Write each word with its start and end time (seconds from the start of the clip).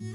Este 0.00 0.12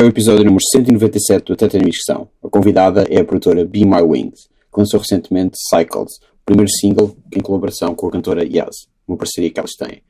é 0.00 0.04
o 0.04 0.06
episódio 0.06 0.44
número 0.44 0.62
197 0.70 1.44
do 1.44 1.56
Teta 1.56 1.76
Missão. 1.80 2.28
A 2.40 2.48
convidada 2.48 3.04
é 3.10 3.18
a 3.18 3.24
produtora 3.24 3.64
Be 3.64 3.84
My 3.84 4.00
Wings, 4.00 4.48
que 4.72 4.78
lançou 4.78 5.00
recentemente 5.00 5.58
Cycles, 5.68 6.18
o 6.18 6.44
primeiro 6.44 6.70
single 6.70 7.16
em 7.34 7.40
colaboração 7.40 7.96
com 7.96 8.06
a 8.06 8.12
cantora 8.12 8.44
Yaz, 8.44 8.86
uma 9.08 9.16
parceria 9.16 9.50
que 9.50 9.58
elas 9.58 9.72
têm. 9.72 10.04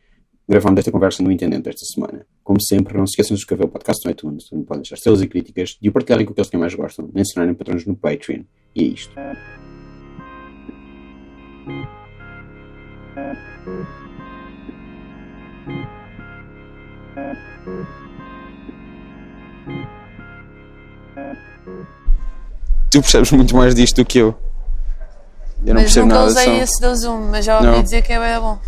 Gravamos 0.49 0.79
esta 0.79 0.93
conversa 0.93 1.23
no 1.25 1.33
Intendente 1.33 1.69
esta 1.69 1.85
semana. 1.85 2.25
Como 2.45 2.61
sempre, 2.63 2.97
não 2.97 3.05
se 3.07 3.13
esqueçam 3.13 3.35
de 3.35 3.41
subscrever 3.41 3.67
o 3.67 3.69
podcast 3.69 4.05
no 4.05 4.13
iTunes, 4.13 4.45
onde 4.53 4.65
podem 4.65 4.83
deixar 4.83 4.95
estrelas 4.95 5.21
e 5.21 5.27
críticas, 5.27 5.77
de 5.81 5.89
o 5.89 5.93
partilharem 5.93 6.25
com 6.25 6.33
aqueles 6.33 6.49
que 6.51 6.57
mais 6.57 6.73
gostam, 6.75 7.11
mencionarem 7.13 7.53
patrões 7.55 7.85
no 7.85 7.97
Patreon. 7.97 8.43
E 8.75 8.83
é 8.83 8.85
isto. 8.87 9.13
Tu 22.91 23.01
percebes 23.01 23.31
muito 23.33 23.55
mais 23.57 23.75
disto 23.75 23.97
do 23.97 24.05
que 24.05 24.19
eu. 24.19 24.35
Eu 25.65 25.75
não 25.75 25.83
mas 25.83 25.85
percebo 25.85 26.07
nunca 26.07 26.19
nada 26.21 26.27
de 26.33 26.39
usei 26.39 26.45
som. 26.45 26.63
esse 26.63 26.81
da 26.81 26.95
Zoom, 26.95 27.29
mas 27.31 27.45
já 27.45 27.57
ouvi 27.59 27.67
Não. 27.69 27.83
dizer 27.83 28.03
que 28.03 28.13
é 28.13 28.21
bem 28.21 28.41
bom. 28.41 28.59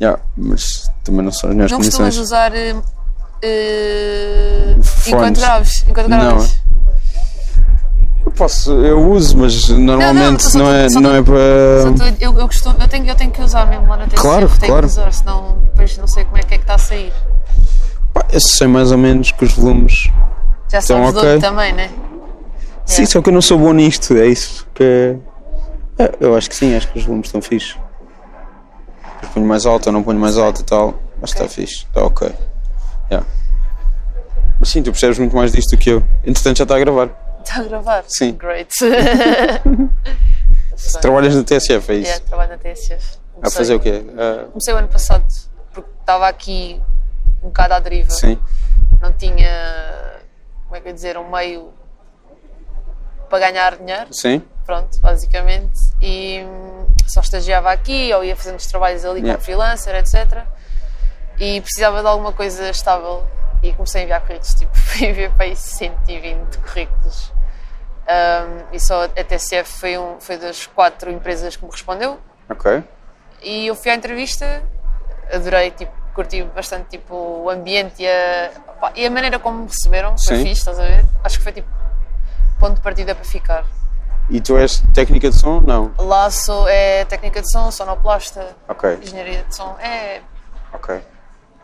Yeah, 0.00 0.18
mas 0.36 0.90
também 1.04 1.22
não 1.22 1.32
são 1.32 1.50
as 1.50 1.56
Não 1.56 1.62
costumas 1.64 1.94
condições. 1.94 2.18
usar 2.18 2.54
eh, 2.54 2.74
eh, 3.42 4.74
Fones. 4.82 5.06
enquanto 5.08 5.36
graves? 5.40 5.84
Enquanto 5.88 6.08
Não. 6.08 6.18
graves? 6.18 6.60
Eu 8.24 8.32
posso, 8.32 8.72
eu 8.84 9.10
uso, 9.10 9.36
mas 9.36 9.68
normalmente 9.68 10.44
não, 10.56 10.64
tô- 10.64 10.72
é, 10.72 10.88
só 10.88 10.94
tô- 10.94 11.00
não 11.00 11.10
é 11.14 11.18
Só 11.18 11.24
para. 11.24 12.10
tô- 12.12 12.16
eu, 12.24 12.38
eu, 12.38 12.46
costumo, 12.46 12.76
eu, 12.80 12.88
tenho, 12.88 13.06
eu 13.06 13.14
tenho 13.14 13.30
que 13.30 13.42
usar 13.42 13.66
mesmo 13.66 13.86
lá 13.88 13.96
na 13.96 14.04
TCF. 14.04 14.22
Claro, 14.22 14.48
tenho 14.48 14.72
claro. 14.72 14.86
que 14.86 14.92
usar, 14.92 15.12
senão 15.12 15.58
depois 15.64 15.96
não 15.98 16.06
sei 16.06 16.24
como 16.24 16.38
é 16.38 16.42
que 16.42 16.54
é 16.54 16.56
que 16.58 16.64
está 16.64 16.74
a 16.74 16.78
sair. 16.78 17.12
Pá, 18.14 18.24
eu 18.32 18.40
sei 18.40 18.66
mais 18.66 18.92
ou 18.92 18.98
menos 18.98 19.32
que 19.32 19.44
os 19.44 19.52
volumes. 19.52 20.10
Já 20.70 20.78
de 20.78 20.92
ok. 20.92 21.38
também, 21.40 21.72
né? 21.72 21.90
Sim, 22.86 23.04
só 23.06 23.20
que 23.20 23.28
eu 23.28 23.32
não 23.32 23.42
sou 23.42 23.58
bom 23.58 23.72
nisto, 23.72 24.16
é 24.16 24.26
isso. 24.26 24.66
Que... 24.74 25.16
é, 25.98 26.12
eu 26.20 26.36
acho 26.36 26.48
que 26.48 26.56
sim, 26.56 26.74
acho 26.74 26.88
que 26.92 26.98
os 26.98 27.04
volumes 27.04 27.26
estão 27.28 27.42
fixe. 27.42 27.76
Ponho 29.34 29.46
mais 29.46 29.66
alto 29.66 29.86
ou 29.88 29.92
não 29.92 30.02
ponho 30.02 30.18
mais 30.18 30.36
alto 30.38 30.60
e 30.60 30.64
tal. 30.64 30.94
Mas 31.20 31.30
está 31.30 31.46
fixe, 31.48 31.84
está 31.84 32.02
ok. 32.04 32.32
Yeah. 33.10 33.26
Mas 34.58 34.68
sim, 34.70 34.82
tu 34.82 34.90
percebes 34.90 35.18
muito 35.18 35.36
mais 35.36 35.52
disto 35.52 35.76
do 35.76 35.78
que 35.78 35.90
eu. 35.90 36.02
Entretanto 36.24 36.58
já 36.58 36.64
está 36.64 36.76
a 36.76 36.78
gravar. 36.78 37.10
Está 37.44 37.60
a 37.60 37.64
gravar? 37.64 38.04
Sim. 38.08 38.32
Great. 38.32 38.74
Trabalhas 41.00 41.34
na 41.36 41.42
TSF, 41.44 41.92
é 41.92 41.96
isso? 41.96 42.06
yeah, 42.10 42.24
trabalho 42.26 42.50
na 42.50 42.58
TSF. 42.58 43.18
A 43.42 43.50
fazer 43.50 43.74
o 43.74 43.80
quê? 43.80 44.02
Ah, 44.18 44.46
Comecei 44.50 44.74
o 44.74 44.76
ano 44.76 44.88
passado, 44.88 45.24
porque 45.72 45.88
estava 46.00 46.28
aqui 46.28 46.80
um 47.42 47.46
bocado 47.48 47.74
à 47.74 47.80
deriva. 47.80 48.10
sim. 48.10 48.38
Não 49.00 49.12
tinha, 49.12 50.10
como 50.64 50.76
é 50.76 50.80
que 50.80 50.88
eu 50.88 50.90
ia 50.90 50.94
dizer, 50.94 51.16
um 51.16 51.30
meio 51.30 51.70
para 53.30 53.38
ganhar 53.50 53.76
dinheiro. 53.76 54.08
Sim? 54.12 54.42
Pronto, 54.64 55.00
basicamente. 55.00 55.78
E 56.00 56.42
hum, 56.44 56.86
só 57.06 57.20
estagiava 57.20 57.70
aqui 57.70 58.12
ou 58.14 58.24
ia 58.24 58.36
fazendo 58.36 58.58
os 58.58 58.66
trabalhos 58.66 59.04
ali 59.04 59.20
Yeah. 59.20 59.34
como 59.34 59.44
freelancer, 59.44 59.94
etc. 59.94 60.44
E 61.38 61.60
precisava 61.60 62.00
de 62.02 62.08
alguma 62.08 62.32
coisa 62.32 62.68
estável 62.70 63.26
e 63.62 63.72
comecei 63.72 64.02
a 64.02 64.04
enviar 64.04 64.20
currículos, 64.22 64.54
tipo, 64.54 64.72
enviar 65.04 65.30
para 65.34 65.44
aí 65.44 65.56
120 65.56 66.58
currículos. 66.58 67.32
Um, 68.10 68.74
e 68.74 68.80
só 68.80 69.04
a 69.04 69.08
TCF 69.08 69.70
foi, 69.70 69.98
um, 69.98 70.18
foi 70.20 70.36
das 70.36 70.66
quatro 70.66 71.10
empresas 71.10 71.56
que 71.56 71.64
me 71.64 71.70
respondeu. 71.70 72.18
Ok. 72.48 72.82
E 73.42 73.66
eu 73.68 73.74
fui 73.74 73.90
à 73.90 73.94
entrevista, 73.94 74.62
adorei, 75.32 75.70
tipo, 75.70 75.92
curti 76.14 76.42
bastante 76.42 76.88
tipo, 76.88 77.14
o 77.14 77.48
ambiente 77.50 78.02
e 78.02 78.08
a, 78.08 78.50
pá, 78.80 78.92
e 78.96 79.06
a 79.06 79.10
maneira 79.10 79.38
como 79.38 79.62
me 79.62 79.68
receberam, 79.68 80.16
foi 80.18 80.36
Sim. 80.36 80.42
fixe, 80.44 80.60
estás 80.60 80.78
a 80.78 80.82
ver? 80.82 81.04
Acho 81.22 81.38
que 81.38 81.44
foi 81.44 81.52
tipo 81.52 81.68
ponto 82.58 82.74
de 82.74 82.80
partida 82.80 83.14
para 83.14 83.24
ficar. 83.24 83.64
E 84.30 84.40
tu 84.40 84.56
és 84.56 84.80
técnica 84.94 85.28
de 85.28 85.36
som? 85.36 85.60
Não. 85.60 85.92
Lá 85.98 86.30
sou 86.30 86.68
é 86.68 87.04
técnica 87.04 87.40
de 87.42 87.50
som, 87.50 87.70
sonoplasta, 87.70 88.56
Ok, 88.68 88.98
engenharia 89.02 89.42
de 89.48 89.54
som. 89.54 89.76
É, 89.80 90.20
ok. 90.72 91.00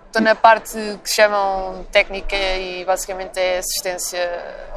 estou 0.06 0.20
na 0.20 0.34
parte 0.34 0.74
que 1.04 1.08
chamam 1.14 1.84
técnica 1.92 2.34
e 2.36 2.84
basicamente 2.84 3.38
é 3.38 3.58
assistência 3.58 4.18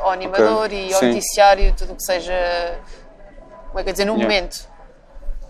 ao 0.02 0.12
animador 0.12 0.72
e 0.72 0.94
ao 0.94 1.00
Sim. 1.00 1.08
noticiário, 1.14 1.74
tudo 1.76 1.94
o 1.94 1.96
que 1.96 2.04
seja, 2.04 2.80
como 3.70 3.80
é 3.80 3.84
que 3.84 3.90
eu 3.90 3.94
dizer, 3.94 4.06
no 4.06 4.14
Yeah. 4.14 4.24
momento. 4.36 4.70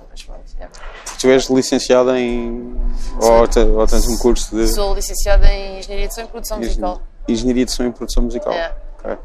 Mas 0.10 0.24
pronto, 0.24 0.44
yeah. 0.56 0.74
Tu 1.20 1.28
és 1.30 1.50
licenciada 1.50 2.18
em. 2.18 2.74
Ou, 3.22 3.48
te- 3.50 3.60
ou 3.60 3.86
tens 3.86 4.08
um 4.08 4.18
curso 4.18 4.56
de. 4.56 4.68
Sou 4.70 4.94
licenciada 4.96 5.46
em 5.52 5.80
engenharia 5.80 6.08
de 6.08 6.14
som 6.16 6.22
e 6.22 6.28
produção 6.28 6.58
musical. 6.58 7.02
Engenharia 7.28 7.66
de 7.66 7.72
som 7.72 7.84
e 7.84 7.92
produção 7.92 8.24
musical. 8.24 8.54
Yeah. 8.54 8.76
Ok. 9.04 9.18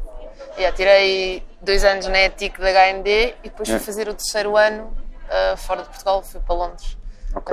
Yeah, 0.57 0.75
tirei 0.75 1.43
dois 1.61 1.83
anos 1.83 2.07
na 2.07 2.19
ETIC 2.19 2.59
da 2.59 2.69
HND 2.71 3.35
e 3.43 3.49
depois 3.49 3.67
fui 3.69 3.79
fazer 3.79 4.07
o 4.07 4.13
terceiro 4.13 4.55
ano 4.55 4.95
ah, 5.29 5.55
fora 5.57 5.81
de 5.83 5.89
Portugal, 5.89 6.21
fui 6.23 6.39
para 6.39 6.55
Londres. 6.55 6.97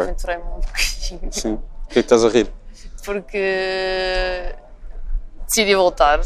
Aventurei-me 0.03 0.43
um 0.45 0.61
bocadinho. 0.61 1.33
Sim. 1.33 1.55
O 1.55 1.87
que 1.89 1.99
é 1.99 2.03
que 2.03 2.07
estás 2.07 2.25
a 2.25 2.29
rir? 2.29 2.51
porque 3.05 4.55
decidi 5.47 5.75
voltar 5.75 6.21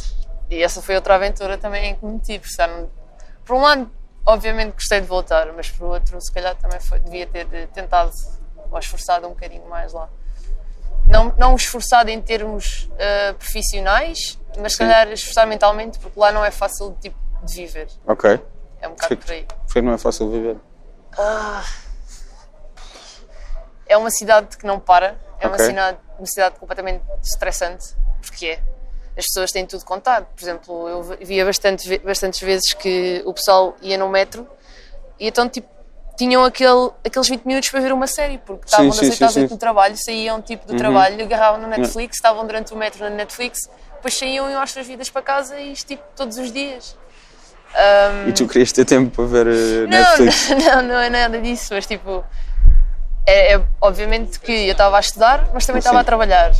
e 0.50 0.62
essa 0.62 0.82
foi 0.82 0.94
outra 0.94 1.14
aventura 1.14 1.56
também 1.56 1.86
em 1.90 1.94
que 1.94 2.04
me 2.04 2.12
meti. 2.12 2.38
porque 2.38 2.88
Por 3.46 3.56
um 3.56 3.60
lado, 3.62 3.90
obviamente 4.26 4.74
gostei 4.74 5.00
de 5.00 5.06
voltar, 5.06 5.50
mas 5.54 5.70
por 5.70 5.86
outro, 5.86 6.20
se 6.20 6.30
calhar 6.30 6.54
também 6.56 6.78
foi- 6.80 6.98
devia 7.00 7.26
ter 7.26 7.46
tentado 7.68 8.10
ou 8.70 8.78
esforçado 8.78 9.26
um 9.26 9.30
bocadinho 9.30 9.66
mais 9.68 9.92
lá. 9.94 10.08
Não, 11.08 11.32
não 11.38 11.54
esforçado 11.54 12.10
em 12.10 12.20
termos 12.20 12.90
ah, 12.98 13.34
profissionais, 13.34 14.38
mas 14.58 14.72
se 14.72 14.78
calhar 14.78 15.08
esforçar 15.12 15.46
mentalmente, 15.46 15.98
porque 15.98 16.18
lá 16.18 16.32
não 16.32 16.44
é 16.44 16.50
fácil 16.50 16.96
tipo, 17.00 17.16
de 17.44 17.54
viver. 17.54 17.88
Ok. 18.06 18.40
É 18.80 18.88
um 18.88 18.92
bocado 18.92 19.16
por 19.16 19.30
aí. 19.30 19.46
Porque 19.66 19.82
não 19.82 19.92
é 19.92 19.98
fácil 19.98 20.30
viver. 20.30 20.56
É 23.86 23.96
uma 23.96 24.10
cidade 24.10 24.56
que 24.56 24.66
não 24.66 24.80
para, 24.80 25.16
é 25.38 25.46
uma, 25.46 25.54
Ok. 25.54 25.66
cidade, 25.66 25.98
uma 26.18 26.26
cidade 26.26 26.58
completamente 26.58 27.02
estressante, 27.22 27.94
porque 28.20 28.46
é. 28.46 28.62
As 29.18 29.24
pessoas 29.24 29.50
têm 29.50 29.64
tudo 29.64 29.82
contado. 29.82 30.26
Por 30.26 30.42
exemplo, 30.42 30.88
eu 30.90 31.02
via 31.02 31.42
bastante, 31.42 31.98
bastantes 32.00 32.38
vezes 32.40 32.74
que 32.74 33.22
o 33.24 33.32
pessoal 33.32 33.74
ia 33.80 33.96
no 33.96 34.10
metro 34.10 34.46
e 35.18 35.26
então 35.28 35.48
tipo, 35.48 35.66
tinham 36.16 36.44
aquele, 36.44 36.90
aqueles 37.04 37.28
20 37.28 37.44
minutos 37.44 37.68
para 37.68 37.80
ver 37.80 37.92
uma 37.92 38.06
série, 38.06 38.38
porque 38.38 38.64
estavam 38.64 38.90
sim, 38.92 39.00
das 39.00 39.08
8 39.10 39.16
sim, 39.16 39.24
às 39.24 39.32
sim. 39.32 39.40
8 39.42 39.50
do 39.50 39.58
trabalho, 39.58 39.96
saíam 39.96 40.40
tipo 40.40 40.66
do 40.66 40.76
trabalho, 40.76 41.22
agarravam 41.22 41.60
no 41.60 41.68
Netflix, 41.68 42.16
estavam 42.16 42.46
durante 42.46 42.72
o 42.72 42.76
metro 42.76 43.04
na 43.04 43.10
Netflix, 43.10 43.58
depois 43.94 44.16
saíam 44.16 44.48
e 44.48 44.52
iam 44.52 44.60
às 44.62 44.70
suas 44.70 44.86
vidas 44.86 45.10
para 45.10 45.22
casa 45.22 45.58
e 45.58 45.72
isto 45.72 45.86
tipo 45.86 46.02
todos 46.16 46.38
os 46.38 46.52
dias. 46.52 46.96
E 48.26 48.32
tu 48.32 48.46
querias 48.48 48.72
ter 48.72 48.84
tempo 48.84 49.10
para 49.10 49.24
ver 49.26 49.46
eh, 49.46 49.86
Não, 49.86 49.88
Netflix? 49.88 50.48
não, 50.64 50.82
não 50.82 50.98
é 50.98 51.10
nada 51.10 51.38
disso, 51.40 51.74
mas 51.74 51.84
tipo, 51.86 52.24
é, 53.26 53.54
é- 53.54 53.62
obviamente 53.80 54.40
que 54.40 54.52
eu 54.52 54.72
estava 54.72 54.96
a 54.96 55.00
estudar, 55.00 55.50
mas 55.52 55.66
também 55.66 55.80
estava 55.80 56.00
a 56.00 56.04
trabalhar. 56.04 56.52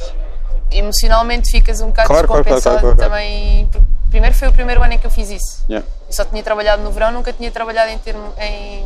Emocionalmente 0.71 1.51
ficas 1.51 1.81
um 1.81 1.87
bocado 1.89 2.09
Claro, 2.09 2.27
claro, 2.27 2.45
claro, 2.45 2.61
descompensado 2.61 2.97
claro, 2.97 2.97
claro. 2.97 3.11
também. 3.11 3.71
Primeiro 4.11 4.35
foi 4.35 4.49
o 4.49 4.53
primeiro 4.53 4.83
ano 4.83 4.93
em 4.95 4.99
que 4.99 5.07
eu 5.07 5.11
fiz 5.11 5.31
isso. 5.31 5.65
Yeah. 5.69 5.87
Eu 6.07 6.13
só 6.13 6.25
tinha 6.25 6.43
trabalhado 6.43 6.83
no 6.83 6.91
verão, 6.91 7.13
nunca 7.13 7.33
tinha 7.33 7.51
trabalhado 7.51 7.91
em, 7.91 7.99
termo, 7.99 8.33
em, 8.39 8.85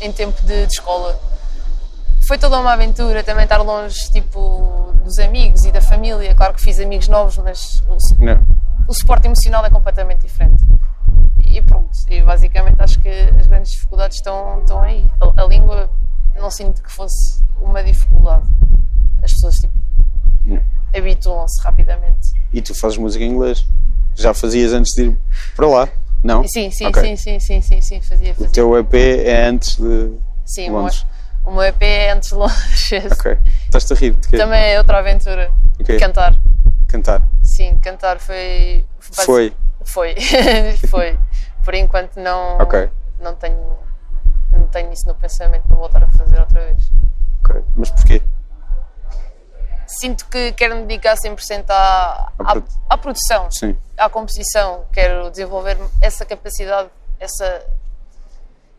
em 0.00 0.12
tempo 0.12 0.42
de, 0.42 0.66
de 0.66 0.72
escola. 0.72 1.18
Foi 2.26 2.38
toda 2.38 2.58
uma 2.58 2.72
aventura 2.72 3.22
também 3.22 3.44
estar 3.44 3.58
longe 3.58 4.10
tipo, 4.10 4.92
dos 5.04 5.18
amigos 5.18 5.64
e 5.64 5.72
da 5.72 5.80
família. 5.80 6.34
Claro 6.34 6.54
que 6.54 6.62
fiz 6.62 6.80
amigos 6.80 7.08
novos, 7.08 7.36
mas 7.38 7.82
o, 7.88 8.22
Não. 8.24 8.42
o 8.88 8.94
suporte 8.94 9.26
emocional 9.26 9.64
é 9.64 9.70
completamente 9.70 10.22
diferente. 10.22 10.64
E 11.44 11.60
pronto, 11.60 11.90
e 12.08 12.20
basicamente 12.22 12.80
acho 12.80 12.98
que 12.98 13.08
as 13.08 13.46
grandes 13.46 13.72
dificuldades 13.72 14.16
estão, 14.16 14.60
estão 14.60 14.80
aí. 14.80 15.04
A, 15.20 15.42
a 15.42 15.46
língua 15.46 15.90
não 16.36 16.50
sinto 16.50 16.82
que 16.82 16.90
fosse 16.90 17.44
uma 17.60 17.82
dificuldade. 17.84 18.46
As 19.22 19.32
pessoas 19.32 19.56
tipo, 19.56 19.74
habituam-se 20.96 21.62
rapidamente. 21.62 22.32
E 22.52 22.62
tu 22.62 22.74
fazes 22.74 22.98
música 22.98 23.24
em 23.24 23.30
inglês? 23.30 23.64
Já 24.14 24.32
fazias 24.32 24.72
antes 24.72 24.94
de 24.94 25.04
ir 25.10 25.18
para 25.56 25.66
lá? 25.66 25.88
Não? 26.24 26.42
Sim, 26.48 26.70
sim, 26.70 26.86
Ok. 26.86 27.02
sim, 27.02 27.16
sim, 27.16 27.38
sim, 27.38 27.60
sim, 27.60 27.80
sim, 27.82 28.00
fazia, 28.00 28.32
O 28.32 28.34
fazia. 28.34 28.50
teu 28.50 28.78
EP 28.78 28.94
é 28.94 29.44
antes 29.44 29.76
de 29.76 30.10
Sim, 30.46 30.68
o 30.68 30.72
meu, 30.72 30.80
Londres? 30.80 31.06
o 31.44 31.50
meu 31.50 31.62
EP 31.64 31.82
é 31.82 32.12
antes 32.12 32.30
de 32.30 32.34
Londres. 32.34 32.90
Ok. 33.12 33.38
Estás-te 33.66 33.92
a 33.92 33.96
rir 33.96 34.12
de 34.14 34.28
quê? 34.28 34.38
Também 34.38 34.72
é 34.72 34.78
outra 34.78 34.98
aventura. 35.00 35.52
Ok. 35.78 35.98
Cantar. 35.98 36.34
Cantar. 36.88 37.20
Sim, 37.42 37.78
cantar 37.82 38.18
foi. 38.18 38.86
Foi. 39.00 39.52
Foi. 39.84 40.14
foi. 40.88 41.18
Por 41.62 41.74
enquanto 41.74 42.16
não. 42.16 42.58
Não 43.20 43.34
tenho. 43.34 43.76
Não 44.50 44.66
tenho 44.68 44.92
isso 44.92 45.06
no 45.06 45.14
pensamento 45.14 45.66
para 45.66 45.76
voltar 45.76 46.04
a 46.04 46.08
fazer 46.08 46.40
outra 46.40 46.60
vez. 46.64 46.90
Ok. 47.44 47.62
Mas 47.76 47.90
porquê? 47.90 48.22
Sinto 50.00 50.26
que 50.26 50.52
quero 50.52 50.76
me 50.76 50.82
dedicar 50.86 51.14
100% 51.16 51.64
à, 51.70 52.32
à, 52.38 52.54
à 52.90 52.98
produção, 52.98 53.50
Sim. 53.50 53.76
à 53.96 54.08
composição. 54.08 54.84
Quero 54.92 55.30
desenvolver 55.30 55.78
essa 56.00 56.24
capacidade, 56.24 56.88
essa. 57.20 57.64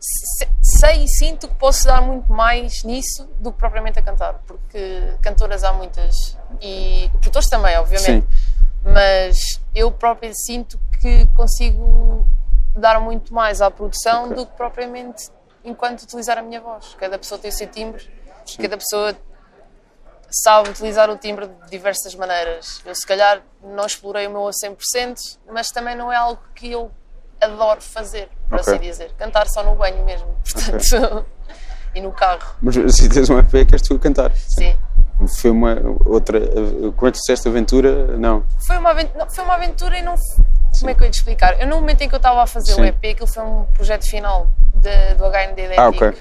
se- 0.00 0.48
Sei 0.78 1.04
e 1.04 1.08
sinto 1.08 1.46
que 1.48 1.54
posso 1.54 1.84
dar 1.86 2.02
muito 2.02 2.30
mais 2.32 2.82
nisso 2.82 3.24
do 3.38 3.52
que 3.52 3.58
propriamente 3.58 3.98
a 3.98 4.02
cantar, 4.02 4.34
porque 4.46 5.14
cantoras 5.22 5.62
há 5.62 5.72
muitas 5.72 6.36
e 6.60 7.08
produtores 7.20 7.48
também, 7.48 7.76
obviamente. 7.78 8.26
Mas 8.82 9.36
eu 9.74 9.90
própria 9.92 10.32
sinto 10.34 10.78
que 11.00 11.26
consigo 11.36 12.26
dar 12.74 13.00
muito 13.00 13.32
mais 13.32 13.62
à 13.62 13.70
produção 13.70 14.24
Ok. 14.24 14.36
do 14.36 14.46
que 14.46 14.56
propriamente 14.56 15.28
enquanto 15.64 16.02
utilizar 16.02 16.36
a 16.38 16.42
minha 16.42 16.60
voz. 16.60 16.94
Cada 16.98 17.16
pessoa 17.18 17.38
tem 17.38 17.48
o 17.50 17.52
seu 17.52 17.66
timbre, 17.68 18.04
cada 18.60 18.76
pessoa 18.76 19.14
sabe 20.30 20.70
utilizar 20.70 21.08
o 21.10 21.16
timbre 21.16 21.46
de 21.46 21.70
diversas 21.70 22.14
maneiras. 22.14 22.80
Eu, 22.84 22.94
se 22.94 23.06
calhar, 23.06 23.40
não 23.62 23.86
explorei 23.86 24.26
o 24.26 24.30
meu 24.30 24.46
a 24.48 24.50
100%, 24.50 25.38
mas 25.52 25.68
também 25.68 25.94
não 25.96 26.12
é 26.12 26.16
algo 26.16 26.40
que 26.54 26.70
eu 26.72 26.90
adoro 27.40 27.80
fazer, 27.80 28.28
por 28.48 28.58
Ok. 28.60 28.74
assim 28.74 28.82
dizer. 28.82 29.12
Cantar 29.18 29.46
só 29.48 29.62
no 29.62 29.74
banho 29.74 30.04
mesmo, 30.04 30.26
portanto, 30.52 31.26
e 31.94 32.00
no 32.00 32.12
carro, 32.12 32.56
Mas 32.60 32.74
se 32.94 33.08
tens 33.08 33.28
um 33.30 33.38
EP, 33.38 33.50
queres 33.66 33.82
tu 33.82 33.94
a 33.94 33.98
cantar? 33.98 34.32
sim. 34.36 34.76
Foi 35.40 35.50
uma 35.50 35.74
outra. 36.04 36.38
Como 36.94 37.08
é 37.08 37.10
que 37.10 37.18
disseste 37.18 37.48
aventura? 37.48 38.18
Não. 38.18 38.44
Foi 38.66 38.76
uma 38.76 38.90
aventura, 38.90 39.18
não, 39.24 39.30
foi 39.30 39.44
uma 39.44 39.54
aventura 39.54 39.98
e 39.98 40.02
não. 40.02 40.12
f- 40.12 40.42
Como 40.78 40.90
é 40.90 40.94
que 40.94 41.00
eu 41.00 41.04
ia 41.06 41.10
te 41.10 41.14
explicar? 41.14 41.58
Eu, 41.58 41.66
no 41.66 41.76
momento 41.76 42.02
em 42.02 42.08
que 42.08 42.14
eu 42.14 42.18
estava 42.18 42.42
a 42.42 42.46
fazer 42.46 42.74
Sim. 42.74 42.82
o 42.82 42.84
EP, 42.84 43.02
aquilo 43.12 43.26
foi 43.26 43.42
um 43.42 43.64
projeto 43.72 44.04
final 44.10 44.50
de- 44.74 45.14
do 45.14 45.24
HND 45.24 45.68
da 45.74 45.82
Ah, 45.84 45.88
ok. 45.88 46.12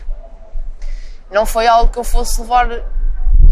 Não 1.30 1.46
foi 1.46 1.68
algo 1.68 1.92
que 1.92 2.00
eu 2.00 2.06
fosse 2.06 2.40
levar. 2.40 2.69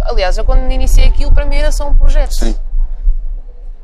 Aliás, 0.01 0.37
eu 0.37 0.45
quando 0.45 0.69
iniciei 0.71 1.07
aquilo, 1.07 1.31
para 1.33 1.45
mim 1.45 1.55
era 1.57 1.71
só 1.71 1.87
um 1.87 1.95
projeto. 1.97 2.33
Sim. 2.35 2.55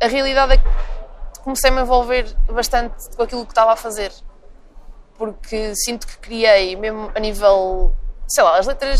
A 0.01 0.07
realidade 0.07 0.53
é 0.53 0.57
que 0.57 1.39
comecei 1.43 1.69
a 1.69 1.73
me 1.73 1.81
envolver 1.81 2.33
bastante 2.51 3.09
com 3.15 3.23
aquilo 3.23 3.45
que 3.45 3.51
estava 3.51 3.73
a 3.73 3.75
fazer. 3.75 4.11
Porque 5.17 5.75
sinto 5.75 6.07
que 6.07 6.17
criei, 6.17 6.75
mesmo 6.75 7.11
a 7.13 7.19
nível. 7.19 7.93
Sei 8.27 8.43
lá, 8.43 8.57
as 8.57 8.65
letras. 8.67 8.99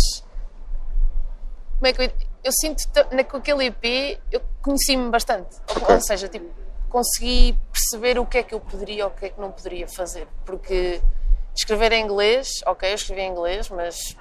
Como 1.77 1.87
é 1.87 1.93
que 1.93 2.01
eu. 2.03 2.11
Eu 2.41 2.51
sinto 2.53 2.87
que 2.89 3.15
na- 3.15 3.23
com 3.23 3.37
aquele 3.37 3.65
EP 3.65 4.17
eu 4.31 4.41
conheci-me 4.61 5.09
bastante. 5.09 5.57
Ou- 5.69 5.77
Ok. 5.83 5.95
Ou 5.95 6.01
seja, 6.01 6.27
tipo, 6.29 6.49
consegui 6.89 7.57
perceber 7.71 8.17
o 8.17 8.25
que 8.25 8.37
é 8.37 8.43
que 8.43 8.53
eu 8.55 8.59
poderia 8.61 9.05
ou 9.05 9.11
o 9.11 9.13
que 9.13 9.25
é 9.25 9.29
que 9.29 9.39
não 9.39 9.51
poderia 9.51 9.87
fazer. 9.87 10.25
Porque 10.45 11.01
escrever 11.55 11.91
em 11.91 12.03
inglês, 12.03 12.47
ok, 12.65 12.89
eu 12.91 12.95
escrevi 12.95 13.21
em 13.21 13.31
inglês, 13.31 13.69
mas. 13.69 14.15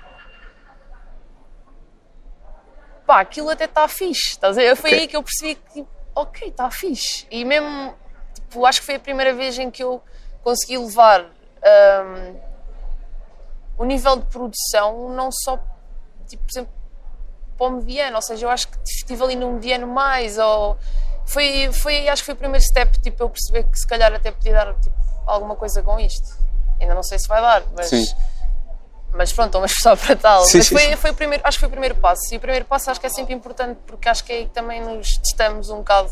Pá, 3.08 3.20
aquilo 3.20 3.48
até 3.48 3.64
está 3.64 3.88
fixe. 3.88 4.32
Estás 4.32 4.58
a 4.58 4.60
ver? 4.60 4.76
Foi 4.76 4.90
Ok. 4.90 5.00
aí 5.00 5.08
que 5.08 5.16
eu 5.16 5.22
percebi 5.22 5.54
que, 5.54 5.72
tipo, 5.72 5.88
ok, 6.14 6.48
está 6.48 6.70
fixe. 6.70 7.26
E 7.30 7.42
mesmo, 7.42 7.94
tipo, 8.34 8.66
acho 8.66 8.80
que 8.80 8.86
foi 8.86 8.96
a 8.96 9.00
primeira 9.00 9.32
vez 9.32 9.58
em 9.58 9.70
que 9.70 9.82
eu 9.82 10.02
consegui 10.42 10.76
levar 10.76 11.22
hum, 11.22 12.36
o 13.78 13.84
nível 13.86 14.16
de 14.16 14.26
produção, 14.26 15.08
não 15.08 15.30
só, 15.32 15.58
tipo, 16.26 16.44
por 16.44 16.52
exemplo, 16.52 16.72
para 17.56 17.66
o 17.68 17.70
mediano, 17.70 18.16
ou 18.16 18.20
seja, 18.22 18.44
eu 18.44 18.50
acho 18.50 18.68
que 18.68 18.76
estive 18.84 19.24
ali 19.24 19.36
no 19.36 19.54
mediano 19.54 19.86
mais, 19.86 20.36
ou 20.36 20.76
foi, 21.24 21.72
foi, 21.72 22.10
acho 22.10 22.20
que 22.20 22.26
foi 22.26 22.34
o 22.34 22.36
primeiro 22.36 22.62
step, 22.62 23.00
tipo, 23.00 23.22
eu 23.22 23.30
perceber 23.30 23.62
que 23.64 23.78
se 23.78 23.86
calhar 23.86 24.12
até 24.12 24.30
podia 24.30 24.52
dar, 24.52 24.74
tipo, 24.74 24.94
alguma 25.26 25.56
coisa 25.56 25.82
com 25.82 25.98
isto. 25.98 26.36
Ainda 26.78 26.94
não 26.94 27.02
sei 27.02 27.18
se 27.18 27.26
vai 27.26 27.40
dar, 27.40 27.62
mas... 27.74 27.88
Sim. 27.88 28.04
Mas 29.12 29.32
pronto, 29.32 29.58
a 29.58 29.66
esforçar 29.66 29.96
para 29.96 30.16
tal. 30.16 30.44
Sim, 30.44 30.58
mas 30.58 30.68
foi, 30.68 30.82
sim. 30.82 30.96
foi 30.96 31.10
o 31.10 31.14
primeiro, 31.14 31.42
acho 31.46 31.56
que 31.56 31.60
foi 31.60 31.68
o 31.68 31.70
primeiro 31.70 31.94
passo. 31.96 32.32
E 32.32 32.36
o 32.36 32.40
primeiro 32.40 32.64
passo 32.64 32.90
acho 32.90 33.00
que 33.00 33.06
é 33.06 33.10
sempre 33.10 33.34
importante 33.34 33.78
porque 33.86 34.08
acho 34.08 34.22
que 34.24 34.32
é 34.32 34.36
aí 34.36 34.44
que 34.44 34.52
também 34.52 34.80
nos 34.80 35.16
testamos 35.18 35.70
um 35.70 35.78
bocado. 35.78 36.10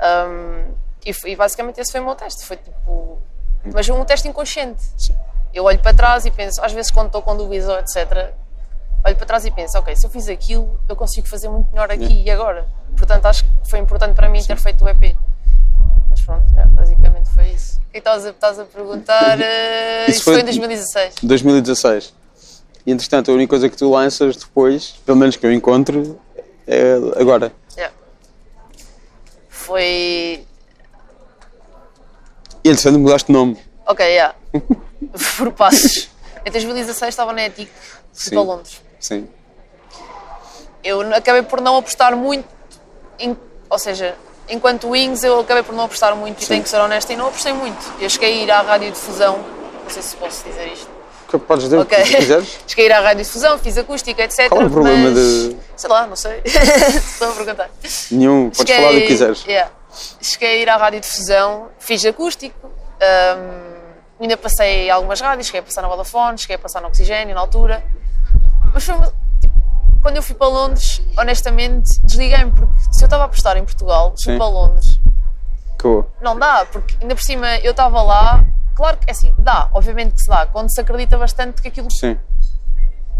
Um, 0.00 0.74
e, 1.04 1.14
e 1.30 1.36
basicamente 1.36 1.80
esse 1.80 1.92
foi 1.92 2.00
o 2.00 2.04
meu 2.04 2.14
teste. 2.14 2.44
Foi 2.44 2.56
tipo. 2.56 3.18
Mas 3.72 3.88
um 3.88 4.04
teste 4.04 4.28
inconsciente. 4.28 4.82
Eu 5.54 5.64
olho 5.64 5.78
para 5.78 5.96
trás 5.96 6.26
e 6.26 6.30
penso, 6.30 6.62
às 6.62 6.72
vezes 6.72 6.90
quando 6.90 7.06
estou 7.06 7.22
com 7.22 7.36
dúvidas 7.36 7.68
ou 7.68 7.78
etc., 7.78 8.34
olho 9.04 9.16
para 9.16 9.26
trás 9.26 9.44
e 9.46 9.50
penso, 9.50 9.78
ok, 9.78 9.96
se 9.96 10.04
eu 10.04 10.10
fiz 10.10 10.28
aquilo, 10.28 10.78
eu 10.88 10.94
consigo 10.94 11.26
fazer 11.28 11.48
muito 11.48 11.70
melhor 11.70 11.90
aqui 11.90 12.24
e 12.24 12.30
agora. 12.30 12.66
Portanto, 12.96 13.26
acho 13.26 13.44
que 13.44 13.50
foi 13.70 13.78
importante 13.78 14.14
para 14.14 14.28
mim 14.28 14.42
ter 14.42 14.56
feito 14.58 14.84
o 14.84 14.88
EP. 14.88 15.16
Pronto, 16.26 16.44
é, 16.58 16.66
basicamente 16.66 17.28
foi 17.30 17.48
isso. 17.50 17.78
O 17.88 17.92
que 17.92 17.98
estás 17.98 18.26
a, 18.26 18.30
estás 18.30 18.58
a 18.58 18.64
perguntar? 18.64 19.40
Eh, 19.40 20.06
Isso 20.08 20.16
isso 20.16 20.24
foi 20.24 20.34
foi- 20.34 20.42
em 20.42 20.44
2016. 20.44 21.14
2016. 21.22 22.14
E 22.84 22.92
entretanto, 22.92 23.30
a 23.30 23.34
única 23.34 23.50
coisa 23.50 23.68
que 23.68 23.76
tu 23.76 23.90
lanças 23.90 24.36
depois, 24.36 24.90
pelo 25.06 25.16
menos 25.18 25.36
que 25.36 25.46
eu 25.46 25.52
encontro, 25.52 26.20
é 26.66 26.94
agora. 27.20 27.52
Yeah. 27.76 27.94
Foi. 29.48 30.44
E 32.64 32.68
entretanto, 32.68 32.98
mudaste 32.98 33.26
de 33.28 33.32
nome. 33.32 33.56
Ok, 33.86 34.04
yeah. 34.04 34.34
Por 35.38 35.52
passos. 35.52 36.08
Em 36.44 36.50
2016 36.50 37.08
estava 37.12 37.32
na 37.32 37.42
ETIC, 37.46 37.70
fui 38.12 38.30
Sim. 38.30 38.30
para 38.30 38.40
Londres. 38.42 38.80
Sim. 39.00 39.28
Eu 40.82 41.00
acabei 41.14 41.42
por 41.42 41.60
não 41.60 41.76
apostar 41.76 42.16
muito, 42.16 42.46
em- 43.18 43.36
ou 43.68 43.78
seja, 43.78 44.16
enquanto 44.48 44.88
Wings 44.90 45.24
eu 45.24 45.40
acabei 45.40 45.62
por 45.62 45.74
não 45.74 45.84
apostar 45.84 46.14
muito 46.16 46.38
e 46.38 46.42
Sim. 46.42 46.48
tenho 46.48 46.62
que 46.62 46.68
ser 46.68 46.78
honesta 46.78 47.12
e 47.12 47.16
não 47.16 47.28
apostei 47.28 47.52
muito. 47.52 47.78
Eu 48.00 48.08
cheguei 48.10 48.40
a 48.40 48.44
ir 48.44 48.50
à 48.50 48.60
radiodifusão, 48.62 49.38
não 49.82 49.90
sei 49.90 50.02
se 50.02 50.16
posso 50.16 50.44
dizer 50.44 50.66
isto. 50.72 50.88
Que 51.28 51.38
Podes 51.38 51.64
dizer 51.64 51.78
Ok. 51.78 51.98
o 51.98 52.04
que 52.04 52.16
quiseres? 52.16 52.58
cheguei 52.68 52.84
a 52.84 52.88
ir 52.88 52.92
à 52.92 53.00
radiodifusão, 53.00 53.58
fiz 53.58 53.76
acústica, 53.76 54.22
etc. 54.22 54.48
Qual 54.48 54.62
é 54.62 54.66
o 54.66 54.70
problema 54.70 55.10
mas... 55.10 55.14
de- 55.14 55.56
Sei 55.76 55.90
lá, 55.90 56.06
não 56.06 56.14
sei. 56.16 56.40
Estou 56.46 57.30
a 57.30 57.32
perguntar. 57.32 57.70
Nenhum. 58.12 58.44
Podes 58.50 58.58
Cheguei- 58.58 58.76
falar 58.76 58.92
do 58.92 59.00
que 59.00 59.06
quiseres. 59.08 59.44
yeah. 59.44 59.70
Cheguei 60.20 60.48
a 60.48 60.56
ir 60.62 60.68
à 60.68 60.76
radiodifusão, 60.76 61.68
fiz 61.78 62.04
acústico, 62.04 62.68
hum, 62.68 63.72
ainda 64.20 64.36
passei 64.36 64.88
algumas 64.90 65.20
rádios, 65.20 65.46
cheguei 65.46 65.60
a 65.60 65.62
passar 65.64 65.82
na 65.82 65.88
Vodafone, 65.88 66.38
cheguei 66.38 66.56
a 66.56 66.58
passar 66.58 66.80
no 66.80 66.88
Oxigênio 66.88 67.34
na 67.34 67.40
altura. 67.40 67.82
Mas 68.72 68.84
foi 68.84 68.94
uma, 68.94 69.12
quando 70.06 70.18
eu 70.18 70.22
fui 70.22 70.36
para 70.36 70.46
Londres, 70.46 71.02
honestamente, 71.18 72.00
desliguei-me, 72.04 72.52
porque 72.52 72.72
se 72.92 73.02
eu 73.02 73.06
estava 73.06 73.24
a 73.24 73.26
apostar 73.26 73.56
em 73.56 73.64
Portugal, 73.64 74.10
fui 74.22 74.34
Sim. 74.34 74.38
para 74.38 74.46
Londres, 74.46 75.00
Acabou. 75.74 76.08
não 76.20 76.38
dá, 76.38 76.64
porque 76.70 76.96
ainda 77.02 77.12
por 77.16 77.24
cima 77.24 77.56
eu 77.58 77.72
estava 77.72 78.00
lá, 78.02 78.44
claro 78.76 78.98
que 78.98 79.08
é 79.08 79.10
assim, 79.10 79.34
dá, 79.36 79.68
obviamente 79.74 80.14
que 80.14 80.20
se 80.20 80.28
dá, 80.28 80.46
quando 80.46 80.72
se 80.72 80.80
acredita 80.80 81.18
bastante 81.18 81.60
que 81.60 81.66
aquilo 81.66 81.90
Sim. 81.90 82.16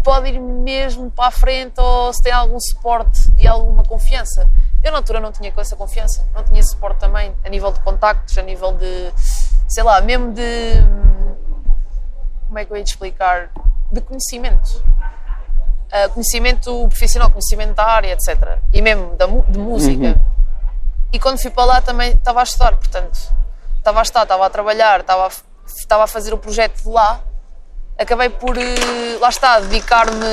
pode 0.01 0.29
ir 0.29 0.39
mesmo 0.39 1.11
para 1.11 1.27
a 1.27 1.31
frente 1.31 1.77
ou 1.77 2.13
se 2.13 2.23
tem 2.23 2.31
algum 2.31 2.57
suporte 2.57 3.33
e 3.37 3.45
alguma 3.45 3.83
confiança. 3.83 4.49
Eu 4.81 4.93
na 4.93 4.99
altura 4.99 5.19
não 5.19 5.33
tinha 5.33 5.51
essa 5.57 5.75
confiança, 5.75 6.25
não 6.33 6.45
tinha 6.45 6.63
suporte 6.63 6.99
também, 7.01 7.35
a 7.43 7.49
nível 7.49 7.73
de 7.73 7.81
contactos, 7.81 8.37
a 8.37 8.41
nível 8.41 8.71
de, 8.71 9.11
sei 9.67 9.83
lá, 9.83 9.99
mesmo 9.99 10.31
de. 10.31 10.41
hum, 10.41 11.35
Como 12.47 12.59
é 12.59 12.63
que 12.63 12.71
eu 12.71 12.77
ia 12.77 12.83
te 12.85 12.91
explicar? 12.91 13.49
De 13.91 13.99
conhecimento. 13.99 14.81
Ah, 15.91 16.09
conhecimento 16.09 16.87
profissional, 16.89 17.29
conhecimento 17.29 17.73
da 17.73 17.85
área, 17.85 18.11
etc. 18.13 18.59
E 18.73 18.81
mesmo 18.81 19.15
da, 19.15 19.25
de 19.25 19.57
música. 19.59 20.19
E 21.13 21.19
quando 21.19 21.41
fui 21.41 21.51
para 21.51 21.65
lá 21.65 21.81
também 21.81 22.11
estava 22.11 22.41
a 22.41 22.43
estudar, 22.43 22.75
portanto, 22.75 23.17
estava 23.77 23.99
a 23.99 24.03
estudar, 24.03 24.23
estava 24.23 24.45
a 24.45 24.49
trabalhar, 24.49 24.99
estava 24.99 25.27
a, 25.27 25.31
estava 25.65 26.03
a 26.03 26.07
fazer 26.07 26.33
o 26.33 26.37
projeto 26.37 26.83
de 26.83 26.89
lá 26.89 27.21
acabei 27.97 28.29
por, 28.29 28.57
eh, 28.57 29.17
lá 29.19 29.29
está, 29.29 29.59
dedicar-me 29.59 30.25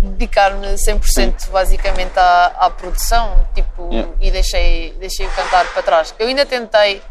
dedicar-me 0.00 0.66
100% 0.74 1.50
basicamente 1.50 2.16
à, 2.16 2.46
à 2.58 2.70
produção 2.70 3.46
tipo, 3.54 3.88
Yeah. 3.92 4.12
e 4.20 4.30
deixei, 4.30 4.92
deixei 5.00 5.26
o 5.26 5.30
cantar 5.30 5.66
para 5.72 5.82
trás. 5.82 6.14
Eu 6.18 6.28
ainda 6.28 6.46
tentei, 6.46 7.02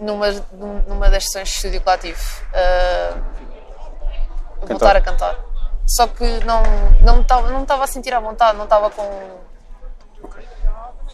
numa, 0.00 0.30
numa 0.86 1.10
das 1.10 1.24
sessões 1.24 1.48
de 1.48 1.54
estúdio 1.56 1.80
que 1.80 1.88
lá 1.88 1.98
tive, 1.98 2.20
ah, 2.54 3.16
voltar 4.66 4.96
a 4.96 5.00
cantar. 5.00 5.38
Só 5.86 6.06
que 6.06 6.44
não, 6.44 6.62
não 7.02 7.16
me 7.16 7.22
estava 7.22 7.50
não 7.50 7.62
estava 7.62 7.84
a 7.84 7.86
sentir 7.86 8.12
à 8.12 8.20
vontade, 8.20 8.56
não 8.56 8.64
estava 8.64 8.90
com. 8.90 9.38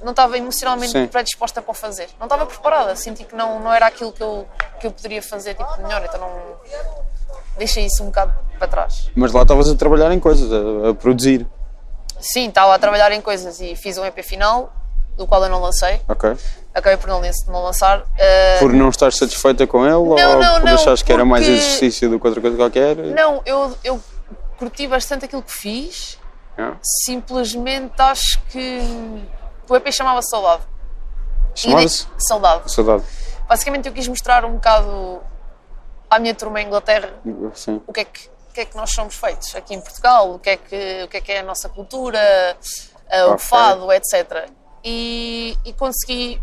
Não 0.02 0.10
estava 0.10 0.36
emocionalmente 0.36 0.92
Sim. 0.92 1.06
predisposta 1.06 1.62
para 1.62 1.70
o 1.70 1.74
fazer. 1.74 2.08
Não 2.18 2.26
estava 2.26 2.44
preparada. 2.44 2.94
Senti 2.96 3.24
que 3.24 3.34
não, 3.34 3.60
não 3.60 3.72
era 3.72 3.86
aquilo 3.86 4.12
que 4.12 4.22
eu, 4.22 4.46
que 4.80 4.86
eu 4.86 4.90
poderia 4.90 5.22
fazer 5.22 5.54
tipo, 5.54 5.80
melhor. 5.80 6.04
Então 6.04 6.20
não. 6.20 6.56
Deixei 7.56 7.86
isso 7.86 8.02
um 8.02 8.06
bocado 8.06 8.34
para 8.58 8.66
trás. 8.66 9.10
Mas 9.14 9.32
lá 9.32 9.42
estavas 9.42 9.70
a 9.70 9.76
trabalhar 9.76 10.10
em 10.12 10.18
coisas, 10.18 10.50
a, 10.52 10.90
a 10.90 10.94
produzir. 10.94 11.46
Sim, 12.20 12.48
estava 12.48 12.74
a 12.74 12.78
trabalhar 12.78 13.12
em 13.12 13.20
coisas 13.20 13.60
e 13.60 13.76
fiz 13.76 13.96
um 13.96 14.04
EP 14.04 14.22
final, 14.24 14.72
do 15.16 15.26
qual 15.26 15.42
eu 15.44 15.48
não 15.48 15.60
lancei. 15.60 16.00
Ok. 16.08 16.36
Acabei 16.74 16.96
por 16.96 17.08
não, 17.08 17.22
não 17.46 17.62
lançar. 17.62 18.00
Ah, 18.18 18.58
Por 18.58 18.72
não 18.72 18.88
estar 18.88 19.12
satisfeita 19.12 19.64
com 19.66 19.84
ele 19.84 19.94
ou 19.94 20.16
Não, 20.16 20.40
não, 20.40 20.60
por 20.60 20.64
não, 20.64 20.74
achares 20.74 21.02
que 21.02 21.12
era 21.12 21.24
mais 21.24 21.46
exercício 21.46 22.10
do 22.10 22.18
que 22.18 22.26
outra 22.26 22.40
coisa 22.42 22.56
qualquer? 22.56 22.96
Não, 22.96 23.40
eu, 23.46 23.76
eu 23.84 24.00
curti 24.58 24.88
bastante 24.88 25.24
aquilo 25.24 25.42
que 25.42 25.52
fiz. 25.52 26.18
Yeah. 26.58 26.76
Simplesmente 27.04 27.94
acho 27.98 28.40
que 28.50 28.80
o 29.68 29.76
EP 29.76 29.92
chamava-se 29.92 30.30
Saudade. 30.30 30.62
Chamava-se? 31.54 32.06
de- 32.06 32.26
Saudade. 32.26 32.72
Saudade. 32.72 33.04
Basicamente 33.48 33.86
eu 33.86 33.92
quis 33.92 34.08
mostrar 34.08 34.44
um 34.44 34.54
bocado 34.54 35.20
à 36.10 36.18
minha 36.18 36.34
turma 36.34 36.60
em 36.60 36.66
Inglaterra 36.66 37.10
Sim. 37.54 37.80
o 37.86 37.92
que 37.92 38.00
é 38.00 38.04
que 38.04 38.34
que 38.54 38.60
é 38.60 38.64
que 38.64 38.76
nós 38.76 38.90
somos 38.92 39.16
feitos 39.16 39.52
aqui 39.56 39.74
em 39.74 39.80
Portugal, 39.80 40.30
o 40.34 40.38
que 40.38 40.50
é 40.50 40.56
que, 40.56 41.02
o 41.04 41.08
que, 41.08 41.16
é, 41.16 41.20
que 41.20 41.32
é 41.32 41.40
a 41.40 41.42
nossa 41.42 41.68
cultura, 41.68 42.20
uh, 43.12 43.30
o 43.30 43.32
Ok. 43.32 43.38
fado, 43.38 43.90
etc. 43.92 44.48
E, 44.84 45.58
e 45.64 45.72
consegui 45.72 46.40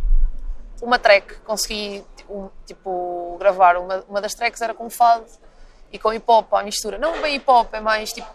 uma 0.82 0.98
track, 0.98 1.36
consegui 1.46 2.04
um, 2.30 2.50
tipo, 2.66 3.38
gravar 3.40 3.78
uma, 3.78 4.04
uma 4.10 4.22
das 4.22 4.34
tracks 4.34 4.62
era 4.62 4.74
com 4.74 4.90
fado 4.90 5.26
e 5.92 6.00
com 6.00 6.14
hip 6.14 6.26
hop 6.28 6.54
à 6.54 6.64
mistura. 6.64 6.98
Não 6.98 7.22
bem 7.22 7.36
hip 7.36 7.46
hop, 7.48 7.74
é 7.74 7.80
mais 7.80 8.12
tipo. 8.12 8.28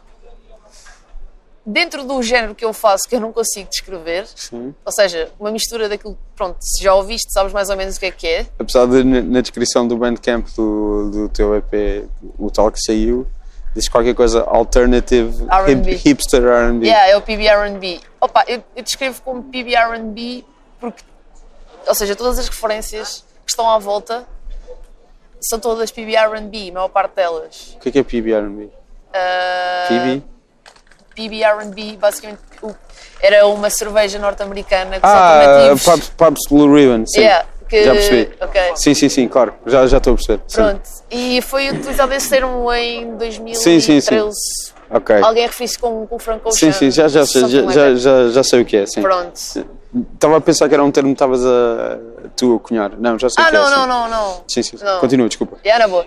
Dentro 1.69 2.05
do 2.05 2.23
género 2.23 2.55
que 2.55 2.65
eu 2.65 2.73
faço, 2.73 3.09
que 3.09 3.17
eu 3.17 3.21
não 3.21 3.33
consigo 3.33 3.69
descrever, 3.69 4.25
Sim. 4.29 4.73
ou 4.85 4.93
seja, 4.93 5.33
uma 5.39 5.51
mistura 5.51 5.89
daquilo. 5.89 6.17
Pronto, 6.37 6.59
se 6.61 6.85
já 6.85 6.95
ouviste, 6.95 7.33
sabes 7.33 7.53
mais 7.53 7.69
ou 7.69 7.77
menos 7.77 7.97
o 7.97 8.01
que 8.01 8.07
é 8.07 8.11
que 8.13 8.27
é. 8.29 8.47
Apesar 8.57 8.87
de 8.87 9.03
na, 9.03 9.41
descrição 9.41 9.89
do 9.89 9.97
Bandcamp 9.97 10.47
do, 10.55 11.11
do 11.11 11.29
teu 11.29 11.57
EP, 11.57 12.09
o 12.39 12.53
tal 12.53 12.71
que 12.71 12.81
saiu, 12.81 13.27
diz 13.75 13.89
qualquer 13.89 14.15
coisa 14.15 14.45
alternative 14.45 15.45
hip, 15.69 15.95
hipster 15.97 16.45
R&B. 16.45 16.87
Yeah, 16.87 17.09
é 17.09 17.17
o 17.17 17.23
PBR&B. 17.23 18.01
Opa, 18.21 18.45
eu, 18.47 18.63
eu 18.77 18.83
descrevo 18.85 19.21
como 19.23 19.43
PBR&B 19.43 20.45
porque, 20.79 21.03
ou 21.87 21.95
seja, 21.95 22.15
todas 22.17 22.39
as 22.39 22.49
referências 22.49 23.25
que 23.45 23.51
estão 23.51 23.69
à 23.71 23.79
volta 23.79 24.25
são 25.41 25.59
todas 25.61 25.91
PBR&B, 25.91 26.71
a 26.71 26.73
maior 26.73 26.89
parte 26.89 27.15
delas. 27.15 27.75
O 27.77 27.79
que 27.81 27.89
é 27.89 27.93
que 27.93 27.99
é 27.99 28.03
PB 28.03 28.33
R&B? 28.33 28.69
Ah, 29.15 29.87
PB? 29.89 30.23
PBR&B, 31.15 31.97
basicamente, 31.97 32.41
era 33.21 33.47
uma 33.47 33.71
cerveja 33.71 34.19
norte-americana 34.19 35.01
com 35.01 35.07
Ah, 35.07 35.37
alternativos. 35.39 35.85
Pubs, 35.85 36.09
Pubs 36.11 36.41
Blue 36.51 36.75
Ribbon, 36.75 37.07
sim. 37.07 37.21
Yeah, 37.21 37.47
que- 37.69 37.85
Já 37.85 37.93
percebi. 37.93 38.35
ok. 38.41 38.61
Sim, 38.77 38.95
sim, 38.95 39.09
sim, 39.09 39.29
claro. 39.29 39.55
Já, 39.67 39.87
já 39.87 39.97
estou 39.99 40.13
a 40.13 40.17
perceber. 40.17 40.43
Sim. 40.49 40.57
Pronto. 40.57 40.83
E 41.11 41.41
foi 41.43 41.71
utilizado 41.71 42.13
esse 42.13 42.29
termo 42.29 42.71
em 42.73 43.17
2013. 43.17 43.63
Sim, 43.63 43.81
sim, 43.81 44.01
sim. 44.01 44.31
Ok. 44.91 45.17
Alguém 45.23 45.47
referiu-se 45.47 45.79
com, 45.79 46.07
com 46.07 46.17
o 46.17 46.19
Frank 46.19 46.41
Sim, 46.53 46.69
Ocean. 46.69 46.73
sim, 46.73 46.91
já, 46.91 47.09
já, 47.09 47.25
já, 47.25 47.49
já, 47.49 47.63
that. 47.67 47.97
já, 47.99 48.29
já 48.31 48.43
sei 48.45 48.63
o 48.63 48.65
que 48.65 48.77
é, 48.77 48.87
sim. 48.87 49.03
Pronto. 49.03 49.33
Estava 50.15 50.37
a 50.37 50.41
pensar 50.41 50.69
que 50.69 50.75
era 50.75 50.85
um 50.85 50.91
termo 50.91 51.09
que 51.11 51.15
estavas 51.15 51.45
a 51.45 51.99
tu 52.37 52.57
a 52.57 52.61
cunhar. 52.61 52.93
Não, 52.99 53.19
já 53.19 53.29
sei 53.31 53.43
o 53.43 53.47
Ah, 53.47 53.51
que 53.51 53.57
é. 53.57 53.59
não, 53.59 53.67
sim. 53.67 53.73
não, 53.75 53.87
não, 53.87 54.09
não. 54.09 54.45
Sim, 54.49 54.63
sim, 54.63 54.77
sim. 54.77 54.85
Não. 54.85 55.01
Continua, 55.01 55.29
desculpa. 55.29 55.57
Yeah, 55.65 55.85
na 55.85 55.91
boa. 55.91 56.07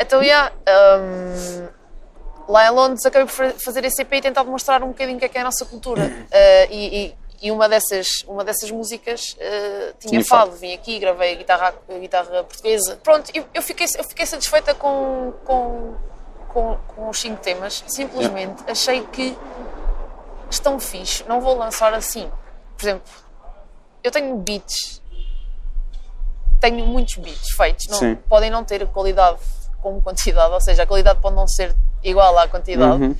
Então, 0.00 0.22
yeah, 0.22 0.52
um, 0.68 1.66
lá 2.52 2.66
em 2.66 2.70
Londres 2.70 3.04
acabei 3.04 3.26
por 3.26 3.32
fa- 3.34 3.54
fazer 3.62 3.84
esse 3.84 4.00
EP 4.02 4.12
e 4.14 4.20
tentar 4.22 4.42
demonstrar 4.44 4.82
um 4.82 4.88
bocadinho 4.88 5.16
o 5.16 5.18
que 5.20 5.26
é, 5.26 5.28
que 5.28 5.38
é 5.38 5.40
a 5.40 5.44
nossa 5.44 5.64
cultura. 5.66 6.02
Uh, 6.04 6.70
e, 6.72 7.06
e- 7.06 7.14
e 7.40 7.50
uma, 7.52 7.68
dessas, 7.68 8.08
uma 8.26 8.44
dessas 8.44 8.68
músicas 8.70 9.36
uh, 9.38 9.94
tinha, 10.00 10.24
fado. 10.24 10.52
Vim 10.52 10.72
aqui, 10.74 10.98
gravei 10.98 11.34
a 11.34 11.36
guitarra, 11.36 11.74
a 11.88 11.98
guitarra 11.98 12.42
portuguesa. 12.44 12.98
Pronto, 13.02 13.30
eu, 13.32 13.44
eu, 13.54 13.62
fiquei, 13.62 13.86
eu 13.96 14.02
fiquei 14.04 14.26
satisfeita 14.26 14.74
com, 14.74 15.32
com, 15.44 15.94
com, 16.58 16.76
com 16.94 17.08
os 17.08 17.20
cinco 17.20 17.40
temas. 17.40 17.84
Simplesmente 17.86 18.64
achei 18.68 19.04
que 19.06 19.36
estão 20.50 20.80
fixe. 20.80 21.24
Não 21.28 21.40
vou 21.40 21.56
lançar 21.56 21.94
assim. 21.94 22.30
Por 22.76 22.84
exemplo, 22.84 23.12
eu 24.02 24.10
tenho 24.10 24.36
beats 24.38 25.00
tenho 26.60 26.84
muitos 26.86 27.14
beats 27.16 27.52
feitos. 27.56 27.86
Não, 27.88 28.16
podem 28.28 28.50
não 28.50 28.64
ter 28.64 28.84
qualidade 28.88 29.38
como 29.80 30.02
quantidade, 30.02 30.52
ou 30.52 30.60
seja, 30.60 30.82
a 30.82 30.86
qualidade 30.86 31.20
pode 31.20 31.36
não 31.36 31.46
ser 31.46 31.72
igual 32.02 32.36
à 32.36 32.48
quantidade, 32.48 33.00
Uhum. 33.00 33.16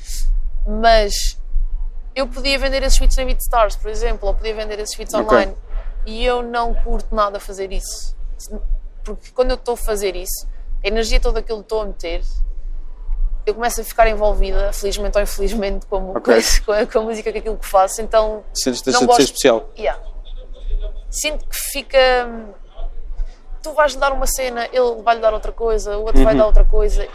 mas 0.83 1.39
eu 2.17 2.27
podia 2.27 2.59
vender 2.59 2.83
esses 2.83 2.99
beats 2.99 3.17
na 3.17 3.25
BeatStars, 3.25 3.77
por 3.77 3.89
exemplo, 3.93 4.27
ou 4.27 4.35
podia 4.35 4.53
vender 4.57 4.81
esses 4.81 4.97
beats 4.97 5.15
Ok. 5.15 5.25
online 5.25 5.55
e 6.05 6.25
eu 6.25 6.43
não 6.43 6.75
curto 6.75 7.15
nada 7.15 7.39
fazer 7.39 7.71
isso. 7.71 8.17
Porque 9.05 9.31
quando 9.31 9.51
eu 9.53 9.55
estou 9.57 9.75
a 9.75 9.77
fazer 9.77 10.17
isso, 10.17 10.49
a 10.85 10.89
energia 10.89 11.21
toda 11.21 11.41
que 11.41 11.53
eu 11.53 11.61
estou 11.61 11.83
a 11.83 11.87
meter, 11.87 12.23
eu 13.49 13.55
começo 13.55 13.81
a 13.81 13.85
ficar 13.85 14.07
envolvida, 14.09 14.73
felizmente 14.73 15.17
ou 15.17 15.23
infelizmente, 15.23 15.87
com, 15.87 16.11
Ok. 16.17 16.35
com, 16.67 16.73
a, 16.73 16.87
com 16.87 16.99
a 16.99 17.03
música, 17.03 17.33
com 17.33 17.39
aquilo 17.39 17.57
que 17.57 17.67
faço, 17.67 18.01
então 18.03 18.45
Sentes 18.55 18.81
Não 18.81 18.85
deixa 18.85 18.93
de 18.93 18.99
ser 18.99 19.07
gosto- 19.07 19.23
especial. 19.23 19.69
Yeah. 19.79 20.01
Sinto 21.11 21.47
que 21.47 21.57
fica. 21.57 21.99
Tu 23.63 23.73
vais 23.73 23.93
lhe 23.95 23.99
dar 23.99 24.13
uma 24.13 24.27
cena, 24.27 24.67
ele 24.73 25.03
vai 25.03 25.17
lhe 25.17 25.21
dar 25.21 25.33
outra 25.35 25.53
coisa, 25.53 25.97
o 25.99 26.03
outro 26.05 26.23
vai 26.23 26.33
Uhum. 26.35 26.39
dar 26.39 26.47
outra 26.47 26.65
coisa 26.65 27.09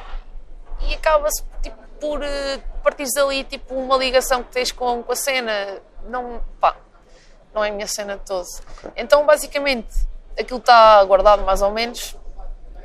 e 0.87 0.93
acaba-se 0.93 1.41
tipo, 1.61 1.77
por 2.01 2.21
eh, 2.21 2.59
partires 2.83 3.13
dali 3.13 3.43
tipo, 3.45 3.73
uma 3.75 3.95
ligação 3.95 4.43
que 4.43 4.51
tens 4.51 4.71
com, 4.71 5.01
com 5.03 5.11
a 5.11 5.15
cena. 5.15 5.79
Não, 6.09 6.41
pá, 6.59 6.75
não 7.53 7.63
é 7.63 7.69
a 7.69 7.71
minha 7.71 7.87
cena 7.87 8.17
de 8.17 8.25
todo. 8.25 8.45
Então, 8.97 9.25
basicamente, 9.25 9.87
aquilo 10.37 10.59
está 10.59 11.01
guardado 11.05 11.43
mais 11.43 11.61
ou 11.61 11.71
menos. 11.71 12.15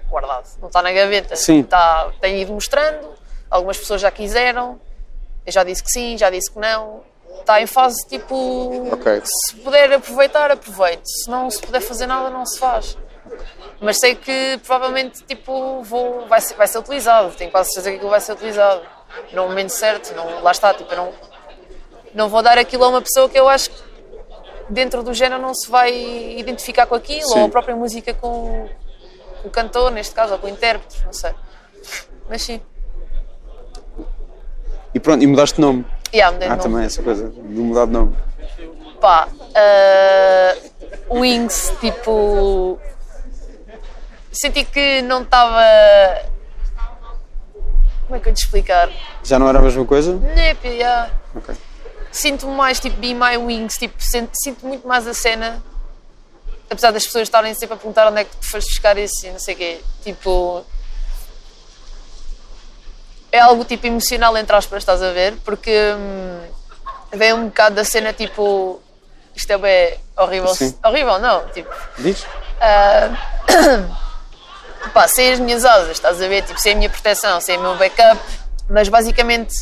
Guardado, 0.09 0.47
não 0.61 0.69
está 0.69 0.81
na 0.81 0.93
gaveta. 0.93 1.35
Sim. 1.35 1.61
Está, 1.61 2.13
tem 2.21 2.41
ido 2.41 2.53
mostrando, 2.53 3.09
algumas 3.51 3.79
pessoas 3.79 4.01
já 4.01 4.11
quiseram, 4.11 4.81
eu 5.45 5.53
já 5.53 5.65
disse 5.65 5.83
que 5.83 5.91
sim, 5.91 6.19
já 6.19 6.29
disse 6.31 6.51
que 6.51 6.59
não. 6.59 7.03
Está 7.41 7.63
em 7.63 7.67
fase 7.67 8.07
tipo. 8.07 8.93
Ok. 8.93 9.23
Se 9.25 9.57
puder 9.57 9.93
aproveitar, 9.93 10.51
aproveite. 10.51 11.03
Se 11.07 11.31
não 11.31 11.51
se 11.51 11.61
puder 11.61 11.81
fazer 11.81 12.07
nada, 12.07 12.29
não 12.29 12.45
se 12.45 12.59
faz. 12.59 12.99
Mas 13.81 13.99
sei 13.99 14.15
que 14.15 14.61
provavelmente 14.67 15.23
tipo, 15.25 15.83
vou, 15.83 16.27
vai, 16.27 16.41
ser, 16.41 16.55
vai 16.55 16.67
ser 16.67 16.79
utilizado. 16.79 17.35
Tenho 17.35 17.51
quase 17.51 17.73
certeza 17.73 17.91
que 17.91 17.97
aquilo 17.97 18.11
vai 18.11 18.21
ser 18.21 18.33
utilizado. 18.33 18.83
No 19.33 19.49
momento 19.49 19.71
certo. 19.71 20.15
Não, 20.15 20.43
lá 20.43 20.51
está. 20.51 20.75
Tipo, 20.75 20.93
eu 20.93 20.97
não, 20.97 21.13
não 22.15 22.29
vou 22.29 22.43
dar 22.43 22.59
aquilo 22.59 22.85
a 22.85 22.89
uma 22.89 23.01
pessoa 23.01 23.29
que 23.29 23.39
eu 23.39 23.49
acho 23.49 23.71
que 23.71 23.83
dentro 24.69 25.03
do 25.03 25.15
género 25.15 25.41
não 25.41 25.55
se 25.55 25.71
vai 25.71 25.91
identificar 26.37 26.87
com 26.87 26.95
aquilo. 26.95 27.29
Sim. 27.29 27.39
Ou 27.39 27.47
a 27.47 27.49
própria 27.49 27.77
música 27.77 28.13
com 28.13 28.69
o 29.45 29.51
cantor, 29.51 29.91
neste 29.91 30.15
caso, 30.15 30.35
ou 30.35 30.39
com 30.39 30.47
o 30.47 30.51
intérprete. 30.51 31.03
Não 31.05 31.13
sei. 31.13 31.35
Mas 32.29 32.43
sim. 32.43 32.61
E 34.95 35.01
pronto, 35.01 35.23
e 35.23 35.27
mudaste 35.27 35.57
de 35.57 35.61
nome. 35.63 35.85
Yeah, 36.13 36.33
mudei 36.33 36.49
de 36.49 36.53
Ah, 36.53 36.57
nome. 36.57 36.69
também 36.69 36.85
essa 36.87 37.03
coisa, 37.03 37.29
de 37.29 37.41
mudar 37.61 37.87
de 37.87 37.93
nome. 37.93 38.17
Pá, 39.01 39.29
ah, 39.55 40.57
Wings, 41.11 41.73
tipo. 41.81 42.79
Senti 44.33 44.65
que 44.65 45.03
não 45.03 45.23
estava. 45.23 45.63
Como 48.07 48.17
é 48.17 48.21
que 48.21 48.29
eu 48.29 48.35
te 48.35 48.43
explicar? 48.45 48.89
Já 49.23 49.39
não 49.39 49.49
era 49.49 49.59
a 49.59 49.63
mesma 49.63 49.85
coisa? 49.85 50.15
Népia, 50.17 50.71
yeah. 50.71 51.11
Ok. 51.35 51.55
Sinto-me 52.11 52.55
mais 52.55 52.81
tipo 52.81 52.97
Be 52.97 53.13
My 53.13 53.37
Wings, 53.37 53.77
tipo, 53.77 53.95
sinto, 54.03 54.31
sinto 54.35 54.67
muito 54.67 54.89
mais 54.89 55.07
a 55.07 55.13
cena. 55.13 55.63
Apesar 56.71 56.91
das 56.91 57.05
pessoas 57.05 57.23
estarem 57.25 57.53
sempre 57.55 57.75
a 57.75 57.77
perguntar 57.77 58.09
onde 58.11 58.21
é 58.21 58.25
que 58.25 58.35
tu 58.37 58.51
foste 58.51 58.69
buscar 58.71 58.97
isso 58.97 59.27
e 59.27 59.31
não 59.31 59.39
sei 59.39 59.55
o 59.55 59.59
quê. 59.59 59.81
Tipo. 60.03 60.65
É 63.39 63.41
algo 63.41 63.65
tipo 63.65 63.87
emocional, 63.87 64.37
entre 64.37 64.57
aspas, 64.57 64.83
estás 64.83 65.01
a 65.01 65.13
ver? 65.13 65.37
Porque 65.45 65.71
hum, 65.97 66.41
vem 67.13 67.33
um 67.33 67.47
bocado 67.47 67.77
da 67.77 67.85
cena 67.85 68.13
tipo. 68.13 68.83
Isto 69.33 69.53
é 69.53 69.59
bem 69.59 69.97
horrível. 70.17 70.53
Sim. 70.57 70.77
Horrível, 70.85 71.21
não. 71.21 71.49
Tipo, 71.51 71.73
Diz? 71.99 72.27
pá, 74.93 75.07
sem 75.07 75.35
as 75.35 75.39
minhas 75.39 75.65
asas, 75.65 75.91
estás 75.91 76.21
a 76.21 76.27
ver? 76.27 76.43
Tipo, 76.43 76.59
sem 76.59 76.73
a 76.73 76.77
minha 76.77 76.91
proteção, 76.91 77.41
sem 77.41 77.57
o 77.59 77.61
meu 77.61 77.77
backup, 77.77 78.21
mas 78.69 78.89
basicamente 78.89 79.55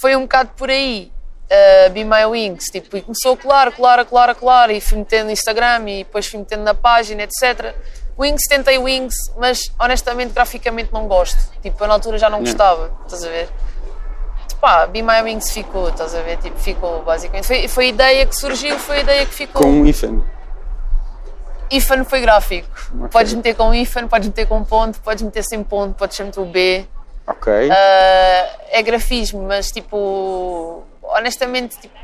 foi 0.00 0.16
um 0.16 0.22
bocado 0.22 0.52
por 0.56 0.70
aí. 0.70 1.12
Uh, 1.52 1.90
Be 1.90 2.04
My 2.04 2.24
Wings, 2.24 2.66
tipo, 2.66 2.96
e 2.96 3.02
começou 3.02 3.34
a 3.34 3.36
colar, 3.36 3.72
colar, 3.72 4.04
colar, 4.06 4.34
colar, 4.36 4.70
e 4.70 4.80
fui 4.80 4.96
metendo 4.96 5.26
no 5.26 5.32
Instagram 5.32 5.86
e 5.88 6.04
depois 6.04 6.26
fui 6.26 6.38
metendo 6.38 6.62
na 6.62 6.74
página, 6.74 7.24
etc. 7.24 7.74
Wings, 8.20 8.42
tentei 8.48 8.76
Wings, 8.76 9.14
mas 9.38 9.72
honestamente, 9.78 10.34
graficamente 10.34 10.92
não 10.92 11.08
gosto. 11.08 11.38
Tipo, 11.62 11.82
eu 11.82 11.88
na 11.88 11.94
altura 11.94 12.18
já 12.18 12.28
não 12.28 12.40
gostava, 12.40 12.92
estás 13.04 13.24
a 13.24 13.28
ver? 13.28 13.48
Pá, 14.60 14.86
Be 14.86 15.00
My 15.00 15.22
Wings 15.22 15.50
ficou, 15.50 15.88
estás 15.88 16.14
a 16.14 16.20
ver? 16.20 16.36
Tipo, 16.36 16.58
ficou 16.58 17.02
basicamente. 17.02 17.46
Foi, 17.46 17.66
foi 17.66 17.86
a 17.86 17.88
ideia 17.88 18.26
que 18.26 18.36
surgiu, 18.36 18.78
foi 18.78 18.98
a 18.98 19.00
ideia 19.00 19.26
que 19.26 19.32
ficou. 19.32 19.62
Com 19.62 19.68
um 19.70 19.86
hífen. 19.86 20.22
IFAN 21.70 22.04
foi 22.04 22.20
gráfico. 22.20 22.68
Podes 23.10 23.32
meter 23.32 23.54
com 23.54 23.72
IFAN, 23.72 24.08
podes 24.08 24.28
meter 24.28 24.46
com 24.46 24.62
ponto, 24.64 25.00
podes 25.00 25.22
meter 25.22 25.42
sem 25.44 25.62
ponto, 25.62 25.94
podes 25.94 26.18
meter 26.18 26.40
o 26.40 26.44
B. 26.44 26.84
Ok. 27.26 27.70
Ah, 27.70 28.56
é 28.70 28.82
grafismo, 28.82 29.44
mas 29.44 29.70
tipo, 29.70 30.82
honestamente, 31.02 31.78
tipo, 31.78 31.94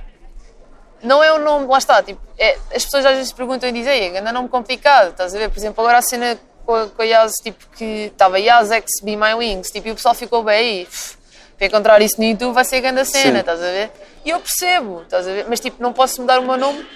não 1.06 1.22
é 1.24 1.32
um 1.32 1.38
nome, 1.38 1.66
lá 1.66 1.78
está, 1.78 2.02
tipo, 2.02 2.20
é- 2.38 2.58
as 2.74 2.84
pessoas 2.84 3.06
às 3.06 3.16
vezes 3.16 3.32
perguntam 3.32 3.68
e 3.68 3.72
dizem, 3.72 3.92
"Ei, 4.12 4.18
anda 4.18 4.32
nome 4.32 4.48
complicado, 4.48 5.10
estás 5.10 5.34
a 5.34 5.38
ver? 5.38 5.48
Por 5.50 5.58
exemplo, 5.58 5.82
agora 5.82 5.98
a 5.98 6.02
cena 6.02 6.38
com 6.64 6.74
a, 6.74 6.86
com 6.88 7.00
a 7.02 7.04
Yaz, 7.04 7.32
tipo, 7.42 7.64
que 7.76 8.10
estava 8.12 8.38
Yaz 8.40 8.70
X 8.72 8.86
Be 9.02 9.16
My 9.16 9.34
Wings, 9.34 9.70
tipo, 9.70 9.88
e 9.88 9.92
o 9.92 9.94
pessoal 9.94 10.14
ficou 10.14 10.42
bem 10.42 10.56
aí. 10.80 10.84
"Pff, 10.86 11.16
Para 11.56 11.68
encontrar 11.68 12.02
isso 12.02 12.16
no 12.18 12.24
YouTube 12.24 12.52
vai 12.52 12.66
ser 12.66 12.82
grande 12.82 13.00
a 13.00 13.04
cena, 13.06 13.32
Sim. 13.32 13.38
estás 13.40 13.60
a 13.62 13.66
ver? 13.66 13.90
E 14.26 14.28
eu 14.30 14.38
percebo, 14.40 15.00
estás 15.00 15.26
a 15.26 15.32
ver? 15.32 15.46
Mas 15.48 15.58
tipo, 15.58 15.82
não 15.82 15.90
posso 15.90 16.20
mudar 16.20 16.38
o 16.38 16.42
meu 16.42 16.58
nome. 16.58 16.86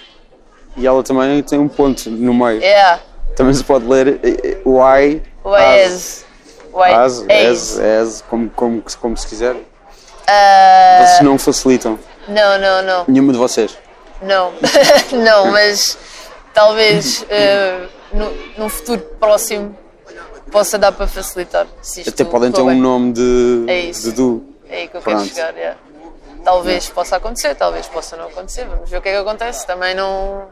E 0.77 0.85
ela 0.85 1.01
também 1.03 1.41
tem 1.41 1.57
um 1.57 1.67
ponto 1.67 2.11
no 2.11 2.31
meio. 2.31 2.63
É, 2.63 2.99
Também 3.35 3.55
se 3.55 3.63
pode 3.63 3.87
ler 3.87 4.07
eh, 4.07 4.19
eh, 4.23 4.57
Y. 4.63 5.21
o 5.43 5.57
Ez. 5.57 6.25
O 6.71 6.79
As, 6.83 7.23
as, 7.27 7.79
as, 7.79 8.21
como, 8.29 8.49
como, 8.51 8.83
como 9.01 9.17
se 9.17 9.25
quiser. 9.27 9.55
Ah, 10.27 11.05
Vocês 11.07 11.21
não 11.21 11.37
facilitam. 11.39 11.97
Não, 12.27 12.59
não, 12.59 12.81
não. 12.83 13.05
Nenhuma 13.07 13.33
de 13.33 13.39
vocês. 13.39 13.75
Não, 14.21 14.53
não, 15.23 15.51
mas 15.51 15.97
talvez 16.53 17.25
no, 18.13 18.31
num 18.57 18.69
futuro 18.69 19.01
próximo 19.19 19.75
possa 20.51 20.77
dar 20.77 20.91
para 20.91 21.07
facilitar. 21.07 21.65
Até 22.07 22.23
podem 22.23 22.51
ter 22.51 22.61
correr 22.61 22.75
um 22.75 22.79
nome 22.79 23.13
de, 23.13 23.65
É 23.67 23.79
isso. 23.79 24.09
de 24.09 24.11
Du. 24.11 24.43
É 24.69 24.81
aí 24.81 24.87
que 24.87 24.97
eu 24.97 25.01
Pronto. 25.01 25.17
quero 25.17 25.29
chegar, 25.29 25.55
yeah. 25.55 25.77
Talvez 26.43 26.89
possa 26.89 27.17
acontecer, 27.17 27.55
talvez 27.55 27.87
possa 27.87 28.17
não 28.17 28.25
acontecer. 28.27 28.65
Vamos 28.65 28.89
ver 28.89 28.97
o 28.97 29.01
que 29.01 29.09
é 29.09 29.11
que 29.13 29.17
acontece. 29.17 29.65
Também 29.67 29.93
não. 29.93 30.47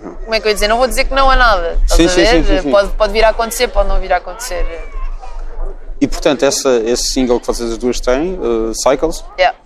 Como 0.00 0.34
é 0.34 0.40
que 0.40 0.46
eu 0.46 0.50
ia 0.50 0.54
dizer? 0.54 0.68
Não 0.68 0.78
vou 0.78 0.86
dizer 0.86 1.04
que 1.04 1.14
não 1.14 1.28
há 1.30 1.36
nada. 1.36 1.78
Sim, 1.86 2.08
sim, 2.08 2.24
sim, 2.24 2.44
sim. 2.62 2.70
Pode, 2.70 2.92
pode 2.92 3.12
vir 3.12 3.24
a 3.24 3.30
acontecer, 3.30 3.68
pode 3.68 3.88
não 3.88 4.00
vir 4.00 4.12
a 4.12 4.16
acontecer. 4.18 4.64
E 6.00 6.06
portanto, 6.06 6.44
essa, 6.44 6.70
esse 6.84 7.12
single 7.12 7.40
que 7.40 7.46
vocês 7.46 7.72
as 7.72 7.78
duas 7.78 8.00
têm, 8.00 8.38
uh, 8.38 8.72
Cycles, 8.74 9.24
Yeah. 9.36 9.58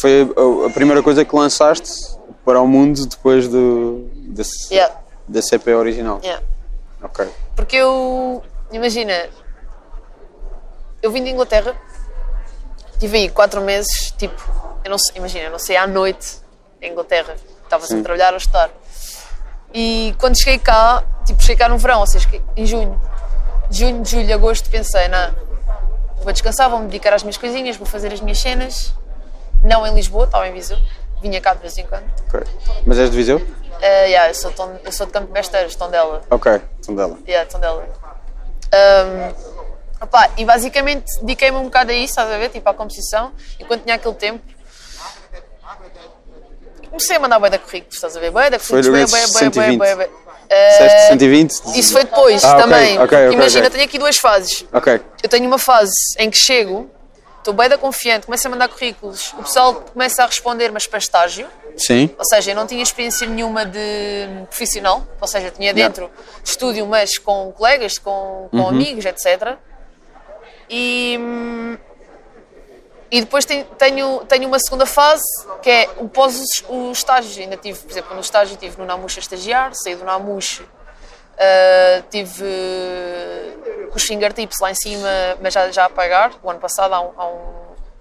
Foi 0.00 0.22
a, 0.22 0.66
a 0.66 0.70
primeira 0.70 1.02
coisa 1.02 1.24
que 1.24 1.34
lançaste 1.34 2.16
para 2.44 2.60
o 2.60 2.66
mundo 2.66 3.06
depois 3.06 3.48
do, 3.48 4.08
desse, 4.14 4.72
Yeah. 4.72 4.94
desse 5.26 5.54
EP 5.54 5.68
original. 5.68 6.20
Yeah. 6.22 6.44
Ok. 7.02 7.26
Porque 7.54 7.76
eu. 7.76 8.42
Imagina. 8.72 9.28
Eu 11.02 11.12
vim 11.12 11.22
de 11.22 11.30
Inglaterra, 11.30 11.76
tive 12.98 13.18
aí 13.18 13.28
quatro 13.30 13.60
meses, 13.60 14.12
tipo. 14.18 14.42
Eu 14.84 14.90
não 14.90 14.98
sei, 14.98 15.16
imagina, 15.16 15.44
eu 15.44 15.50
não 15.50 15.58
sei 15.58 15.76
à 15.76 15.86
noite 15.86 16.38
em 16.82 16.90
Inglaterra. 16.90 17.36
Estava 17.62 17.84
sempre 17.86 18.00
a 18.00 18.04
trabalhar 18.04 18.28
ou 18.30 18.34
a 18.34 18.38
estudar. 18.38 18.70
E 19.72 20.14
quando 20.18 20.38
cheguei 20.38 20.58
cá, 20.58 21.04
tipo, 21.26 21.40
cheguei 21.42 21.56
cá 21.56 21.68
no 21.68 21.76
verão, 21.78 22.00
ou 22.00 22.06
seja, 22.06 22.26
em 22.56 22.64
junho. 22.64 22.98
Junho, 23.70 24.02
julho, 24.04 24.34
agosto, 24.34 24.70
pensei, 24.70 25.08
não, 25.08 25.34
vou 26.22 26.32
descansar, 26.32 26.70
vou 26.70 26.78
me 26.78 26.86
dedicar 26.86 27.12
às 27.12 27.22
minhas 27.22 27.36
coisinhas, 27.36 27.76
vou 27.76 27.86
fazer 27.86 28.10
as 28.12 28.20
minhas 28.22 28.38
cenas. 28.38 28.94
Não 29.62 29.86
em 29.86 29.94
Lisboa, 29.94 30.24
estava 30.24 30.46
em 30.48 30.52
Viseu. 30.52 30.78
Vinha 31.20 31.40
cá 31.40 31.54
de 31.54 31.60
vez 31.60 31.76
em 31.76 31.86
quando. 31.86 32.04
ok. 32.28 32.40
Mas 32.86 32.98
és 32.98 33.10
de 33.10 33.16
Viseu? 33.16 33.38
Uh, 33.38 33.80
yeah, 34.06 34.28
eu, 34.28 34.34
sou 34.34 34.50
ton- 34.52 34.78
eu 34.84 34.92
sou 34.92 35.06
de 35.06 35.12
Campo 35.12 35.32
de 35.32 35.76
Tondela. 35.76 36.22
Ok, 36.30 36.60
então 36.80 36.94
dela. 36.94 37.16
Yeah, 37.26 37.48
Tondela. 37.48 37.86
Um, 38.74 40.04
opá, 40.04 40.30
e 40.36 40.44
basicamente 40.44 41.06
dediquei-me 41.20 41.56
um 41.58 41.64
bocado 41.64 41.90
a 41.90 41.94
isso, 41.94 42.12
estás 42.12 42.30
a 42.30 42.38
ver? 42.38 42.50
Tipo, 42.50 42.68
à 42.68 42.74
composição, 42.74 43.32
enquanto 43.58 43.82
tinha 43.82 43.94
aquele 43.96 44.14
tempo. 44.14 44.42
Comecei 46.88 47.16
a 47.16 47.20
mandar 47.20 47.38
bué 47.38 47.50
de 47.50 47.58
currículos, 47.58 47.94
estás 47.94 48.16
a 48.16 48.20
ver? 48.20 48.30
Bué 48.30 48.50
Foi 48.58 48.80
currículos, 48.82 49.10
bué, 49.10 49.20
bué, 49.20 49.26
bué, 49.26 49.38
120. 49.38 49.78
bué, 49.78 49.94
bué. 49.96 50.10
Disseste 50.70 50.96
Eh, 50.96 51.08
120? 51.08 51.52
Isso 51.78 51.92
foi 51.92 52.04
depois 52.04 52.42
Ah, 52.44 52.56
também. 52.56 52.98
ok, 52.98 53.04
ok, 53.26 53.32
Imagina, 53.32 53.66
ok. 53.66 53.70
tenho 53.70 53.84
aqui 53.84 53.98
duas 53.98 54.16
fases. 54.16 54.64
Eu 55.22 55.28
tenho 55.28 55.46
uma 55.46 55.58
fase 55.58 55.92
em 56.18 56.30
que 56.30 56.38
chego, 56.38 56.90
estou 57.48 57.54
bem 57.54 57.68
da 57.68 57.78
confiante, 57.78 58.26
começo 58.26 58.46
a 58.46 58.50
mandar 58.50 58.68
currículos, 58.68 59.32
o 59.32 59.42
pessoal 59.42 59.74
começa 59.76 60.22
a 60.22 60.26
responder, 60.26 60.70
mas 60.70 60.86
para 60.86 60.98
estágio. 60.98 61.48
Sim. 61.78 62.10
Ou 62.18 62.24
seja, 62.26 62.50
eu 62.50 62.54
não 62.54 62.66
tinha 62.66 62.82
experiência 62.82 63.26
nenhuma 63.26 63.64
de 63.64 64.26
profissional, 64.50 65.06
ou 65.18 65.26
seja, 65.26 65.50
tinha 65.50 65.72
dentro 65.72 66.10
de 66.42 66.48
estúdio, 66.50 66.86
mas 66.86 67.16
com 67.16 67.50
colegas, 67.52 67.96
com, 67.98 68.48
com 68.50 68.68
amigos, 68.68 69.04
etc. 69.06 69.56
E, 70.68 71.16
hum, 71.18 71.78
e 73.10 73.20
depois 73.20 73.46
ten- 73.46 73.64
tenho, 73.78 74.18
tenho 74.28 74.46
uma 74.46 74.58
segunda 74.58 74.84
fase, 74.84 75.22
que 75.62 75.70
é 75.70 75.88
o 75.96 76.06
pós 76.08 76.38
os, 76.38 76.64
os 76.68 76.98
estágios. 76.98 77.38
Ainda 77.38 77.56
tive, 77.56 77.78
por 77.78 77.90
exemplo, 77.90 78.14
no 78.14 78.20
estágio 78.20 78.56
tive 78.58 78.76
no 78.78 78.84
Namush 78.84 79.16
a 79.16 79.20
estagiar, 79.20 79.70
saí 79.74 79.94
do 79.94 80.04
Namush, 80.04 80.60
ah, 81.38 82.02
tive 82.10 82.44
com 83.90 83.96
os 83.96 84.02
fingertips 84.02 84.58
lá 84.60 84.70
em 84.70 84.74
cima, 84.74 85.08
mas 85.42 85.54
já, 85.54 85.70
já 85.70 85.84
a 85.86 85.90
pagar, 85.90 86.32
o 86.42 86.50
ano 86.50 86.60
passado, 86.60 86.92
há 86.94 87.00
um, 87.00 87.10
há 87.16 87.26
um, 87.26 87.38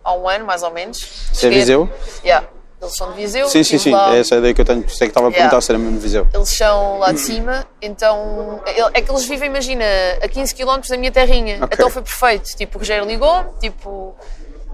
há 0.03 0.13
um 0.15 0.29
ano 0.29 0.45
mais 0.45 0.63
ou 0.63 0.71
menos. 0.71 0.97
Isso 1.31 1.45
é 1.45 1.49
Viseu? 1.49 1.89
Yeah. 2.23 2.47
Eles 2.79 2.95
são 2.95 3.09
de 3.11 3.17
Viseu. 3.17 3.47
Sim, 3.49 3.63
sim, 3.63 3.77
sim. 3.79 3.91
lá- 3.91 4.15
É 4.15 4.19
essa 4.19 4.35
a 4.35 4.37
ideia 4.37 4.53
que 4.53 4.61
eu 4.61 4.65
tenho. 4.65 4.81
É 4.81 4.83
que 4.83 5.03
estava 5.05 5.29
a 5.29 5.31
perguntar 5.31 5.47
Yeah. 5.55 5.61
se 5.61 5.71
era 5.71 5.79
mesmo 5.79 5.99
Viseu. 5.99 6.27
eles 6.31 6.49
são 6.49 6.99
lá 6.99 7.11
de 7.11 7.19
cima, 7.19 7.65
então 7.81 8.61
é 8.93 9.01
que 9.01 9.09
eles 9.11 9.25
vivem, 9.25 9.49
imagina, 9.49 9.83
a 10.21 10.27
15 10.27 10.53
km 10.53 10.79
da 10.87 10.95
minha 10.97 11.11
terrinha. 11.11 11.55
Ok. 11.63 11.69
Então 11.73 11.89
foi 11.89 12.03
perfeito. 12.03 12.55
Tipo, 12.55 12.77
o 12.77 12.79
Rogério 12.79 13.05
ligou-me, 13.07 13.49
tipo, 13.59 14.15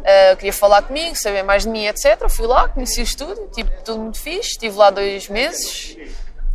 ah, 0.03 0.35
queria 0.35 0.51
falar 0.51 0.81
comigo, 0.81 1.15
saber 1.15 1.43
mais 1.43 1.63
de 1.63 1.69
mim, 1.69 1.85
etc. 1.85 2.27
Fui 2.27 2.45
lá, 2.45 2.67
conheci 2.67 2.99
o 2.99 3.03
estúdio, 3.03 3.47
tipo, 3.55 3.71
tudo 3.85 3.99
muito 4.01 4.19
fixe. 4.19 4.49
Estive 4.51 4.75
lá 4.77 4.89
dois 4.89 5.29
meses 5.29 5.95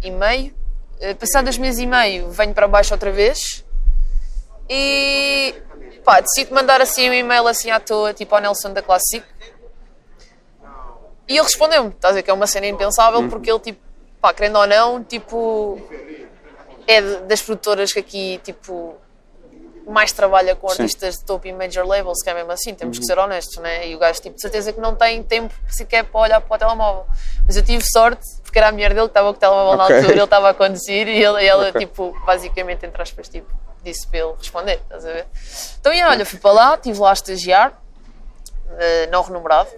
e 0.02 0.10
meio. 0.10 0.52
Uh, 1.00 1.14
passado 1.14 1.44
dois 1.44 1.58
meses 1.58 1.80
e 1.80 1.86
meio, 1.86 2.30
venho 2.30 2.52
para 2.52 2.66
baixo 2.66 2.92
outra 2.92 3.12
vez 3.12 3.64
e 4.68 5.54
pá, 6.04 6.20
decido 6.20 6.54
mandar 6.54 6.80
assim 6.80 7.08
um 7.08 7.12
e-mail 7.12 7.46
assim 7.46 7.70
à 7.70 7.80
toa, 7.80 8.12
tipo 8.12 8.34
ao 8.34 8.40
Nelson 8.40 8.72
da 8.72 8.82
Classic. 8.82 9.24
E 11.28 11.34
ele 11.34 11.42
respondeu-me, 11.42 11.90
estás 11.90 12.12
a 12.12 12.14
ver 12.16 12.22
que 12.22 12.30
é 12.30 12.32
uma 12.32 12.46
cena 12.46 12.66
impensável, 12.66 13.28
porque 13.28 13.50
ele, 13.50 13.60
tipo, 13.60 13.80
pá, 14.20 14.32
querendo 14.32 14.56
ou 14.58 14.66
não, 14.66 15.04
tipo, 15.04 15.78
é 16.86 17.02
das 17.02 17.42
produtoras 17.42 17.92
que 17.92 17.98
aqui, 17.98 18.40
tipo, 18.42 18.96
mais 19.86 20.10
trabalha 20.10 20.56
com 20.56 20.68
Sim. 20.68 20.82
artistas 20.82 21.16
de 21.16 21.24
topo 21.24 21.46
e 21.46 21.52
major 21.52 21.86
labels, 21.86 22.22
que 22.22 22.30
é 22.30 22.34
mesmo 22.34 22.50
assim, 22.50 22.74
temos 22.74 22.98
que 22.98 23.04
ser 23.04 23.18
honestos, 23.18 23.58
né? 23.58 23.88
E 23.88 23.94
o 23.94 23.98
gajo, 23.98 24.22
tipo, 24.22 24.36
de 24.36 24.40
certeza 24.40 24.72
que 24.72 24.80
não 24.80 24.94
tem 24.94 25.22
tempo 25.22 25.52
sequer 25.68 26.04
para 26.04 26.20
olhar 26.20 26.40
para 26.40 26.54
o 26.54 26.58
telemóvel. 26.58 27.06
Mas 27.46 27.56
eu 27.56 27.62
tive 27.62 27.84
sorte, 27.84 28.26
porque 28.48 28.58
era 28.58 28.68
a 28.68 28.72
mulher 28.72 28.90
dele 28.94 29.02
que 29.06 29.10
estava 29.10 29.30
com 29.30 29.36
o 29.36 29.40
telemóvel 29.40 29.72
Ok. 29.74 29.76
na 29.88 29.94
altura, 29.96 30.12
ele 30.14 30.24
estava 30.24 30.48
a 30.50 30.54
conduzir 30.54 31.06
e 31.06 31.22
ele, 31.22 31.44
ela, 31.46 31.68
Ok. 31.68 31.80
tipo, 31.80 32.16
basicamente, 32.24 32.84
entre 32.86 33.00
aspas, 33.02 33.28
tipo, 33.28 33.50
disse 33.84 34.06
para 34.08 34.20
ele 34.20 34.32
responder, 34.38 34.80
estás 34.82 35.04
a 35.04 35.12
ver? 35.12 35.26
Então, 35.80 35.92
e 35.92 36.02
olha, 36.02 36.24
fui 36.26 36.38
para 36.38 36.52
lá, 36.52 36.74
estive 36.74 36.98
lá 36.98 37.10
a 37.10 37.12
estagiar, 37.12 37.78
eh, 38.78 39.06
não 39.08 39.22
remunerado, 39.22 39.68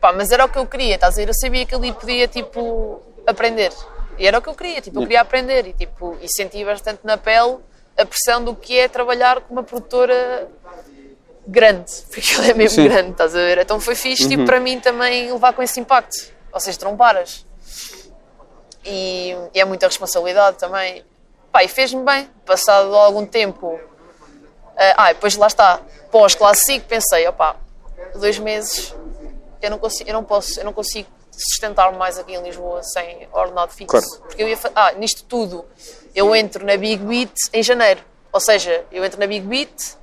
Pá, 0.00 0.12
mas 0.12 0.30
era 0.30 0.44
o 0.44 0.48
que 0.50 0.58
eu 0.58 0.66
queria, 0.66 0.96
estás 0.96 1.14
a 1.14 1.16
ver? 1.16 1.28
Eu 1.28 1.34
sabia 1.34 1.64
que 1.64 1.74
ali 1.74 1.90
podia, 1.90 2.28
tipo, 2.28 3.00
aprender. 3.26 3.72
E 4.18 4.26
era 4.26 4.38
o 4.38 4.42
que 4.42 4.50
eu 4.50 4.54
queria, 4.54 4.82
tipo, 4.82 4.98
eu 4.98 5.02
queria 5.02 5.22
aprender. 5.22 5.66
E, 5.66 5.72
tipo, 5.72 6.18
e 6.20 6.28
senti 6.28 6.62
bastante 6.62 7.00
na 7.04 7.16
pele 7.16 7.56
a 7.96 8.04
pressão 8.04 8.44
do 8.44 8.54
que 8.54 8.78
é 8.78 8.86
trabalhar 8.86 9.40
com 9.40 9.54
uma 9.54 9.62
produtora 9.62 10.46
grande. 11.46 11.90
Porque 12.12 12.34
ela 12.34 12.48
é 12.48 12.52
mesmo 12.52 12.74
Sim. 12.76 12.82
Uhum. 12.82 12.88
grande, 12.88 13.10
estás 13.12 13.34
a 13.34 13.38
ver? 13.38 13.56
Então 13.58 13.80
foi 13.80 13.94
fixe, 13.94 14.28
tipo, 14.28 14.44
para 14.44 14.60
mim 14.60 14.78
também 14.78 15.32
levar 15.32 15.54
com 15.54 15.62
esse 15.62 15.80
impacto. 15.80 16.30
Ou 16.52 16.60
seja, 16.60 16.78
tu 16.78 16.84
não 16.84 16.98
paras. 16.98 17.46
E, 18.84 19.36
e 19.54 19.60
é 19.60 19.64
muita 19.64 19.86
responsabilidade 19.86 20.58
também. 20.58 21.04
Pá, 21.50 21.64
e 21.64 21.68
fez-me 21.68 22.02
bem. 22.02 22.28
Passado 22.44 22.94
algum 22.94 23.24
tempo... 23.24 23.78
eh, 24.76 24.94
ah, 24.96 25.12
depois 25.12 25.36
lá 25.36 25.46
está. 25.46 25.80
Pós-clássico, 26.10 26.86
pensei, 26.86 27.26
opá, 27.26 27.56
dois 28.14 28.38
meses 28.38 28.94
eu 29.64 29.70
não 29.70 29.78
consigo, 29.78 30.10
eu 30.10 30.14
não 30.14 30.24
posso, 30.24 30.60
eu 30.60 30.64
não 30.64 30.72
consigo 30.72 31.08
sustentar-me 31.30 31.96
mais 31.96 32.18
aqui 32.18 32.34
em 32.34 32.42
Lisboa 32.42 32.82
sem 32.82 33.26
ordenado 33.32 33.72
fixo. 33.72 33.90
Claro. 33.90 34.06
Porque 34.20 34.42
eu 34.42 34.48
ia 34.48 34.58
ah, 34.74 34.92
nisto 34.92 35.24
tudo, 35.24 35.64
eu 36.14 36.34
entro 36.36 36.64
na 36.64 36.76
Big 36.76 37.02
Beat 37.02 37.32
em 37.52 37.62
janeiro. 37.62 38.02
Ou 38.32 38.40
seja, 38.40 38.84
eu 38.92 39.04
entro 39.04 39.18
na 39.18 39.26
Big 39.26 39.46
Beat, 39.46 39.96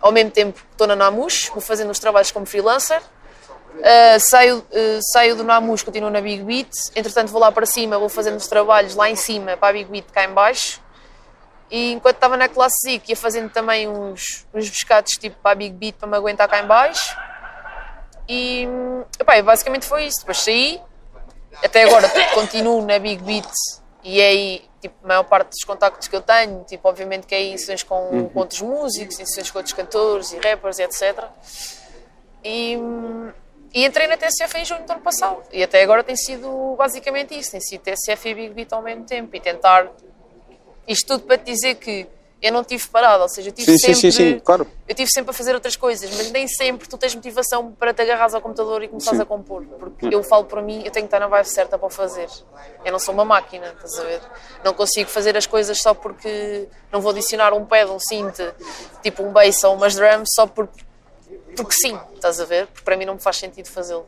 ao 0.00 0.12
mesmo 0.12 0.30
tempo 0.30 0.60
que 0.60 0.72
estou 0.72 0.86
na 0.86 0.94
Namus, 0.94 1.48
vou 1.52 1.60
fazendo 1.60 1.90
os 1.90 1.98
trabalhos 1.98 2.30
como 2.30 2.46
freelancer. 2.46 3.02
Uh, 3.74 4.18
saio, 4.18 4.58
uh, 4.58 4.98
saio 5.12 5.36
do 5.36 5.44
Namus, 5.44 5.82
continuo 5.82 6.10
na 6.10 6.20
Big 6.20 6.42
Beat. 6.42 6.70
Entretanto, 6.96 7.30
vou 7.30 7.40
lá 7.40 7.52
para 7.52 7.66
cima, 7.66 7.98
vou 7.98 8.08
fazendo 8.08 8.36
os 8.36 8.48
trabalhos 8.48 8.94
lá 8.94 9.08
em 9.08 9.16
cima 9.16 9.56
para 9.56 9.68
a 9.68 9.72
Big 9.72 9.90
Beat 9.90 10.06
cá 10.10 10.24
em 10.24 10.32
baixo. 10.32 10.80
E 11.70 11.92
enquanto 11.92 12.16
estava 12.16 12.36
na 12.36 12.48
Classic, 12.48 13.02
ia 13.08 13.16
fazendo 13.16 13.50
também 13.50 13.86
uns, 13.88 14.46
uns 14.54 14.70
pescados 14.70 15.12
tipo 15.12 15.36
para 15.42 15.52
a 15.52 15.54
Big 15.54 15.74
Beat 15.74 15.96
para 15.96 16.08
me 16.08 16.16
aguentar 16.16 16.48
cá 16.48 16.60
em 16.60 16.66
baixo. 16.66 17.16
E 18.28 18.68
epá, 19.18 19.40
basicamente 19.42 19.86
foi 19.86 20.06
isso. 20.06 20.20
Depois 20.20 20.38
saí, 20.38 20.80
até 21.62 21.84
agora 21.84 22.08
continuo 22.34 22.84
na 22.84 22.98
Big 22.98 23.22
Beat 23.22 23.48
e 24.02 24.20
é 24.20 24.28
aí 24.28 24.68
tipo, 24.80 24.94
a 25.04 25.08
maior 25.08 25.24
parte 25.24 25.50
dos 25.50 25.64
contactos 25.64 26.08
que 26.08 26.16
eu 26.16 26.20
tenho, 26.22 26.64
tipo, 26.64 26.88
obviamente 26.88 27.26
que 27.26 27.34
é 27.34 27.38
aí 27.38 27.58
sessões 27.58 27.82
com, 27.82 28.28
com 28.32 28.38
outros 28.38 28.60
músicos, 28.60 29.18
em 29.18 29.26
sessões 29.26 29.50
com 29.50 29.58
outros 29.58 29.74
cantores 29.74 30.32
e 30.32 30.38
rappers 30.38 30.78
e 30.78 30.82
etc. 30.82 31.24
E, 32.44 32.78
e 33.78 33.84
entrei 33.84 34.08
na 34.08 34.16
TSF 34.16 34.58
em 34.58 34.64
junho 34.64 34.84
do 34.84 34.90
ano 34.90 35.00
passado. 35.02 35.40
E 35.52 35.62
até 35.62 35.80
agora 35.84 36.02
tem 36.02 36.16
sido 36.16 36.74
basicamente 36.76 37.38
isso, 37.38 37.52
tem 37.52 37.60
sido 37.60 37.80
TSF 37.82 38.28
e 38.28 38.34
Big 38.34 38.52
Beat 38.52 38.72
ao 38.72 38.82
mesmo 38.82 39.04
tempo 39.04 39.36
e 39.36 39.38
tentar 39.38 39.88
isto 40.88 41.06
tudo 41.06 41.22
para 41.24 41.38
te 41.38 41.44
dizer 41.52 41.76
que 41.76 42.08
eu 42.42 42.52
não 42.52 42.64
tive 42.64 42.88
parado, 42.88 43.22
ou 43.22 43.28
seja, 43.28 43.50
eu 43.50 43.52
tive 43.52 43.70
Sim, 43.70 43.78
sempre 43.78 43.94
sim, 43.94 44.10
sim, 44.10 44.38
claro. 44.40 44.66
eu 44.88 44.94
tive 44.96 45.08
sempre 45.12 45.30
a 45.30 45.32
fazer 45.32 45.54
outras 45.54 45.76
coisas, 45.76 46.10
mas 46.16 46.30
nem 46.32 46.48
sempre 46.48 46.88
tu 46.88 46.98
tens 46.98 47.14
motivação 47.14 47.70
para 47.70 47.94
te 47.94 48.02
agarrares 48.02 48.34
ao 48.34 48.40
computador 48.40 48.82
e 48.82 48.88
começares 48.88 49.20
a 49.20 49.24
compor. 49.24 49.64
Porque 49.64 50.12
eu 50.12 50.24
falo 50.24 50.44
para 50.44 50.60
mim, 50.60 50.82
eu 50.84 50.90
tenho 50.90 51.06
que 51.06 51.14
estar 51.14 51.20
na 51.20 51.28
vibe 51.28 51.46
certa 51.46 51.78
para 51.78 51.86
o 51.86 51.90
fazer. 51.90 52.28
Eu 52.84 52.90
não 52.90 52.98
sou 52.98 53.14
uma 53.14 53.24
máquina, 53.24 53.66
estás 53.68 53.96
a 53.98 54.02
ver? 54.02 54.20
Não 54.64 54.74
consigo 54.74 55.08
fazer 55.08 55.36
as 55.36 55.46
coisas 55.46 55.80
só 55.80 55.94
porque 55.94 56.68
não 56.92 57.00
vou 57.00 57.12
adicionar 57.12 57.52
um 57.52 57.64
pad, 57.64 57.90
um 57.90 58.00
synth, 58.00 58.40
tipo 59.02 59.22
um 59.22 59.32
bass 59.32 59.62
ou 59.62 59.74
umas 59.74 59.94
drums, 59.94 60.30
só 60.34 60.46
porque, 60.46 60.84
porque 61.62 61.74
sim, 61.74 61.98
estás 62.14 62.40
a 62.40 62.44
ver? 62.44 62.66
Porque 62.66 62.84
para 62.84 62.96
mim 62.96 63.04
não 63.04 63.14
me 63.14 63.20
faz 63.20 63.36
sentido 63.36 63.68
fazê-lo. 63.68 64.06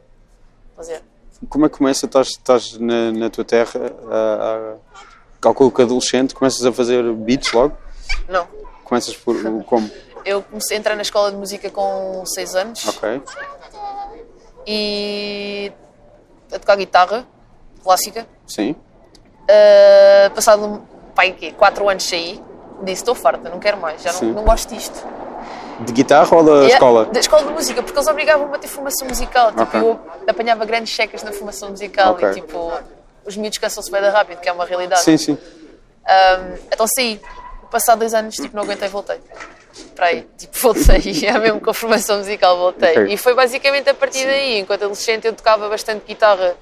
Fazer. 0.77 1.03
Como 1.49 1.67
é 1.67 1.69
que 1.69 1.79
começa? 1.79 2.07
Estás, 2.07 2.29
estás 2.29 2.79
na, 2.79 3.13
na 3.13 3.31
tua 3.31 3.45
terra, 3.45 3.81
a, 4.11 4.75
a, 4.75 5.01
calculo 5.41 5.71
que 5.71 5.83
adolescente, 5.83 6.35
começas 6.35 6.65
a 6.65 6.73
fazer 6.73 7.03
beats 7.13 7.53
logo? 7.53 7.77
Não. 8.29 8.47
Começas 8.85 9.17
por 9.17 9.37
como? 9.65 9.91
Eu 10.25 10.43
comecei 10.43 10.77
a 10.77 10.81
entrar 10.81 10.95
na 10.97 11.03
escola 11.03 11.31
de 11.31 11.37
música 11.37 11.71
com 11.71 12.25
6 12.27 12.55
anos 12.55 12.89
Ok. 12.89 13.23
e 14.67 15.73
a 16.53 16.59
tocar 16.59 16.77
guitarra 16.77 17.27
clássica. 17.83 18.27
Sim. 18.47 18.73
Uh, 19.43 20.31
passado 20.35 20.83
pai, 21.15 21.33
quê? 21.33 21.53
4 21.53 21.89
anos 21.89 22.05
saí 22.05 22.43
disse: 22.83 23.03
estou 23.03 23.15
farta, 23.15 23.49
não 23.49 23.59
quero 23.59 23.79
mais, 23.79 24.03
já 24.03 24.13
não, 24.13 24.33
não 24.33 24.45
gosto 24.45 24.75
disto. 24.75 25.07
De 25.85 25.93
guitarra 25.93 26.37
ou 26.37 26.45
da 26.45 26.51
Yeah, 26.53 26.75
escola? 26.75 27.05
Da 27.07 27.21
escola 27.21 27.47
de 27.47 27.53
música, 27.53 27.83
porque 27.83 27.99
eles 27.99 28.09
obrigavam-me 28.09 28.55
a 28.55 28.59
ter 28.59 28.69
formação 28.69 29.09
musical. 29.09 29.51
Tipo, 29.51 29.63
Ok. 29.63 29.81
eu 29.81 30.01
apanhava 30.29 30.65
grandes 30.65 30.93
checas 30.93 31.23
na 31.23 31.33
formação 31.33 31.71
musical 31.71 32.13
Ok. 32.13 32.29
e 32.29 32.35
tipo, 32.35 32.73
os 33.25 33.37
miúdos 33.37 33.59
cansam-se 33.59 33.91
bem 33.91 34.01
da 34.03 34.11
rápido, 34.11 34.41
que 34.41 34.49
é 34.49 34.53
uma 34.53 34.65
realidade. 34.65 35.03
Sim, 35.03 35.17
sim. 35.17 35.33
Um, 35.33 36.55
então 36.73 36.87
saí. 36.87 37.21
Passado 37.71 38.01
dois 38.01 38.13
anos, 38.15 38.35
tipo, 38.35 38.55
não 38.57 38.65
aguentei, 38.65 38.89
voltei. 38.89 39.21
Para 39.95 40.07
aí, 40.07 40.27
tipo, 40.37 40.57
voltei. 40.59 41.25
É 41.27 41.39
mesmo 41.39 41.61
com 41.61 41.71
a 41.71 41.75
formação 41.75 42.19
musical, 42.19 42.57
voltei. 42.57 42.91
Ok. 42.91 43.15
E 43.15 43.17
foi 43.17 43.33
basicamente 43.35 43.89
a 43.89 43.95
partir 43.95 44.25
daí. 44.27 44.59
Enquanto 44.59 44.83
adolescente, 44.83 45.27
eu 45.27 45.33
tocava 45.33 45.69
bastante 45.69 46.05
guitarra. 46.07 46.57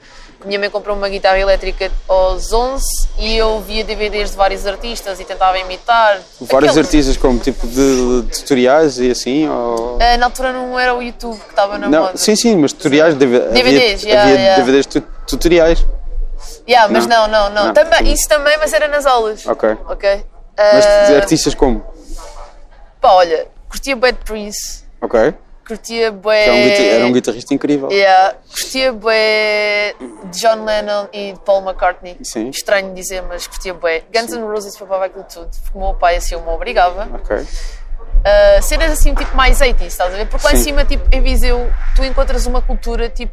Minha 0.44 0.58
mãe 0.60 0.70
comprou 0.70 0.96
uma 0.96 1.08
guitarra 1.08 1.38
elétrica 1.38 1.90
aos 2.08 2.52
11 2.52 2.84
e 3.18 3.36
eu 3.36 3.60
via 3.60 3.82
DVDs 3.82 4.30
de 4.30 4.36
vários 4.36 4.64
artistas 4.66 5.18
e 5.18 5.24
tentava 5.24 5.58
imitar. 5.58 6.20
Vários 6.40 6.70
Aqueles- 6.70 6.76
artistas 6.86 7.16
como 7.16 7.40
tipo 7.40 7.66
de, 7.66 8.22
de 8.22 8.38
tutoriais 8.40 8.98
e 9.00 9.10
assim? 9.10 9.48
Ou... 9.48 9.98
Ah, 10.00 10.16
na 10.16 10.26
altura 10.26 10.52
não 10.52 10.78
era 10.78 10.94
o 10.94 11.02
YouTube 11.02 11.38
que 11.40 11.50
estava 11.50 11.76
na 11.76 11.88
Não, 11.88 12.02
moda. 12.04 12.16
sim, 12.16 12.36
sim, 12.36 12.56
mas 12.56 12.72
tutoriais, 12.72 13.16
DV- 13.16 13.48
DVDs, 13.48 14.02
havia, 14.04 14.08
yeah, 14.10 14.22
havia 14.22 14.34
yeah. 14.40 14.62
DVDs 14.62 14.86
tu- 14.86 15.00
tutoriais. 15.26 15.84
Yeah, 16.68 16.92
mas 16.92 17.06
Não. 17.08 17.26
não, 17.26 17.50
não, 17.50 17.64
não. 17.66 17.74
Também, 17.74 18.12
isso 18.12 18.28
também, 18.28 18.56
mas 18.58 18.72
era 18.72 18.86
nas 18.86 19.06
aulas. 19.06 19.44
Ok. 19.44 19.76
Ok? 19.88 20.24
Mas 20.56 20.86
Ah, 20.86 21.16
artistas 21.16 21.52
como? 21.54 21.84
pá, 23.00 23.12
olha, 23.12 23.48
curtia 23.68 23.96
Bad 23.96 24.18
Prince, 24.24 24.84
Ok. 25.00 25.34
Curtia 25.68 26.10
bué... 26.10 26.50
Um 26.50 26.94
era 26.94 27.06
um 27.06 27.12
guitarrista 27.12 27.52
incrível. 27.52 27.90
Yeah, 27.90 28.36
curtia 28.48 28.92
bué 28.92 29.94
de 30.30 30.40
John 30.40 30.64
Lennon 30.64 31.08
e 31.12 31.34
de 31.34 31.40
Paul 31.40 31.62
McCartney. 31.62 32.16
Sim. 32.22 32.48
Estranho 32.48 32.94
dizer, 32.94 33.22
mas 33.22 33.46
curtia 33.46 33.74
bué. 33.74 34.02
Guns 34.12 34.32
N' 34.32 34.40
Roses 34.40 34.76
papava 34.76 35.04
aquilo 35.04 35.24
tudo, 35.24 35.50
porque 35.62 35.78
o 35.78 35.80
meu 35.80 35.94
pai 35.94 36.16
assim 36.16 36.34
o 36.34 36.40
me 36.40 36.48
obrigava. 36.48 37.06
Ok. 37.14 37.36
Uh, 37.36 38.62
cenas 38.62 38.90
assim, 38.90 39.14
tipo, 39.14 39.36
mais 39.36 39.60
80s, 39.60 39.86
estás 39.86 40.12
a 40.12 40.16
ver? 40.16 40.26
Porque 40.26 40.44
lá 40.44 40.52
em 40.52 40.56
Sim. 40.56 40.64
cima, 40.64 40.84
tipo, 40.84 41.06
em 41.14 41.20
Viseu, 41.20 41.70
tu 41.94 42.02
encontras 42.02 42.46
uma 42.46 42.60
cultura, 42.62 43.08
tipo, 43.08 43.32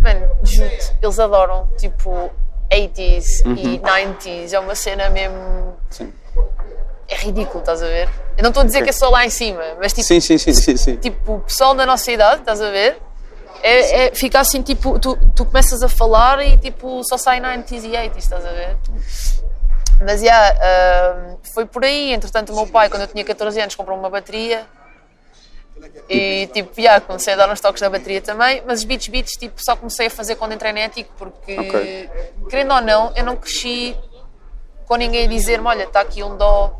mano, 0.00 0.28
juro 0.42 0.70
eles 1.00 1.18
adoram, 1.18 1.68
tipo, 1.78 2.30
80s 2.70 3.42
e 3.56 3.78
90s, 3.78 4.52
é 4.52 4.58
uma 4.58 4.74
cena 4.74 5.08
mesmo. 5.08 5.36
Uhum. 5.36 5.72
Sim. 5.88 6.12
É 7.10 7.16
ridículo, 7.16 7.58
estás 7.58 7.82
a 7.82 7.86
ver? 7.86 8.08
Eu 8.36 8.42
não 8.42 8.50
estou 8.50 8.62
a 8.62 8.66
dizer 8.66 8.82
que 8.82 8.90
é 8.90 8.92
só 8.92 9.10
lá 9.10 9.26
em 9.26 9.30
cima, 9.30 9.62
mas 9.80 9.92
tipo, 9.92 10.06
Sim, 10.06 10.20
sim, 10.20 10.38
sim, 10.38 10.54
sim, 10.54 10.76
sim. 10.76 10.96
tipo, 10.96 11.34
o 11.34 11.40
pessoal 11.40 11.74
da 11.74 11.84
nossa 11.84 12.10
idade, 12.10 12.40
estás 12.40 12.60
a 12.62 12.70
ver? 12.70 12.98
É, 13.62 14.06
é, 14.06 14.14
fica 14.14 14.40
assim, 14.40 14.62
tipo, 14.62 14.98
tu, 14.98 15.16
tu 15.34 15.44
começas 15.44 15.82
a 15.82 15.88
falar 15.88 16.40
e 16.46 16.56
tipo, 16.56 17.02
só 17.04 17.18
sai 17.18 17.40
90s 17.40 17.84
e 17.84 17.90
80s, 17.90 18.16
estás 18.16 18.46
a 18.46 18.50
ver? 18.52 18.76
Mas, 20.02 20.22
yeah, 20.22 20.56
ah, 20.62 21.36
foi 21.52 21.66
por 21.66 21.84
aí. 21.84 22.12
Entretanto, 22.12 22.52
o 22.52 22.56
meu 22.56 22.66
pai, 22.66 22.88
quando 22.88 23.02
eu 23.02 23.08
tinha 23.08 23.22
14 23.22 23.60
anos, 23.60 23.74
comprou 23.74 23.98
uma 23.98 24.08
bateria 24.08 24.66
e, 26.08 26.46
tipo, 26.54 26.80
yeah, 26.80 27.00
comecei 27.00 27.34
a 27.34 27.36
dar 27.36 27.50
uns 27.50 27.60
toques 27.60 27.82
na 27.82 27.90
bateria 27.90 28.20
também. 28.22 28.62
Mas 28.66 28.78
os 28.80 28.84
beats, 28.84 29.08
beats, 29.08 29.32
tipo, 29.32 29.62
só 29.62 29.76
comecei 29.76 30.06
a 30.06 30.10
fazer 30.10 30.36
quando 30.36 30.52
entrei 30.54 30.72
na 30.72 30.80
Ético, 30.80 31.10
porque, 31.18 31.58
Ok. 31.58 32.10
querendo 32.48 32.72
ou 32.74 32.80
não, 32.80 33.12
eu 33.14 33.24
não 33.24 33.36
cresci 33.36 33.94
com 34.86 34.96
ninguém 34.96 35.26
a 35.26 35.28
dizer-me, 35.28 35.66
olha, 35.66 35.84
está 35.84 36.00
aqui 36.00 36.22
um 36.22 36.36
dó, 36.36 36.74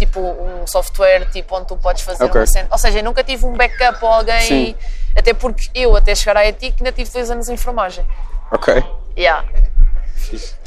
tipo, 0.00 0.18
um 0.20 0.66
software, 0.66 1.30
tipo, 1.30 1.54
onde 1.56 1.68
tu 1.68 1.76
podes 1.76 2.02
fazer 2.02 2.24
Ok. 2.24 2.40
uma 2.40 2.46
cena. 2.46 2.68
Ou 2.70 2.78
seja, 2.78 2.98
eu 2.98 3.04
nunca 3.04 3.22
tive 3.22 3.44
um 3.46 3.52
backup 3.56 4.02
ou 4.02 4.10
alguém, 4.10 4.40
Sim. 4.40 4.76
até 5.16 5.32
porque 5.34 5.68
eu, 5.74 5.94
até 5.94 6.14
chegar 6.14 6.36
à 6.38 6.44
Ético, 6.46 6.78
ainda 6.80 6.90
tive 6.92 7.10
dois 7.10 7.30
anos 7.30 7.48
em 7.48 7.54
enfermagem. 7.54 8.04
Ok. 8.50 8.82
Yeah. 9.16 9.46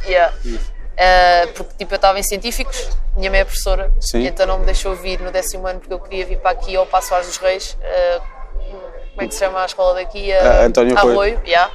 Yeah. 0.06 0.34
Uh, 0.46 1.48
porque 1.54 1.74
tipo, 1.80 1.94
eu 1.94 1.96
estava 1.96 2.20
em 2.20 2.24
científicos, 2.24 2.90
minha 3.16 3.32
mãe 3.32 3.40
é 3.40 3.44
professora, 3.46 3.92
Sim. 4.00 4.26
então 4.28 4.46
não 4.46 4.60
me 4.60 4.66
deixou 4.66 4.96
vir 4.96 5.20
no 5.20 5.32
décimo 5.32 5.66
ano 5.66 5.80
porque 5.80 5.94
eu 5.94 6.00
queria 6.00 6.26
vir 6.26 6.38
para 6.38 6.52
aqui 6.52 6.76
ao 6.76 6.86
Passo 6.86 7.16
Ares 7.16 7.28
dos 7.28 7.38
Reis. 7.38 7.78
uh, 7.82 8.22
como 9.12 9.22
é 9.22 9.28
que 9.28 9.34
se 9.34 9.40
chama 9.40 9.62
a 9.64 9.66
escola 9.66 9.96
daqui? 9.96 10.32
Uh, 10.32 10.66
António 10.68 10.98
Arroio. 10.98 11.42
yeah. 11.46 11.72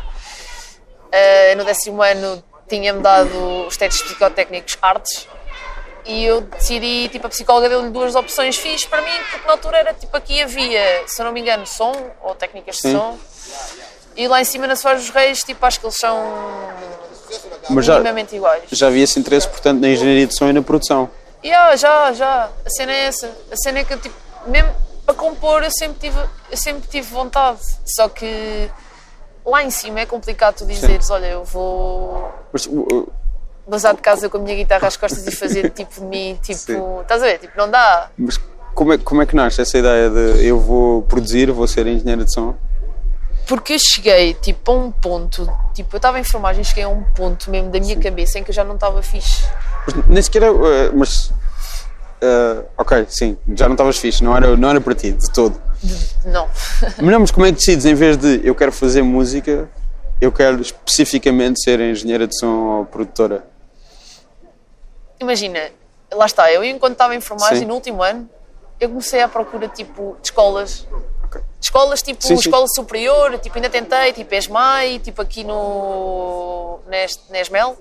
Uh, 1.07 1.57
no 1.57 1.65
décimo 1.65 2.03
ano 2.03 2.43
tinha-me 2.69 3.01
dado 3.01 3.67
os 3.67 3.77
testes 3.77 4.03
psicotécnicos 4.03 4.77
artes 4.83 5.27
e 6.09 6.25
eu 6.25 6.41
decidi, 6.41 7.07
tipo, 7.11 7.27
a 7.27 7.31
psicóloga 7.31 7.69
deu-lhe 7.69 7.91
duas 7.91 8.15
opções 8.15 8.57
fixe 8.57 8.89
para 8.89 9.03
mim, 9.03 9.11
porque 9.31 9.47
na 9.47 9.53
altura 9.53 9.77
era 9.77 9.93
tipo 9.93 10.17
aqui 10.17 10.41
havia, 10.41 11.07
se 11.07 11.21
eu 11.21 11.27
não 11.27 11.33
me 11.33 11.41
engano, 11.43 11.67
som 11.67 11.93
ou 12.23 12.35
técnicas 12.35 12.77
de 12.77 12.81
Sim. 12.83 12.93
som. 12.93 13.19
E 14.17 14.27
lá 14.27 14.41
em 14.41 14.45
cima 14.45 14.67
na 14.67 14.75
Soares 14.75 15.03
dos 15.03 15.11
Reis, 15.11 15.41
tipo, 15.41 15.65
acho 15.67 15.79
que 15.79 15.85
eles 15.85 15.97
são 15.97 16.19
Mas 17.69 17.85
já, 17.85 17.95
minimamente 17.97 18.35
iguais. 18.35 18.65
já 18.73 18.87
havia 18.87 19.05
esse 19.05 19.21
interesse, 19.21 19.47
portanto, 19.47 19.81
na 19.81 19.89
engenharia 19.91 20.27
de 20.27 20.35
som 20.35 20.49
e 20.49 20.53
na 20.55 20.63
produção. 20.63 21.11
Yeah, 21.45 21.77
já, 21.77 22.13
já. 22.15 22.51
A 22.65 22.71
cena 22.71 22.91
é 22.93 23.05
essa. 23.05 23.27
A 23.53 23.57
cena 23.57 23.81
é 23.81 23.85
que 23.85 23.93
eu, 23.93 24.01
tipo, 24.01 24.17
mesmo 24.47 24.75
para 25.05 25.15
compor, 25.15 25.63
eu 25.63 25.71
sempre 25.71 26.09
tive, 26.09 26.19
eu 26.51 26.57
sempre 26.57 26.89
tive 26.89 27.07
vontade. 27.13 27.61
Só 27.85 28.09
que 28.09 28.71
lá 29.45 29.63
em 29.63 29.71
cima 29.71 30.01
é 30.01 30.07
complicado 30.07 30.57
tu 30.57 30.67
dizeres: 30.67 31.11
olha, 31.11 31.27
eu 31.27 31.45
vou 31.45 32.33
Mas, 32.53 32.67
bazar 33.69 33.95
de 33.95 34.01
casa 34.01 34.29
com 34.29 34.39
a 34.39 34.41
minha 34.41 34.57
guitarra 34.57 34.89
às 34.89 34.97
costas 34.97 35.27
e 35.27 35.31
fazer 35.31 35.71
tipo 35.71 36.01
de 36.01 36.07
mim, 36.07 36.39
tipo. 36.43 36.59
Sim. 36.59 37.01
Estás 37.03 37.23
a 37.23 37.27
ver? 37.27 37.39
Tipo, 37.39 37.57
não 37.57 37.71
dá. 37.71 38.11
mas 38.17 38.41
como, 38.75 38.93
é, 38.93 38.99
como 38.99 39.21
é 39.23 39.27
que 39.27 39.35
nasce 39.35 39.61
essa 39.61 39.77
ideia 39.77 40.09
de 40.09 40.47
eu 40.47 40.59
vou 40.59 41.03
produzir, 41.03 41.51
vou 41.51 41.67
ser 41.67 41.87
engenheiro 41.87 42.25
de 42.25 42.33
som? 42.33 42.55
Porque 43.47 43.73
eu 43.73 43.79
cheguei, 43.79 44.35
tipo, 44.35 44.71
a 44.71 44.75
um 44.75 44.91
ponto, 44.91 45.51
tipo, 45.75 45.97
eu 45.97 45.99
estava 45.99 46.19
em 46.19 46.21
enfermagem, 46.21 46.63
cheguei 46.63 46.85
a 46.85 46.89
um 46.89 47.03
ponto 47.03 47.51
mesmo 47.51 47.71
da 47.71 47.81
minha 47.81 47.97
cabeça 47.97 48.39
em 48.39 48.45
que 48.45 48.51
eu 48.51 48.55
já 48.55 48.63
não 48.63 48.75
estava 48.75 49.03
fixe. 49.03 49.45
Mas 49.87 50.07
nem 50.07 50.23
sequer. 50.23 50.51
uh, 50.51 50.57
mas. 50.95 51.31
uh, 52.23 52.65
ok, 52.77 53.07
sim, 53.09 53.37
já 53.55 53.67
não 53.67 53.75
estavas 53.75 53.97
fixe, 53.97 54.23
não 54.23 54.37
era, 54.37 54.57
não 54.57 54.69
era 54.69 54.81
para 54.81 54.95
ti, 54.95 55.13
de 55.13 55.31
todo. 55.33 55.61
Não. 56.25 56.47
Mas 56.99 57.13
não, 57.13 57.21
mas 57.21 57.31
como 57.31 57.47
é 57.47 57.53
que 57.53 57.59
decides, 57.59 57.85
em 57.85 57.95
vez 57.95 58.17
de 58.17 58.41
eu 58.43 58.53
quero 58.53 58.73
fazer 58.73 59.01
música, 59.03 59.69
eu 60.21 60.33
quero 60.33 60.61
especificamente 60.61 61.63
ser 61.63 61.81
engenheira 61.81 62.27
de 62.27 62.37
som 62.37 62.79
ou 62.79 62.85
produtora? 62.85 63.45
Imagina, 65.21 65.71
lá 66.13 66.27
está, 66.27 66.51
eu 66.53 66.63
enquanto 66.65 66.93
estava 66.93 67.15
em 67.15 67.19
enfermagem 67.19 67.61
Sim. 67.61 67.65
no 67.65 67.75
último 67.75 68.03
ano, 68.03 68.29
eu 68.81 68.89
comecei 68.89 69.21
à 69.21 69.29
procura 69.29 69.69
tipo 69.69 70.17
de 70.21 70.29
escolas. 70.29 70.87
Ok. 71.25 71.41
De 71.41 71.65
escolas 71.65 72.03
tipo 72.03 72.23
Sim, 72.23 72.37
sim. 72.37 72.49
escola 72.49 72.67
superior, 72.69 73.39
tipo 73.39 73.57
ainda 73.57 73.69
tentei, 73.69 74.13
tipo 74.13 74.35
ESMAI, 74.35 75.01
tipo 75.01 75.21
aqui 75.21 75.45
no 75.45 76.81
Nes, 76.87 77.19
Nesmel, 77.31 77.77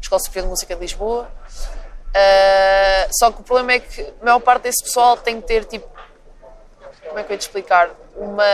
Escola 0.00 0.20
Superior 0.20 0.44
de 0.46 0.50
Música 0.50 0.74
de 0.74 0.80
Lisboa. 0.80 1.28
Ah, 2.14 3.08
só 3.10 3.30
que 3.32 3.40
o 3.40 3.44
problema 3.44 3.72
é 3.72 3.80
que 3.80 4.00
a 4.00 4.24
maior 4.24 4.38
parte 4.38 4.62
desse 4.62 4.84
pessoal 4.84 5.16
tem 5.16 5.40
que 5.40 5.46
ter 5.48 5.64
tipo 5.64 5.88
como 7.08 7.18
é 7.18 7.22
que 7.22 7.32
eu 7.32 7.34
ia 7.34 7.38
te 7.38 7.42
explicar? 7.42 7.90
Uma 8.16 8.44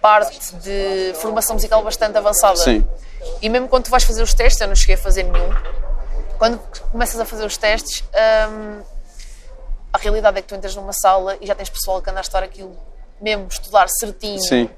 parte 0.00 0.54
de 0.56 1.12
formação 1.14 1.54
musical 1.54 1.82
bastante 1.82 2.16
avançada. 2.16 2.56
Sim. 2.56 2.86
E 3.40 3.48
mesmo 3.48 3.68
quando 3.68 3.84
tu 3.84 3.90
vais 3.90 4.04
fazer 4.04 4.22
os 4.22 4.34
testes, 4.34 4.60
eu 4.60 4.68
não 4.68 4.74
cheguei 4.74 4.94
a 4.94 4.98
fazer 4.98 5.22
nenhum, 5.22 5.48
quando 6.38 6.58
começas 6.90 7.18
a 7.20 7.24
fazer 7.24 7.44
os 7.44 7.56
testes, 7.56 8.04
hum, 8.50 8.82
a 9.92 9.98
realidade 9.98 10.38
é 10.38 10.42
que 10.42 10.48
tu 10.48 10.54
entras 10.54 10.74
numa 10.74 10.92
sala 10.92 11.36
e 11.40 11.46
já 11.46 11.54
tens 11.54 11.70
pessoal 11.70 12.02
que 12.02 12.10
anda 12.10 12.20
a 12.20 12.22
estudar 12.22 12.42
aquilo, 12.42 12.76
mesmo 13.20 13.46
estudar 13.48 13.88
certinho, 13.88 14.40
Sim, 14.40 14.68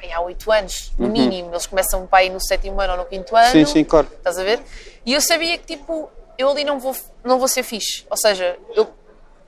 bem, 0.00 0.12
há 0.12 0.20
oito 0.20 0.50
anos, 0.50 0.92
no 0.98 1.08
mínimo. 1.08 1.52
Eles 1.52 1.66
começam 1.66 2.06
para 2.06 2.24
ir 2.24 2.30
no 2.30 2.40
sétimo 2.40 2.80
ano 2.80 2.94
ou 2.94 2.98
no 3.00 3.04
quinto 3.04 3.36
ano. 3.36 3.50
sim, 3.50 3.64
sim, 3.64 3.84
claro. 3.84 4.08
Estás 4.12 4.38
a 4.38 4.42
ver? 4.42 4.60
E 5.04 5.14
eu 5.14 5.20
sabia 5.20 5.56
que, 5.58 5.76
tipo, 5.76 6.10
eu 6.36 6.50
ali 6.50 6.64
não 6.64 6.80
vou, 6.80 6.96
não 7.22 7.38
vou 7.38 7.48
ser 7.48 7.62
fixe. 7.62 8.06
Ou 8.10 8.16
seja, 8.16 8.58
eu 8.74 8.90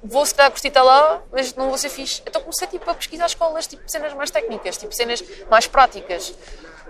vou 0.03 0.25
se 0.27 0.35
calhar 0.35 0.51
curtir 0.51 0.73
lá, 0.75 1.23
mas 1.33 1.55
não 1.55 1.69
vou 1.69 1.79
ser 1.79 1.89
fixe. 1.89 2.23
Então 2.27 2.41
comecei, 2.41 2.69
tipo, 2.69 2.89
a 2.91 2.95
pesquisar 2.95 3.27
escolas, 3.27 3.67
tipo, 3.67 3.83
cenas 3.87 4.13
mais 4.15 4.31
técnicas, 4.31 4.77
tipo, 4.77 4.95
cenas 4.95 5.23
mais 5.51 5.67
práticas. 5.67 6.35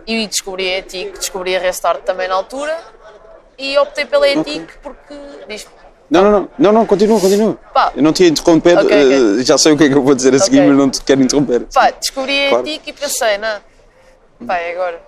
E 0.06 0.26
descobri 0.26 0.68
a 0.68 0.78
ETIC, 0.78 1.18
descobri 1.18 1.56
a 1.56 1.60
Restart 1.60 2.02
também 2.02 2.26
na 2.28 2.34
altura. 2.34 2.76
E 3.62 3.78
optei 3.78 4.04
pela 4.04 4.28
ETIC 4.28 4.66
porque... 4.82 5.14
Diz, 5.48 5.68
Não, 6.10 6.22
não, 6.22 6.30
não, 6.32 6.48
não, 6.58 6.72
não, 6.72 6.86
continua, 6.86 7.20
continua. 7.20 7.54
Pá. 7.72 7.92
Eu 7.94 8.02
não 8.02 8.12
te 8.12 8.24
ia 8.24 8.28
interromper, 8.28 8.76
Ok, 8.76 8.86
ok. 8.86 9.40
eh, 9.40 9.44
já 9.44 9.56
sei 9.56 9.72
o 9.72 9.78
que 9.78 9.84
é 9.84 9.88
que 9.88 9.94
eu 9.94 10.02
vou 10.02 10.14
dizer 10.16 10.34
a 10.34 10.38
seguir, 10.40 10.62
mas 10.62 10.76
não 10.76 10.90
te 10.90 11.00
quero 11.02 11.22
interromper. 11.22 11.66
Pá, 11.72 11.90
descobri 11.92 12.48
a. 12.48 12.58
ETIC 12.58 12.90
e 12.90 12.92
pensei, 12.92 13.38
não, 13.38 13.60
pá, 14.46 14.56
agora 14.70 15.00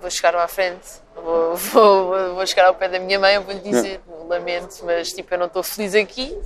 vou 0.00 0.08
chegar 0.08 0.36
à 0.36 0.46
frente, 0.46 0.86
vou, 1.16 1.56
vou, 1.58 2.34
vou 2.36 2.46
chegar 2.46 2.66
ao 2.66 2.74
pé 2.74 2.88
da 2.88 3.00
minha 3.00 3.18
mãe, 3.18 3.34
eu 3.34 3.42
vou-lhe 3.42 3.58
dizer, 3.60 4.00
lamento, 4.28 4.84
mas 4.84 5.12
tipo, 5.12 5.34
eu 5.34 5.38
não 5.38 5.46
estou 5.46 5.64
feliz 5.64 5.94
aqui, 5.96 6.36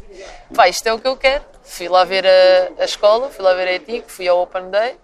pá, 0.54 0.66
isto 0.66 0.86
é 0.86 0.94
o 0.94 0.98
que 0.98 1.06
eu 1.08 1.16
quero. 1.16 1.44
Fui 1.62 1.88
lá 1.88 2.04
ver 2.04 2.24
a, 2.26 2.82
a 2.82 2.84
escola, 2.86 3.28
fui 3.28 3.44
lá 3.44 3.52
ver 3.52 3.68
a 3.68 3.72
ETIC, 3.74 4.10
fui 4.10 4.26
ao 4.26 4.40
Open 4.40 4.70
Day, 4.70 4.96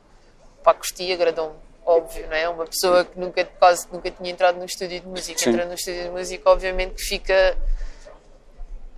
pá, 0.65 0.73
gostei, 0.73 1.13
agradou-me, 1.13 1.55
óbvio, 1.87 2.27
não 2.27 2.37
é? 2.37 2.49
Uma 2.49 2.67
pessoa 2.67 3.05
que 3.05 3.19
nunca, 3.19 3.45
quase 3.45 3.87
nunca 3.93 4.11
tinha 4.11 4.31
entrado 4.31 4.59
no 4.59 4.65
estúdio 4.65 5.01
de 5.01 5.07
música, 5.07 5.39
Sim. 5.39 5.51
entra 5.51 5.65
no 5.65 5.75
estúdio 5.75 6.03
de 6.03 6.11
música, 6.11 6.51
obviamente 6.51 6.95
que 6.95 7.03
fica, 7.03 7.57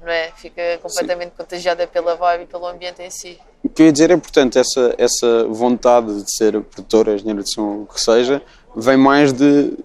não 0.01 0.11
é? 0.11 0.33
Fica 0.37 0.79
completamente 0.83 1.33
contagiada 1.37 1.87
pela 1.87 2.16
vibe 2.16 2.44
e 2.44 2.46
pelo 2.46 2.66
ambiente 2.66 3.03
em 3.03 3.11
si. 3.11 3.38
O 3.62 3.68
que 3.68 3.83
eu 3.83 3.87
ia 3.87 3.92
dizer 3.92 4.11
é, 4.11 4.16
portanto, 4.16 4.59
essa, 4.59 4.94
essa 4.96 5.44
vontade 5.48 6.22
de 6.22 6.37
ser 6.37 6.61
produtora, 6.62 7.14
engenheiro 7.14 7.42
de 7.42 7.53
som, 7.53 7.83
o 7.83 7.87
que 7.87 8.01
seja, 8.01 8.40
vem 8.74 8.96
mais 8.96 9.33
de 9.33 9.77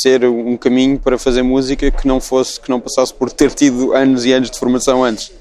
ser 0.00 0.24
um 0.24 0.56
caminho 0.56 0.98
para 0.98 1.18
fazer 1.18 1.42
música 1.42 1.90
que 1.90 2.06
não 2.06 2.20
fosse, 2.20 2.60
que 2.60 2.70
não 2.70 2.78
passasse 2.78 3.12
por 3.12 3.32
ter 3.32 3.50
tido 3.52 3.92
anos 3.94 4.24
e 4.24 4.32
anos 4.32 4.50
de 4.50 4.58
formação 4.58 5.02
antes. 5.02 5.32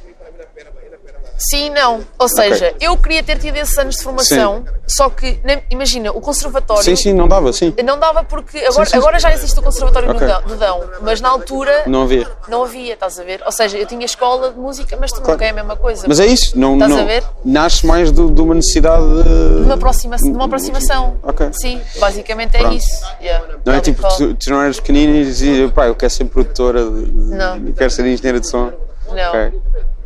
Sim 1.50 1.72
não. 1.72 2.02
Ou 2.20 2.30
seja, 2.30 2.74
eu 2.80 2.96
queria 2.98 3.24
ter 3.24 3.38
tido 3.40 3.56
esses 3.58 3.76
anos 3.78 3.96
de 3.96 4.04
formação, 4.04 4.64
só 4.88 5.10
que, 5.10 5.40
na- 5.44 5.62
imagina, 5.72 6.12
o 6.12 6.22
conservatório. 6.22 6.84
Sim, 6.84 6.96
sim, 6.96 7.14
não 7.14 7.28
dava, 7.28 7.52
sim. 7.52 7.74
Não 7.84 7.98
dava 8.00 8.24
porque 8.24 8.60
agora, 8.60 8.86
sim. 8.90 8.98
agora 8.98 9.20
já 9.20 9.34
existe 9.34 9.60
o 9.60 9.64
conservatório 9.64 10.10
Ok. 10.12 10.28
do, 10.48 10.56
Dão, 10.56 10.84
mas 11.02 11.20
na 11.20 11.30
altura 11.30 11.84
Não 11.88 12.04
havia. 12.04 12.28
não 12.48 12.64
havia, 12.64 12.94
estás 12.94 13.20
a 13.20 13.24
ver? 13.24 13.42
Ou 13.46 13.52
seja, 13.52 13.78
eu 13.78 13.86
tinha 13.88 14.06
escola 14.06 14.52
de 14.52 14.60
música, 14.60 14.96
mas 15.00 15.12
também 15.12 15.32
nunca 15.32 15.46
é 15.46 15.50
a 15.50 15.54
mesma 15.54 15.76
coisa. 15.76 16.06
Mas 16.08 16.20
é 16.20 16.26
isso, 16.28 16.58
não, 16.60 16.74
Estás 16.74 16.92
não 16.92 17.02
a 17.02 17.06
ver? 17.06 17.24
nasce 17.44 17.86
mais 17.88 18.12
do- 18.12 18.30
de 18.30 18.42
uma 18.42 18.54
necessidade 18.54 19.04
de. 19.04 19.24
de 19.60 19.62
uma, 19.64 19.74
aproxima 19.74 20.18
de 20.18 20.30
uma 20.30 20.46
aproximação. 20.46 21.18
Ok. 21.24 21.50
Sim, 21.54 21.82
basicamente 22.00 22.56
é 22.56 22.60
Pronto. 22.60 22.76
isso. 22.76 23.04
Yeah. 23.22 23.46
Não 23.48 23.54
é 23.56 23.60
Tal 23.64 23.76
e 23.78 23.82
tipo, 23.82 24.08
tu, 24.18 24.34
tu 24.36 24.50
não 24.52 24.62
eras 24.62 24.80
pequenino 24.80 25.16
e 25.16 25.26
dizias, 25.26 25.72
pá, 25.72 25.88
eu 25.88 25.96
quero 25.96 26.12
ser 26.12 26.26
produtora, 26.26 26.84
de, 26.84 27.06
de- 27.06 27.36
Não. 27.36 27.72
quero 27.74 27.90
ser 27.90 28.06
engenheira 28.06 28.40
de 28.40 28.48
som. 28.48 28.72
Não. 29.10 29.30
Ok. 29.30 29.62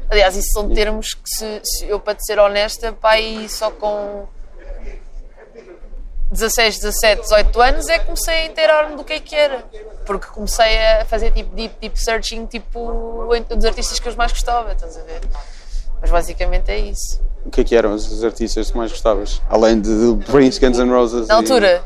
Aliás, 0.10 0.36
isso 0.36 0.52
são 0.52 0.70
termos 0.70 1.14
que, 1.14 1.30
se, 1.30 1.62
se 1.64 1.86
eu, 1.88 2.00
para 2.00 2.16
te 2.16 2.26
ser 2.26 2.40
honesta, 2.40 2.92
pai, 2.94 3.48
só 3.50 3.72
com 3.72 4.28
16, 6.32 6.80
17, 6.80 7.22
18 7.24 7.62
anos 7.62 7.88
é 7.88 8.00
que 8.00 8.06
comecei 8.06 8.34
a 8.34 8.46
inteirar-me 8.46 8.96
do 8.96 9.04
que 9.04 9.14
é 9.14 9.20
que 9.20 9.36
era. 9.36 9.64
Porque 10.06 10.28
comecei 10.28 10.78
a 10.78 11.06
fazer 11.06 11.32
tipo 11.32 11.56
deep, 11.56 11.76
deep 11.80 12.00
searching, 12.00 12.46
tipo, 12.46 13.28
dos 13.50 13.66
artistas 13.66 14.00
que 14.00 14.08
eu 14.08 14.16
mais 14.16 14.32
gostava, 14.32 14.72
estás 14.72 14.98
a 14.98 15.02
ver? 15.02 15.22
Mas 16.02 16.12
basicamente 16.12 16.70
é 16.70 16.78
isso. 16.78 17.22
O 17.46 17.50
que 17.50 17.62
é 17.62 17.64
que 17.64 17.76
eram 17.76 17.94
os 17.94 18.24
artistas 18.24 18.72
que 18.72 18.78
mais 18.78 18.92
gostavas? 18.92 19.42
Além 19.50 19.80
de, 19.80 20.18
Prince, 20.26 20.60
Guns 20.60 20.78
N' 20.78 20.90
Roses. 20.92 21.28
Na 21.28 21.36
e- 21.36 21.38
altura, 21.38 21.84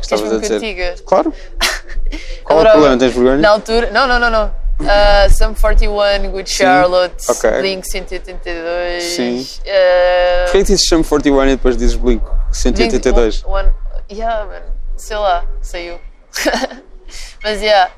Estavas 0.00 0.28
queres 0.28 0.50
a 0.50 0.58
dizer. 0.58 1.02
Claro. 1.04 1.32
Qual 2.44 2.58
é 2.58 2.62
o 2.62 2.70
problema? 2.72 2.98
Tens 2.98 3.14
vergonha? 3.14 3.36
Na 3.38 3.50
altura, 3.50 3.90
não, 3.90 4.06
não, 4.06 4.18
não, 4.18 4.30
não. 4.30 4.61
Uh, 4.82 5.30
Sum 5.30 5.54
41, 5.54 6.30
Good 6.30 6.48
Charlotte, 6.50 7.24
ok. 7.28 7.50
Blink 7.60 7.86
182. 7.88 9.02
Sim. 9.02 9.40
Uh, 9.40 10.44
Porquê 10.46 10.58
que 10.58 10.64
dizes 10.64 10.86
Chame 10.86 11.04
41 11.04 11.44
e 11.44 11.56
depois 11.56 11.76
dizes 11.76 11.94
Blink 11.96 12.24
182? 12.52 13.42
Blink 13.42 13.48
One, 13.48 13.72
yeah, 14.10 14.44
man. 14.44 14.62
Sei 14.96 15.16
lá, 15.16 15.44
saiu. 15.60 16.00
Mas 17.42 17.60
yeah. 17.60 17.90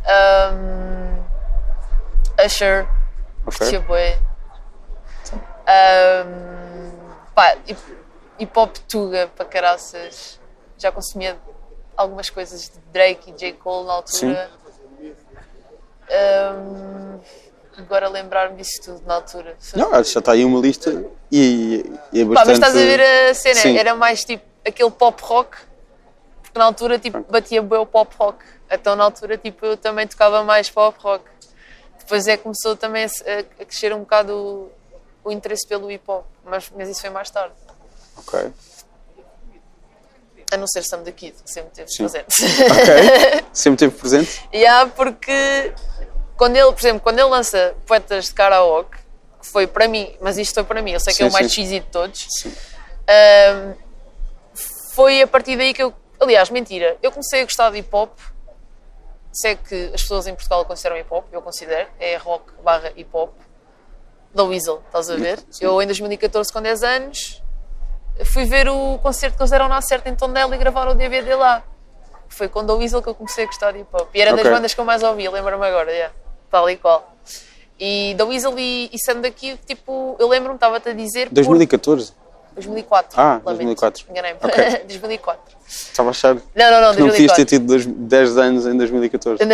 Um, 0.52 1.24
Usher, 2.44 2.86
Ok. 3.46 3.58
curtia 3.58 3.80
bué. 3.80 4.18
Um, 5.66 6.90
pá, 7.34 7.56
hip, 8.38 8.58
hop 8.58 8.76
tuga 8.88 9.28
para 9.36 9.44
caraças. 9.46 10.38
Já 10.76 10.90
consumia 10.92 11.36
algumas 11.96 12.28
coisas 12.28 12.68
de 12.68 12.78
Drake 12.92 13.30
e 13.30 13.32
J. 13.32 13.52
Cole 13.54 13.86
na 13.86 13.92
altura. 13.94 14.50
Um, 16.14 17.18
agora 17.78 18.08
lembrar-me 18.08 18.56
disso 18.56 18.80
tudo 18.84 19.02
na 19.06 19.14
altura. 19.16 19.56
Não, 19.74 19.90
já 20.04 20.20
está 20.20 20.32
aí 20.32 20.44
uma 20.44 20.60
lista 20.60 21.04
e, 21.30 21.84
e 22.12 22.20
é 22.20 22.24
Pá, 22.24 22.30
bastante... 22.34 22.46
mas 22.46 22.48
estás 22.58 22.76
a 22.76 22.78
ver 22.78 23.00
a 23.00 23.34
cena? 23.34 23.60
Sim. 23.60 23.76
Era 23.76 23.94
mais 23.94 24.24
tipo 24.24 24.44
aquele 24.66 24.90
pop 24.90 25.20
rock, 25.22 25.56
porque 26.42 26.58
na 26.58 26.64
altura 26.66 26.98
tipo, 26.98 27.20
batia 27.30 27.60
bem 27.62 27.78
o 27.78 27.86
pop 27.86 28.14
rock. 28.18 28.38
Então 28.70 28.94
na 28.96 29.04
altura 29.04 29.36
tipo, 29.36 29.66
eu 29.66 29.76
também 29.76 30.06
tocava 30.06 30.42
mais 30.44 30.70
pop 30.70 30.96
rock. 31.02 31.24
Depois 31.98 32.26
é 32.28 32.36
que 32.36 32.42
começou 32.42 32.76
também 32.76 33.04
a, 33.04 33.08
a- 33.08 33.64
crescer 33.64 33.92
um 33.94 34.00
bocado 34.00 34.32
o, 34.34 34.70
o 35.24 35.32
interesse 35.32 35.66
pelo 35.66 35.90
hip 35.90 36.04
hop, 36.06 36.24
mas, 36.44 36.70
mas 36.76 36.88
isso 36.88 37.00
foi 37.00 37.10
mais 37.10 37.30
tarde. 37.30 37.54
Ok. 38.18 38.52
A 40.52 40.56
não 40.56 40.66
ser 40.68 40.82
Sam 40.84 41.02
the 41.02 41.10
Kid, 41.10 41.34
que 41.42 41.50
sempre 41.50 41.70
teve 41.72 41.90
Sim. 41.90 41.96
presente. 42.04 42.26
Ok. 42.70 43.44
Sempre 43.52 43.78
teve 43.78 43.98
presente? 43.98 44.46
E 44.52 44.64
há 44.66 44.86
porque 44.86 45.72
quando 46.36 46.56
ele, 46.56 46.72
por 46.72 46.80
exemplo, 46.80 47.00
quando 47.00 47.18
ele 47.18 47.28
lança 47.28 47.74
Poetas 47.86 48.26
de 48.26 48.34
Karaoke, 48.34 48.98
que 49.40 49.46
foi 49.46 49.66
para 49.66 49.86
mim, 49.88 50.14
mas 50.20 50.38
isto 50.38 50.54
foi 50.54 50.64
para 50.64 50.82
mim, 50.82 50.92
eu 50.92 51.00
sei 51.00 51.14
que 51.14 51.22
é 51.22 51.26
Sim, 51.26 51.30
o 51.30 51.32
mais 51.32 51.46
sim. 51.48 51.54
cheesy 51.54 51.80
de 51.80 51.86
todos, 51.86 52.26
Sim. 52.38 52.54
Ahm, 53.06 53.74
foi 54.94 55.20
a 55.22 55.26
partir 55.26 55.56
daí 55.56 55.74
que 55.74 55.82
eu. 55.82 55.92
Aliás, 56.20 56.48
mentira, 56.50 56.96
eu 57.02 57.10
comecei 57.10 57.42
a 57.42 57.44
gostar 57.44 57.70
de 57.70 57.78
hip 57.78 57.88
hop. 57.92 58.16
Sei 59.32 59.56
que 59.56 59.90
as 59.92 60.00
pessoas 60.02 60.26
em 60.28 60.34
Portugal 60.34 60.64
consideram 60.64 60.96
hip 60.96 61.08
hop, 61.12 61.26
eu 61.32 61.42
considero, 61.42 61.88
é 61.98 62.16
rock 62.16 62.52
barra 62.62 62.92
hip 62.96 63.10
hop. 63.12 63.32
Da 64.32 64.42
Weasel, 64.44 64.82
estás 64.86 65.10
a 65.10 65.16
ver? 65.16 65.38
Eu 65.60 65.80
em 65.82 65.86
2014, 65.86 66.52
com 66.52 66.60
10 66.62 66.82
anos, 66.82 67.42
fui 68.24 68.44
ver 68.44 68.68
o 68.68 68.98
concerto 68.98 69.36
que 69.36 69.42
eles 69.42 69.50
deram 69.50 69.68
na 69.68 69.80
Certa 69.82 70.08
em 70.08 70.14
Tondela 70.14 70.54
e 70.54 70.58
gravaram 70.58 70.92
o 70.92 70.94
DVD 70.94 71.34
lá. 71.34 71.62
Foi 72.28 72.48
com 72.48 72.64
da 72.64 72.74
Weasel 72.74 73.02
que 73.02 73.08
eu 73.08 73.14
comecei 73.14 73.44
a 73.44 73.46
gostar 73.46 73.72
de 73.72 73.80
hip 73.80 73.88
hop. 73.92 74.08
E 74.14 74.20
era 74.20 74.32
Ok. 74.32 74.42
das 74.42 74.52
bandas 74.52 74.74
que 74.74 74.80
eu 74.80 74.84
mais 74.84 75.02
ouvia, 75.02 75.30
lembro-me 75.30 75.66
agora, 75.66 75.90
yeah, 75.92 76.14
tal 76.54 76.70
e 76.70 76.76
qual. 76.76 77.12
E 77.80 78.14
da 78.16 78.24
Weasel 78.24 78.56
e, 78.56 78.88
e 78.92 78.98
Sam 79.04 79.20
daqui, 79.20 79.58
tipo, 79.66 80.14
eu 80.20 80.28
lembro-me, 80.28 80.54
estava-te 80.54 80.88
a 80.90 80.92
dizer. 80.92 81.26
por- 81.28 81.34
2014? 81.34 82.12
2004. 82.54 83.20
Ah, 83.20 83.40
lamento. 83.44 83.44
2004. 83.46 84.04
Enganei-me. 84.08 84.38
Ok. 84.40 84.70
2004. 84.86 85.56
Estava 85.66 86.08
a 86.08 86.12
achar 86.12 86.36
que 86.36 86.42
Não, 86.54 86.70
não, 86.70 86.80
não, 86.80 86.88
não 86.94 87.08
podias 87.08 87.32
ter 87.32 87.44
2004. 87.44 87.44
tido 87.46 87.66
dois- 87.66 87.86
10 87.86 88.38
anos 88.38 88.66
em 88.66 88.76
2014. 88.76 89.44
Não, 89.44 89.48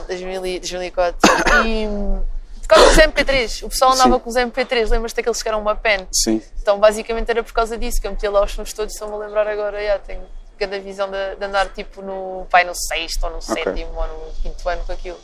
não, 0.00 0.06
2000 0.06 0.46
e- 0.46 0.58
2004. 0.60 1.18
E 1.66 1.86
hum, 1.86 2.22
por 2.62 2.68
causa 2.68 2.86
dos 2.88 2.96
MP3. 2.98 3.62
O 3.62 3.68
pessoal 3.68 3.92
andava 3.92 4.14
Sim. 4.14 4.20
com 4.20 4.30
os 4.30 4.36
MP3. 4.36 4.88
Lembras-te 4.88 5.16
daqueles 5.16 5.42
que 5.42 5.48
eram 5.48 5.60
uma 5.60 5.76
pen? 5.76 6.08
Sim. 6.10 6.40
Então, 6.62 6.78
basicamente, 6.78 7.28
era 7.30 7.42
por 7.44 7.52
causa 7.52 7.76
disso 7.76 8.00
que 8.00 8.06
eu 8.06 8.12
metia 8.12 8.30
lá 8.30 8.42
os 8.42 8.52
sons 8.52 8.72
todos. 8.72 8.94
Estou-me 8.94 9.14
a 9.16 9.18
lembrar 9.18 9.46
agora. 9.46 9.84
Já, 9.84 9.98
tenho 9.98 10.22
cada 10.58 10.78
visão 10.80 11.10
de, 11.10 11.36
de 11.38 11.44
andar 11.44 11.68
tipo 11.74 12.00
no, 12.00 12.46
pai, 12.50 12.64
no 12.64 12.72
sexto 12.74 13.22
ou 13.24 13.30
no 13.32 13.42
sétimo 13.42 13.90
ou 13.94 14.06
no 14.08 14.32
quinto 14.42 14.66
ano 14.66 14.82
com 14.86 14.92
aquilo. 14.92 15.18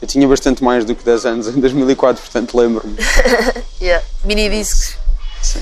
Eu 0.00 0.06
tinha 0.06 0.26
bastante 0.28 0.62
mais 0.62 0.84
do 0.84 0.94
que 0.94 1.04
10 1.04 1.26
anos 1.26 1.48
em 1.48 1.60
2004, 1.60 2.22
portanto 2.22 2.56
lembro-me. 2.56 2.96
Yeah. 3.80 4.04
Mini 4.24 4.48
discos. 4.48 4.96
Sim. 5.40 5.60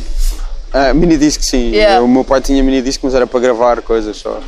Ah, 0.73 0.95
mini 0.95 1.19
disco, 1.19 1.43
sim. 1.45 1.71
Yeah. 1.73 2.03
O 2.03 2.09
meu 2.09 2.25
pai 2.25 2.41
tinha 2.41 2.63
mini 2.63 2.81
disco, 2.81 3.05
mas 3.07 3.15
era 3.15 3.27
para 3.27 3.41
gravar 3.41 3.83
coisas 3.83 4.17
só. 4.17 4.41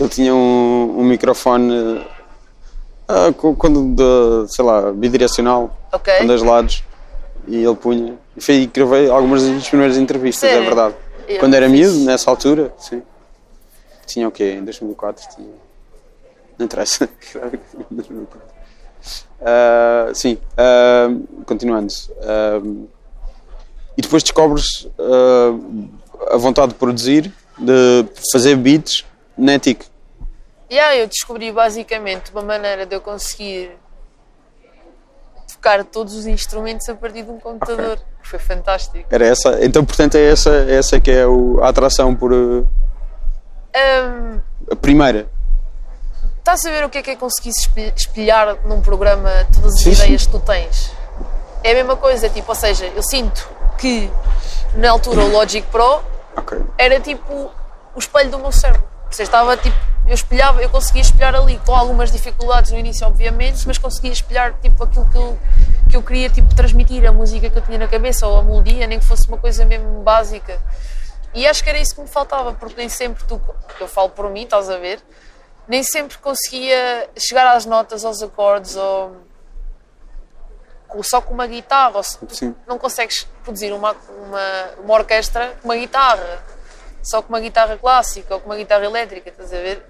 Ele 0.00 0.08
tinha 0.08 0.34
um, 0.34 0.94
um 0.98 1.04
microfone 1.04 2.02
ah, 3.06 3.32
quando, 3.36 3.94
de, 3.94 4.52
sei 4.52 4.64
lá, 4.64 4.92
bidirecional, 4.92 5.76
Ok. 5.92 6.12
com 6.18 6.26
dois 6.26 6.42
lados, 6.42 6.82
e 7.46 7.62
ele 7.62 7.76
punha. 7.76 8.14
E 8.36 8.40
foi 8.40 8.54
aí 8.56 8.66
que 8.66 8.80
gravei 8.80 9.10
algumas 9.10 9.42
das 9.46 9.68
primeiras 9.68 9.96
entrevistas, 9.98 10.44
é 10.48 10.52
Sério? 10.52 10.66
verdade. 10.66 10.94
Yeah, 11.24 11.40
quando 11.40 11.54
era 11.54 11.68
miúdo, 11.68 11.98
nessa 12.00 12.30
altura, 12.30 12.72
sim. 12.78 13.02
Tinha 14.06 14.26
o 14.28 14.30
quê? 14.30 14.56
Em 14.58 14.64
2004 14.64 15.24
tinha. 15.34 15.48
Não 16.58 16.64
interessa. 16.64 17.08
2004. 17.90 18.55
Ah, 19.40 20.10
sim, 20.14 20.38
ah, 20.56 21.08
continuando. 21.44 21.92
Ah, 22.22 22.60
e 23.96 24.02
depois 24.02 24.22
descobres 24.22 24.88
a 26.30 26.36
vontade 26.36 26.68
de 26.72 26.74
produzir, 26.78 27.32
de 27.58 28.06
fazer 28.32 28.54
beats 28.56 29.04
na 29.38 29.58
TIC. 29.58 29.86
Yeah, 30.70 30.96
eu 30.96 31.06
descobri 31.06 31.50
basicamente 31.52 32.30
uma 32.32 32.42
maneira 32.42 32.84
de 32.84 32.94
eu 32.96 33.00
conseguir 33.00 33.70
tocar 35.52 35.84
todos 35.84 36.14
os 36.14 36.26
instrumentos 36.26 36.88
a 36.88 36.94
partir 36.94 37.22
de 37.22 37.30
um 37.30 37.38
computador. 37.38 37.98
que 38.22 38.28
Foi 38.28 38.38
fantástico. 38.38 39.06
Era 39.10 39.24
essa, 39.26 39.64
então 39.64 39.84
portanto 39.84 40.16
é 40.16 40.24
essa, 40.30 40.50
essa 40.68 40.98
que 41.00 41.10
é 41.10 41.24
o- 41.26 41.62
a 41.62 41.68
atração 41.68 42.14
por 42.14 42.32
Hum, 42.34 42.64
a 44.70 44.76
primeira. 44.76 45.28
Estás 46.46 46.64
a 46.64 46.70
ver 46.70 46.84
o 46.84 46.88
que 46.88 46.98
é 46.98 47.02
que 47.02 47.10
é 47.10 47.16
conseguir 47.16 47.48
espelh- 47.50 47.92
espelhar 47.96 48.56
num 48.64 48.80
programa 48.80 49.28
todas 49.52 49.74
as 49.74 49.80
Sim, 49.82 49.92
sim. 49.96 50.02
ideias 50.04 50.26
que 50.26 50.30
tu 50.30 50.38
tens? 50.38 50.92
É 51.64 51.72
a 51.72 51.74
mesma 51.74 51.96
coisa, 51.96 52.28
tipo, 52.28 52.48
ou 52.48 52.54
seja, 52.54 52.86
eu 52.86 53.02
sinto 53.02 53.48
que 53.76 54.08
na 54.74 54.92
altura 54.92 55.22
o 55.22 55.32
Logic 55.32 55.66
Pro 55.66 56.04
Ok. 56.36 56.56
era 56.78 57.00
tipo 57.00 57.50
o 57.96 57.98
espelho 57.98 58.30
do 58.30 58.38
meu 58.38 58.52
cérebro. 58.52 58.86
Ou 59.06 59.10
seja, 59.12 59.24
estava 59.24 59.56
tipo, 59.56 59.76
eu 60.06 60.14
espelhava, 60.14 60.62
eu 60.62 60.70
conseguia 60.70 61.02
espelhar 61.02 61.34
ali 61.34 61.60
com 61.66 61.74
algumas 61.74 62.12
dificuldades 62.12 62.70
no 62.70 62.78
início, 62.78 63.04
obviamente, 63.04 63.66
mas 63.66 63.76
conseguia 63.76 64.12
espelhar 64.12 64.54
tipo 64.62 64.84
aquilo 64.84 65.04
que 65.10 65.16
eu, 65.18 65.36
que 65.90 65.96
eu 65.96 66.02
queria 66.04 66.30
tipo 66.30 66.54
transmitir, 66.54 67.04
a 67.08 67.10
música 67.10 67.50
que 67.50 67.58
eu 67.58 67.62
tinha 67.62 67.76
na 67.78 67.88
cabeça 67.88 68.24
ou 68.24 68.38
a 68.38 68.42
melodia, 68.44 68.86
nem 68.86 69.00
que 69.00 69.04
fosse 69.04 69.26
uma 69.26 69.36
coisa 69.36 69.64
mesmo 69.64 70.00
básica. 70.04 70.60
E 71.34 71.44
acho 71.44 71.64
que 71.64 71.68
era 71.70 71.78
isso 71.80 71.92
que 71.96 72.02
me 72.02 72.06
faltava, 72.06 72.52
porque 72.52 72.76
nem 72.76 72.88
sempre 72.88 73.24
tu, 73.24 73.40
eu 73.80 73.88
falo 73.88 74.10
por 74.10 74.30
mim, 74.30 74.44
estás 74.44 74.70
a 74.70 74.78
ver, 74.78 75.00
nem 75.68 75.82
sempre 75.82 76.18
conseguia 76.18 77.08
chegar 77.16 77.54
às 77.54 77.66
notas, 77.66 78.04
aos 78.04 78.22
acordes, 78.22 78.76
ou, 78.76 79.16
ou 80.88 81.02
só 81.02 81.20
com 81.20 81.34
uma 81.34 81.46
guitarra, 81.46 82.00
não 82.66 82.78
consegues 82.78 83.26
produzir 83.42 83.72
uma, 83.72 83.92
uma, 83.92 84.70
uma 84.82 84.94
orquestra 84.94 85.56
com 85.60 85.68
uma 85.68 85.76
guitarra, 85.76 86.42
só 87.02 87.20
com 87.22 87.28
uma 87.28 87.40
guitarra 87.40 87.76
clássica 87.76 88.34
ou 88.34 88.40
com 88.40 88.50
uma 88.50 88.56
guitarra 88.56 88.84
elétrica, 88.84 89.30
estás 89.30 89.52
a 89.52 89.56
ver? 89.56 89.84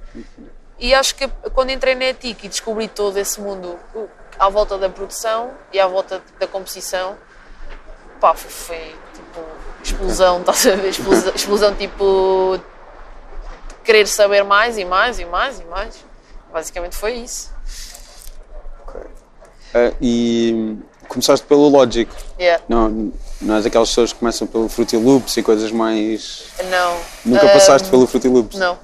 E 0.79 0.95
acho 0.95 1.15
que 1.15 1.27
quando 1.55 1.71
entrei 1.71 1.95
na 1.95 2.07
ETIC 2.07 2.47
e 2.47 2.49
descobri 2.49 2.89
todo 2.89 3.17
esse 3.17 3.41
mundo 3.41 3.79
à 4.39 4.49
volta 4.49 4.77
da 4.77 4.89
produção 4.89 5.53
e 5.73 5.81
à 5.81 5.87
volta 5.87 6.23
da 6.39 6.47
composição, 6.47 7.17
pá, 8.21 8.35
foi, 8.35 8.51
foi 8.51 8.97
tipo 9.15 9.41
explosão, 9.83 10.41
estás 10.41 10.67
a 10.67 10.77
ver? 10.77 10.89
Explosão, 10.89 11.33
explosão 11.35 11.75
tipo 11.75 12.61
querer 13.87 14.07
saber 14.07 14.43
mais 14.45 14.77
e 14.77 14.85
mais 14.85 15.19
e 15.19 15.25
mais 15.25 15.61
e 15.61 15.65
mais. 15.65 16.05
Basicamente 16.53 16.97
foi 16.97 17.15
isso. 17.15 17.51
ok. 18.87 19.01
Ah, 19.75 19.93
e 20.01 20.77
começaste 21.09 21.47
pelo 21.47 21.69
Logic. 21.69 22.11
Yeah. 22.39 22.63
Não, 22.69 23.13
não 23.41 23.55
és 23.57 23.65
aquelas 23.67 23.89
pessoas 23.89 24.13
que 24.13 24.19
começam 24.19 24.47
pelo 24.47 24.69
Fruity 24.69 24.97
Loops 24.97 25.37
e 25.37 25.43
coisas 25.43 25.71
mais. 25.71 26.47
Não. 26.71 26.99
Nunca 27.25 27.47
Ah, 27.47 27.53
passaste 27.53 27.89
pelo 27.89 28.07
Fruity 28.07 28.29
Loops? 28.29 28.59
Não. 28.59 28.79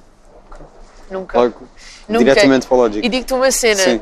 Nunca. 1.11 1.37
Logo, 1.37 1.67
Nunca. 2.07 2.23
diretamente 2.25 2.65
para 2.65 2.75
o 2.75 2.79
Logic. 2.79 3.05
E 3.05 3.09
digo-te 3.09 3.33
uma 3.33 3.51
cena. 3.51 3.81
Sim. 3.83 4.01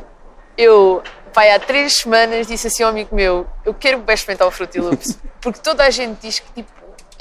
Eu, 0.56 1.02
pai, 1.32 1.50
há 1.52 1.58
três 1.58 1.94
semanas 1.94 2.46
disse 2.46 2.66
assim 2.68 2.82
ao 2.82 2.90
amigo 2.90 3.14
meu: 3.14 3.46
Eu 3.64 3.74
quero 3.74 3.98
bem 3.98 4.14
experimentar 4.14 4.46
o 4.46 4.50
Fruity 4.50 4.80
Loops. 4.80 5.18
Porque 5.40 5.58
toda 5.60 5.82
a 5.84 5.90
gente 5.90 6.18
diz 6.20 6.38
que 6.38 6.52
tipo, 6.52 6.70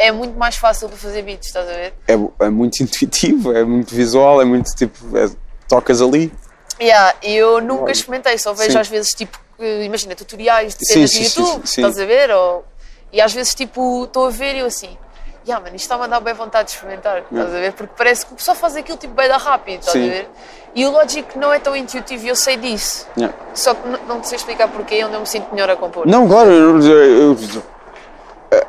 é 0.07 0.11
muito 0.11 0.37
mais 0.37 0.55
fácil 0.55 0.87
para 0.89 0.97
fazer 0.97 1.21
beats, 1.21 1.47
estás 1.47 1.67
a 1.67 1.71
ver? 1.73 1.93
É, 2.07 2.45
é 2.45 2.49
muito 2.49 2.79
intuitivo, 2.83 3.53
é 3.55 3.63
muito 3.63 3.93
visual, 3.95 4.41
é 4.41 4.45
muito 4.45 4.69
tipo. 4.75 4.95
é- 5.17 5.29
tocas 5.67 6.01
ali. 6.01 6.31
Yeah, 6.81 7.15
eu 7.23 7.61
nunca 7.61 7.83
Olha. 7.83 7.91
experimentei, 7.91 8.37
só 8.37 8.53
vejo 8.53 8.71
Sim. 8.73 8.77
às 8.79 8.87
vezes 8.87 9.09
tipo, 9.11 9.39
imagina, 9.85 10.15
tutoriais 10.15 10.75
de 10.75 10.85
cenas 10.85 11.11
sim, 11.11 11.23
sim, 11.23 11.41
YouTube, 11.41 11.63
estás 11.63 11.99
a 11.99 12.05
ver? 12.05 12.31
Ou, 12.31 12.65
e 13.13 13.21
às 13.21 13.31
vezes 13.33 13.53
tipo, 13.55 14.03
estou 14.05 14.27
a 14.27 14.29
ver 14.31 14.55
e 14.55 14.59
eu 14.59 14.65
assim, 14.65 14.97
yeah, 15.47 15.63
mano, 15.63 15.75
isto 15.75 15.85
está-me 15.85 16.03
a 16.05 16.07
dar 16.07 16.19
bem 16.19 16.33
vontade 16.33 16.65
de 16.69 16.73
experimentar, 16.75 17.19
estás 17.19 17.47
a 17.55 17.59
ver? 17.59 17.71
Porque 17.73 17.93
parece 17.97 18.25
que 18.25 18.33
o 18.33 18.35
pessoal 18.35 18.57
faz 18.57 18.75
aquilo 18.75 18.97
tipo 18.97 19.13
bem 19.13 19.29
da 19.29 19.37
rápido, 19.37 19.79
estás 19.79 19.93
Sim. 19.93 20.07
a 20.09 20.11
ver? 20.11 20.29
E 20.73 20.85
o 20.85 20.91
Logic 20.91 21.37
não 21.37 21.53
é 21.53 21.59
tão 21.59 21.75
intuitivo 21.75 22.25
e 22.25 22.29
eu 22.29 22.35
sei 22.35 22.57
disso. 22.57 23.07
Yeah. 23.17 23.37
Só 23.53 23.73
que 23.75 23.87
n- 23.87 23.99
não 24.07 24.19
te 24.19 24.27
sei 24.27 24.37
explicar 24.37 24.67
porquê, 24.69 25.03
onde 25.05 25.13
eu 25.13 25.19
me 25.21 25.27
sinto 25.27 25.51
melhor 25.53 25.69
a 25.69 25.75
compor. 25.75 26.07
Não, 26.07 26.27
claro, 26.27 26.49
eu- 26.49 26.79
eu- 26.81 27.33
eu- 27.33 27.63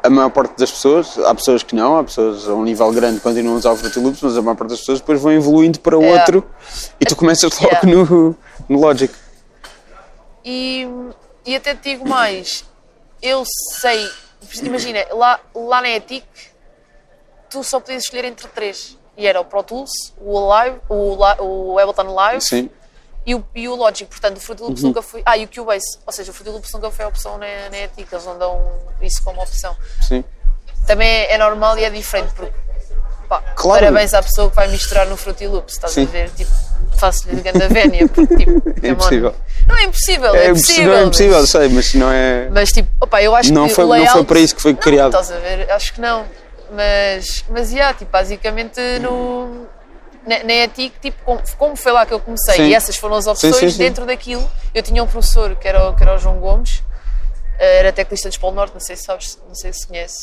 a 0.03 0.09
maior 0.11 0.31
parte 0.31 0.57
das 0.57 0.71
pessoas, 0.71 1.19
há 1.19 1.35
pessoas 1.35 1.63
que 1.63 1.75
não, 1.75 1.99
há 1.99 2.05
pessoas 2.05 2.49
a 2.49 2.55
um 2.55 2.63
nível 2.63 2.91
grande 2.93 3.17
que 3.17 3.23
continuam 3.23 3.57
a 3.57 3.59
usar 3.59 3.73
o 3.73 3.77
Fruity 3.77 3.99
Loops, 3.99 4.21
mas 4.23 4.37
a 4.37 4.43
maior 4.43 4.57
parte 4.57 4.71
das 4.71 4.81
pessoas 4.81 5.01
depois 5.01 5.21
vão 5.21 5.33
evoluindo 5.33 5.81
para 5.81 5.97
Yeah. 5.97 6.21
outro 6.21 6.51
e 7.01 7.05
tu 7.05 7.17
começas 7.17 7.53
logo 7.61 7.75
Yeah. 7.87 7.89
no, 8.11 8.37
no 8.69 8.81
Logic. 8.81 9.13
E, 10.45 10.87
e 11.45 11.57
até 11.57 11.75
te 11.75 11.91
digo 11.91 12.09
mais, 12.09 12.65
eu 13.21 13.45
sei, 13.81 14.09
imagina, 14.63 15.05
lá, 15.13 15.41
lá 15.55 15.81
na 15.81 15.91
ETIC, 15.91 16.27
tu 17.51 17.63
só 17.65 17.81
podias 17.81 18.05
escolher 18.05 18.25
entre 18.25 18.49
três. 18.49 18.97
E 19.17 19.27
era 19.27 19.41
o 19.41 19.45
Pro 19.45 19.63
Tools, 19.63 19.91
o 20.19 20.39
Live, 20.49 20.79
o, 20.89 21.17
o 21.41 21.79
Ableton 21.79 22.15
Live 22.15 22.41
Sim, 22.41 22.71
e 23.27 23.35
o, 23.35 23.45
e 23.55 23.69
o 23.69 23.75
Logic. 23.75 24.09
Portanto, 24.09 24.37
o 24.37 24.41
Fruity 24.41 24.63
Uhum. 24.63 24.69
Loops 24.69 24.83
nunca 24.83 25.03
foi. 25.03 25.23
Ah, 25.25 25.37
e 25.39 25.45
o 25.45 25.49
Cubase. 25.49 25.99
Ou 26.07 26.13
seja, 26.13 26.31
o 26.31 26.35
Fruity 26.35 26.51
Loops 26.51 26.73
nunca 26.73 26.91
foi 26.91 27.05
a 27.05 27.09
opção 27.09 27.39
na, 27.39 27.47
na 27.71 27.79
ETIC, 27.79 28.13
eles 28.13 28.25
não 28.27 28.39
dão 28.39 28.61
isso 29.01 29.23
como 29.23 29.41
opção. 29.43 29.77
sim. 30.07 30.25
Também 30.87 31.09
é, 31.09 31.35
é 31.35 31.39
normal 31.39 31.79
e 31.79 31.85
é 31.85 31.91
diferente, 31.91 32.33
porque 32.35 32.53
pá, 33.29 33.41
Claro. 33.55 33.81
parabéns 33.87 34.13
à 34.15 34.21
pessoa 34.21 34.51
que 34.51 34.57
vai 34.57 34.67
misturar 34.67 35.07
no 35.07 35.17
Fruity 35.17 35.47
Loops, 35.47 35.75
estás 35.75 35.93
Sim. 35.93 36.03
a 36.03 36.07
ver? 36.07 36.31
Tipo, 36.31 36.51
faço-lhe 36.99 37.41
grande 37.41 37.69
vénia, 37.69 38.09
porque 38.09 38.37
tipo, 38.37 38.51
on. 38.85 38.89
impossível. 38.89 39.35
Não 39.69 39.77
é 39.79 39.85
impossível, 39.85 40.35
é, 40.35 40.47
É 40.47 40.51
impossível. 40.51 40.93
é 40.95 41.03
impossível, 41.05 41.39
mas- 41.41 41.51
sei, 41.51 41.69
mas 41.69 41.95
não 41.95 42.11
é. 42.11 42.49
Mas 42.51 42.73
tipo, 42.73 42.89
opa, 43.01 43.23
eu 43.23 43.33
acho 43.37 43.53
Não 43.53 43.69
que 43.69 43.75
foi- 43.75 43.85
o 43.85 43.87
não 43.87 43.95
foi 43.95 44.01
layout... 44.07 44.25
para 44.27 44.41
isso 44.41 44.57
que 44.57 44.61
foi 44.61 44.73
Não, 44.73 44.81
criado. 44.81 45.11
Estás 45.17 45.31
a 45.31 45.39
ver? 45.39 45.71
Acho 45.71 45.93
que 45.95 46.01
não. 46.01 46.25
Mas, 46.73 47.45
mas 47.49 47.71
yeah, 47.71 47.97
tipo, 47.97 48.11
basicamente 48.11 48.81
no. 49.01 49.67
Na, 50.27 50.45
na 50.45 50.53
ETIC, 50.53 50.93
tipo, 51.01 51.23
como, 51.25 51.41
como 51.59 51.77
foi 51.77 51.91
lá 51.93 52.07
que 52.07 52.15
eu 52.15 52.21
comecei 52.21 52.55
Sim. 52.55 52.67
e 52.69 52.75
essas 52.75 52.97
foram 52.97 53.17
as 53.17 53.27
opções, 53.27 53.57
Sim, 53.57 53.71
sim, 53.71 53.79
dentro 53.79 54.07
daquilo, 54.07 54.49
eu 54.73 54.83
tinha 54.83 55.03
um 55.03 55.07
professor 55.07 55.57
que 55.57 55.67
era, 55.67 55.89
o- 55.89 55.97
que 55.97 56.03
era 56.03 56.15
o 56.15 56.19
João 56.19 56.39
Gomes, 56.39 56.83
eh, 57.59 57.81
era 57.81 57.93
teclista 57.93 58.31
de 58.31 58.39
Polo 58.39 58.55
Norte, 58.55 58.73
não 58.73 58.81
sei 58.81 58.95
se 58.95 59.03
sabes, 59.03 59.37
não 59.49 59.55
sei 59.55 59.73
se 59.73 59.87
conheces. 59.87 60.23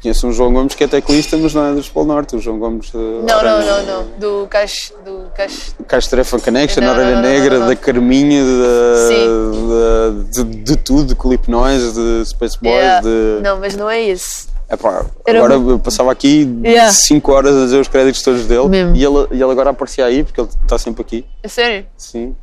Conheço 0.00 0.28
um 0.28 0.32
João 0.32 0.52
Gomes 0.52 0.76
que 0.76 0.84
é 0.84 0.86
teclista, 0.86 1.36
mas 1.36 1.52
não 1.54 1.66
é 1.66 1.74
do 1.74 1.82
Polo 1.90 2.06
Norte. 2.06 2.36
O 2.36 2.38
João 2.38 2.56
Gomes. 2.56 2.90
de 2.92 2.96
Não, 2.96 3.42
não, 3.42 3.64
não, 3.66 3.82
não, 3.84 4.04
do 4.16 4.46
Caix, 4.48 4.92
do 5.04 5.28
Caix, 5.34 5.74
Castrefa 5.88 6.38
Connection, 6.38 6.82
Não, 6.84 6.92
Orelha 6.92 7.20
Negra, 7.20 7.58
não, 7.58 7.66
da 7.66 7.74
Carminha, 7.74 8.44
de, 8.44 10.24
de, 10.30 10.44
de, 10.44 10.62
de 10.62 10.76
tudo, 10.76 11.16
Clip 11.16 11.50
Noise, 11.50 11.92
de 11.94 12.24
Space 12.28 12.56
Boys, 12.60 12.74
Yeah. 12.76 13.00
de. 13.00 13.40
Não, 13.42 13.58
mas 13.58 13.74
não 13.74 13.90
é 13.90 14.00
esse. 14.02 14.46
Epá, 14.72 15.04
Era 15.26 15.38
agora 15.38 15.54
eu 15.54 15.78
passava 15.78 16.10
aqui 16.10 16.44
Yeah. 16.64 16.90
5 16.90 17.30
horas 17.32 17.54
a 17.56 17.64
dizer 17.64 17.78
os 17.80 17.88
créditos 17.88 18.22
todos 18.22 18.46
dele 18.46 18.68
Mesmo. 18.68 18.96
e 18.96 19.04
ele, 19.04 19.28
e 19.32 19.42
ele 19.42 19.52
agora 19.52 19.70
aparecia 19.70 20.06
aí 20.06 20.24
porque 20.24 20.40
ele 20.40 20.48
está 20.62 20.78
sempre 20.78 21.02
aqui. 21.02 21.26
É 21.42 21.48
sério? 21.48 21.86
Sim. 21.96 22.34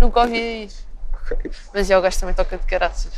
Nunca 0.00 0.20
ouvi 0.20 0.64
isso. 0.66 0.84
Mas 1.72 1.86
já 1.86 1.98
o 1.98 2.02
gajo 2.02 2.18
também 2.20 2.34
toca 2.34 2.56
de 2.58 2.64
caraças. 2.66 3.10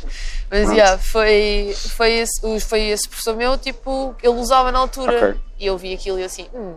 Mas 0.49 0.73
já, 0.75 0.97
foi, 0.97 1.75
foi, 1.95 2.13
esse, 2.13 2.59
foi 2.61 2.83
esse 2.89 3.07
professor 3.07 3.35
meu, 3.35 3.57
tipo, 3.57 4.15
ele 4.23 4.39
usava 4.39 4.71
na 4.71 4.79
altura. 4.79 5.29
Ok. 5.31 5.41
E 5.59 5.65
eu 5.67 5.77
vi 5.77 5.93
aquilo 5.93 6.17
e 6.17 6.21
eu 6.21 6.25
assim, 6.25 6.47
hum, 6.53 6.75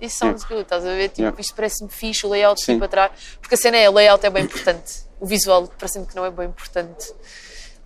this 0.00 0.14
sounds 0.14 0.42
good, 0.44 0.62
estás 0.62 0.84
a 0.84 0.88
ver? 0.88 1.10
Tipo, 1.10 1.20
Yeah. 1.22 1.36
isto 1.40 1.54
parece-me 1.54 1.90
fixe, 1.90 2.26
o 2.26 2.30
layout 2.30 2.60
Sim. 2.64 2.72
tipo 2.72 2.84
atrás. 2.86 3.12
Porque 3.40 3.54
a 3.54 3.58
cena 3.58 3.76
é, 3.76 3.88
o 3.90 3.92
layout 3.92 4.24
é 4.24 4.30
bem 4.30 4.44
importante. 4.44 5.02
O 5.20 5.26
visual 5.26 5.70
parece-me 5.78 6.06
que 6.06 6.16
não 6.16 6.24
é 6.24 6.30
bem 6.30 6.46
importante. 6.46 7.12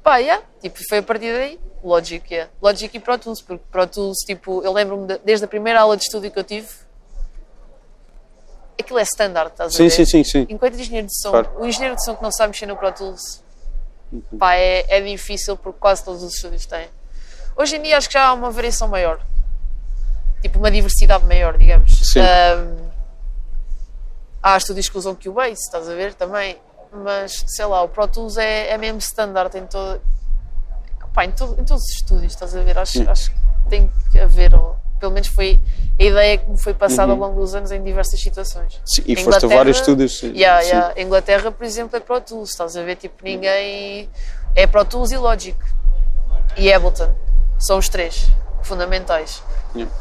Pá, 0.07 0.19
yeah, 0.19 0.40
tipo, 0.62 0.79
foi 0.88 0.99
a 0.99 1.03
partir 1.03 1.33
daí. 1.33 1.59
Logic, 1.83 2.23
yeah. 2.33 2.49
Logic 2.62 2.97
e 2.97 3.01
Pro 3.01 3.19
Tools, 3.19 3.42
porque 3.42 3.64
Pro 3.73 3.85
Tools, 3.88 4.19
tipo, 4.25 4.62
eu 4.62 4.73
lembro-me 4.73 5.09
de- 5.09 5.19
desde 5.25 5.45
a 5.45 5.49
primeira 5.49 5.81
aula 5.81 5.97
de 5.97 6.05
estúdio 6.05 6.31
que 6.31 6.38
eu 6.38 6.45
tive, 6.45 6.69
aquilo 8.81 9.01
é 9.01 9.03
standard, 9.03 9.51
estás 9.51 9.75
a 9.75 9.77
Sim, 9.77 9.83
ver? 9.85 9.90
sim, 9.90 10.05
sim, 10.05 10.23
sim. 10.23 10.47
Enquanto 10.49 10.75
engenheiro 10.79 11.09
de 11.09 11.21
som, 11.21 11.31
Claro. 11.31 11.51
o 11.59 11.66
engenheiro 11.66 11.97
de 11.97 12.05
som 12.05 12.14
que 12.14 12.23
não 12.23 12.31
sabe 12.31 12.51
mexer 12.53 12.66
no 12.66 12.77
Pro 12.77 12.92
Tools, 12.92 13.42
pá, 14.38 14.55
é, 14.55 14.85
é 14.97 15.01
difícil 15.01 15.57
porque 15.57 15.81
quase 15.81 16.05
todos 16.05 16.23
os 16.23 16.35
estúdios 16.35 16.66
têm. 16.66 16.87
Hoje 17.57 17.75
em 17.75 17.83
dia 17.83 17.99
acho 17.99 18.07
que 18.07 18.14
já 18.14 18.27
há 18.27 18.33
uma 18.33 18.53
variação 18.53 18.87
maior. 18.87 19.21
Tipo, 20.40 20.61
uma 20.61 20.71
diversidade 20.71 21.25
maior, 21.25 21.59
digamos. 21.59 21.90
Sim. 22.12 22.21
Ahm, 22.21 22.90
há 24.40 24.57
estúdios 24.57 24.88
que 24.88 24.97
usam 24.99 25.16
Cubase, 25.16 25.55
estás 25.61 25.88
a 25.88 25.95
ver, 25.95 26.14
também. 26.14 26.57
Mas, 27.03 27.45
sei 27.47 27.65
lá, 27.67 27.83
o 27.83 27.89
Pro 27.89 28.07
Tools 28.09 28.37
é, 28.37 28.71
é 28.71 28.79
mesmo 28.79 28.99
standard 28.99 29.57
em 29.57 29.67
todo... 29.67 30.01
Pá, 31.15 31.25
em, 31.25 31.31
todo- 31.33 31.61
em 31.61 31.65
todos 31.65 31.83
os 31.83 31.93
estúdios, 31.97 32.33
estás 32.33 32.55
a 32.55 32.63
ver? 32.63 32.77
Acho, 32.79 33.09
acho 33.09 33.31
que 33.31 33.37
tem 33.71 33.91
que 34.13 34.21
haver, 34.21 34.55
ou, 34.55 34.77
pelo 35.01 35.13
menos 35.13 35.29
foi 35.29 35.59
a 35.99 36.03
ideia 36.03 36.37
que 36.37 36.51
me 36.51 36.59
foi 36.59 36.75
passada 36.75 37.13
Uhum. 37.15 37.23
ao 37.25 37.29
longo 37.31 37.41
dos 37.41 37.55
anos 37.55 37.71
em 37.73 37.83
diversas 37.83 38.21
situações. 38.21 38.79
Sim, 38.85 39.03
E 39.07 39.13
Em 39.13 39.17
foste 39.17 39.27
a 39.29 39.31
Inglaterra- 39.39 39.55
vários 39.57 39.77
estúdios. 39.79 40.23
Yeah, 40.23 40.61
yeah. 40.61 40.93
Em 40.95 41.05
Inglaterra, 41.07 41.51
por 41.51 41.65
exemplo, 41.65 41.97
é 41.97 42.01
Pro 42.01 42.21
Tools, 42.21 42.51
estás 42.51 42.77
a 42.77 42.83
ver? 42.83 42.97
Tipo, 42.97 43.25
ninguém. 43.25 44.11
É 44.55 44.67
Pro 44.67 44.85
Tools 44.85 45.11
e 45.11 45.17
Logic. 45.17 45.57
E 46.57 46.71
Ableton. 46.73 47.15
São 47.59 47.79
os 47.79 47.89
três 47.89 48.27
fundamentais. 48.63 49.43
Yeah. 49.75 49.93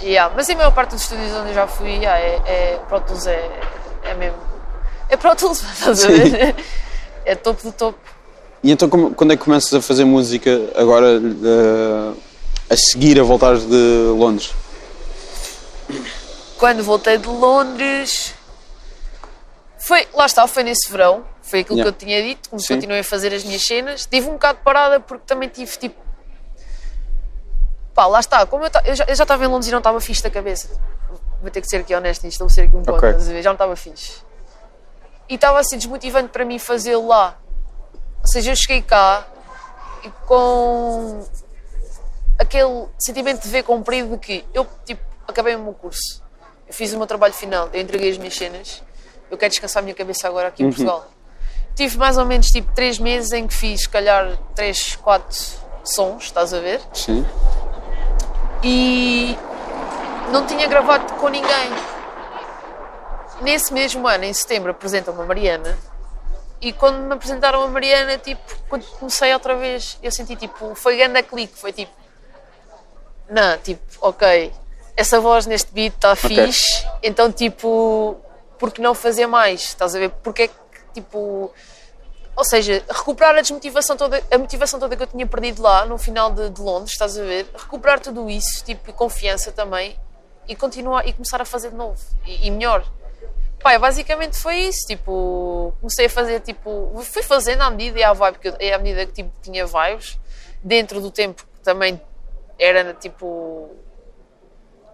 Yeah. 0.00 0.34
Mas 0.34 0.48
a 0.48 0.54
maior 0.54 0.72
parte 0.72 0.92
dos 0.94 1.02
estúdios 1.02 1.32
onde 1.32 1.50
eu 1.50 1.54
já 1.54 1.66
fui, 1.66 1.90
yeah, 1.96 2.18
é, 2.18 2.42
é- 2.46 2.78
Pro 2.88 3.00
Tools 3.00 3.26
é, 3.26 3.60
é 4.04 4.14
mesmo. 4.14 4.38
É 5.08 5.16
Pro 5.16 5.34
Tools, 5.36 5.62
estás 5.62 6.04
a 6.04 6.08
ver? 6.08 6.56
É 7.24 7.34
topo 7.34 7.62
do 7.62 7.72
topo. 7.72 7.98
E 8.62 8.70
então 8.72 8.88
quando 8.88 9.32
é 9.32 9.36
que 9.36 9.44
começas 9.44 9.72
a 9.74 9.80
fazer 9.80 10.04
música 10.04 10.50
agora 10.74 11.06
eh, 11.20 12.12
a 12.70 12.76
seguir 12.76 13.20
a 13.20 13.22
voltares 13.22 13.64
de 13.64 14.12
Londres? 14.16 14.52
Quando 16.58 16.82
voltei 16.82 17.18
de 17.18 17.28
Londres. 17.28 18.34
Foi, 19.78 20.06
lá 20.14 20.26
está, 20.26 20.46
foi 20.48 20.62
nesse 20.64 20.90
verão. 20.90 21.24
Foi 21.42 21.60
aquilo 21.60 21.78
Yeah. 21.78 21.92
que 21.96 22.04
eu 22.04 22.06
tinha 22.08 22.22
dito. 22.22 22.48
Como 22.50 22.58
Sim. 22.60 22.74
continuei 22.74 23.00
a 23.00 23.04
fazer 23.04 23.32
as 23.32 23.44
minhas 23.44 23.62
cenas. 23.62 24.06
Tive 24.06 24.28
um 24.28 24.32
bocado 24.32 24.58
parada 24.64 24.98
porque 24.98 25.22
também 25.26 25.48
tive 25.48 25.76
tipo. 25.78 25.94
Pá, 27.94 28.06
lá 28.06 28.18
está. 28.18 28.44
Como 28.46 28.64
eu, 28.64 28.70
ta- 28.70 28.82
eu 28.84 28.96
já 28.96 29.04
estava 29.06 29.44
em 29.44 29.46
Londres 29.46 29.68
e 29.68 29.70
não 29.70 29.78
estava 29.78 30.00
fixe 30.00 30.22
da 30.22 30.30
cabeça. 30.30 30.68
Vou 31.40 31.50
ter 31.50 31.60
que 31.60 31.68
ser 31.68 31.76
aqui 31.76 31.94
honesto 31.94 32.26
vou 32.38 32.48
ser 32.48 32.62
aqui 32.62 32.74
um 32.74 32.82
ponto. 32.82 32.96
Ok. 32.96 33.10
estás 33.10 33.28
a 33.28 33.32
ver? 33.32 33.42
Já 33.42 33.50
não 33.50 33.54
estava 33.54 33.76
fixe. 33.76 34.25
E 35.28 35.34
estava 35.34 35.58
assim 35.58 35.76
desmotivante 35.76 36.28
para 36.28 36.44
mim 36.44 36.58
fazê-lo 36.58 37.08
lá. 37.08 37.38
Ou 38.20 38.26
seja, 38.26 38.52
eu 38.52 38.56
cheguei 38.56 38.82
cá 38.82 39.26
e 40.04 40.10
com 40.26 41.24
aquele 42.38 42.86
sentimento 42.98 43.42
de 43.42 43.48
ver 43.48 43.62
cumprido 43.62 44.10
de 44.10 44.18
que 44.18 44.44
eu 44.52 44.66
tipo, 44.84 45.02
acabei 45.26 45.54
o 45.56 45.58
meu 45.58 45.72
curso, 45.72 46.22
eu 46.66 46.74
fiz 46.74 46.92
o 46.92 46.98
meu 46.98 47.06
trabalho 47.06 47.32
final, 47.32 47.68
eu 47.72 47.80
entreguei 47.80 48.10
as 48.10 48.18
minhas 48.18 48.36
cenas, 48.36 48.82
eu 49.30 49.38
quero 49.38 49.50
descansar 49.50 49.80
a 49.80 49.84
minha 49.84 49.94
cabeça 49.94 50.28
agora 50.28 50.48
aqui 50.48 50.62
em 50.62 50.68
Portugal. 50.68 51.06
Tive 51.74 51.98
mais 51.98 52.16
ou 52.18 52.24
menos 52.24 52.46
tipo 52.46 52.72
3 52.74 52.98
meses 52.98 53.32
em 53.32 53.46
que 53.46 53.54
fiz, 53.54 53.82
se 53.82 53.88
calhar, 53.88 54.38
3, 54.54 54.96
4 54.96 55.36
sons, 55.84 56.24
estás 56.24 56.54
a 56.54 56.60
ver? 56.60 56.80
Sim. 56.92 57.24
e 58.62 59.36
não 60.32 60.46
tinha 60.46 60.66
gravado 60.66 61.12
com 61.14 61.28
ninguém. 61.28 61.70
Nesse 63.40 63.72
mesmo 63.72 64.06
ano, 64.08 64.24
em 64.24 64.32
setembro, 64.32 64.70
apresentam-me 64.70 65.20
a 65.22 65.24
Mariana 65.24 65.78
e 66.60 66.72
quando 66.72 66.98
me 67.00 67.12
apresentaram 67.14 67.62
a 67.62 67.68
Mariana, 67.68 68.16
tipo, 68.18 68.42
quando 68.68 68.84
comecei 68.98 69.32
outra 69.34 69.54
vez, 69.56 69.98
eu 70.02 70.10
senti 70.10 70.34
tipo, 70.36 70.74
foi 70.74 70.96
grande 70.96 71.22
clique, 71.22 71.56
foi 71.56 71.72
tipo, 71.72 71.92
não, 73.28 73.58
tipo, 73.58 73.82
ok, 74.00 74.52
essa 74.96 75.20
voz 75.20 75.46
neste 75.46 75.72
beat 75.72 75.94
está 75.94 76.12
Ok. 76.12 76.28
fixe, 76.28 76.86
então 77.02 77.30
tipo, 77.30 78.16
por 78.58 78.72
que 78.72 78.80
não 78.80 78.94
fazer 78.94 79.26
mais? 79.26 79.64
Estás 79.64 79.94
a 79.94 79.98
ver? 79.98 80.10
Porque 80.22 80.42
é 80.44 80.48
que, 80.48 80.54
tipo, 80.94 81.52
ou 82.34 82.44
seja, 82.44 82.82
recuperar 82.88 83.36
a 83.36 83.42
desmotivação 83.42 83.96
toda, 83.96 84.22
a 84.30 84.38
motivação 84.38 84.80
toda 84.80 84.96
que 84.96 85.02
eu 85.02 85.06
tinha 85.06 85.26
perdido 85.26 85.60
lá 85.62 85.84
no 85.84 85.98
final 85.98 86.30
de, 86.30 86.48
de 86.48 86.60
Londres, 86.60 86.92
estás 86.92 87.18
a 87.18 87.22
ver? 87.22 87.46
Recuperar 87.54 88.00
tudo 88.00 88.30
isso, 88.30 88.64
tipo, 88.64 88.88
e 88.88 88.92
confiança 88.94 89.52
também, 89.52 89.98
e 90.48 90.56
continuar 90.56 91.06
e 91.06 91.12
começar 91.12 91.40
a 91.42 91.44
fazer 91.44 91.70
de 91.70 91.76
novo 91.76 92.00
e, 92.24 92.46
e 92.46 92.50
melhor. 92.50 92.82
Pá, 93.62 93.78
basicamente 93.78 94.36
foi 94.38 94.56
isso, 94.58 94.86
tipo, 94.86 95.72
comecei 95.80 96.06
a 96.06 96.10
fazer, 96.10 96.40
tipo, 96.40 96.92
fui 97.02 97.22
fazendo 97.22 97.62
à 97.62 97.70
medida 97.70 97.98
e 97.98 98.02
à 98.04 98.12
vibe, 98.12 98.38
que 98.38 98.48
eu, 98.48 98.74
à 98.74 98.78
medida 98.78 99.06
que 99.06 99.12
tipo, 99.12 99.30
tinha 99.42 99.66
vibes, 99.66 100.18
dentro 100.62 101.00
do 101.00 101.10
tempo 101.10 101.42
que 101.44 101.60
também 101.60 102.00
era, 102.58 102.94
tipo, 102.94 103.70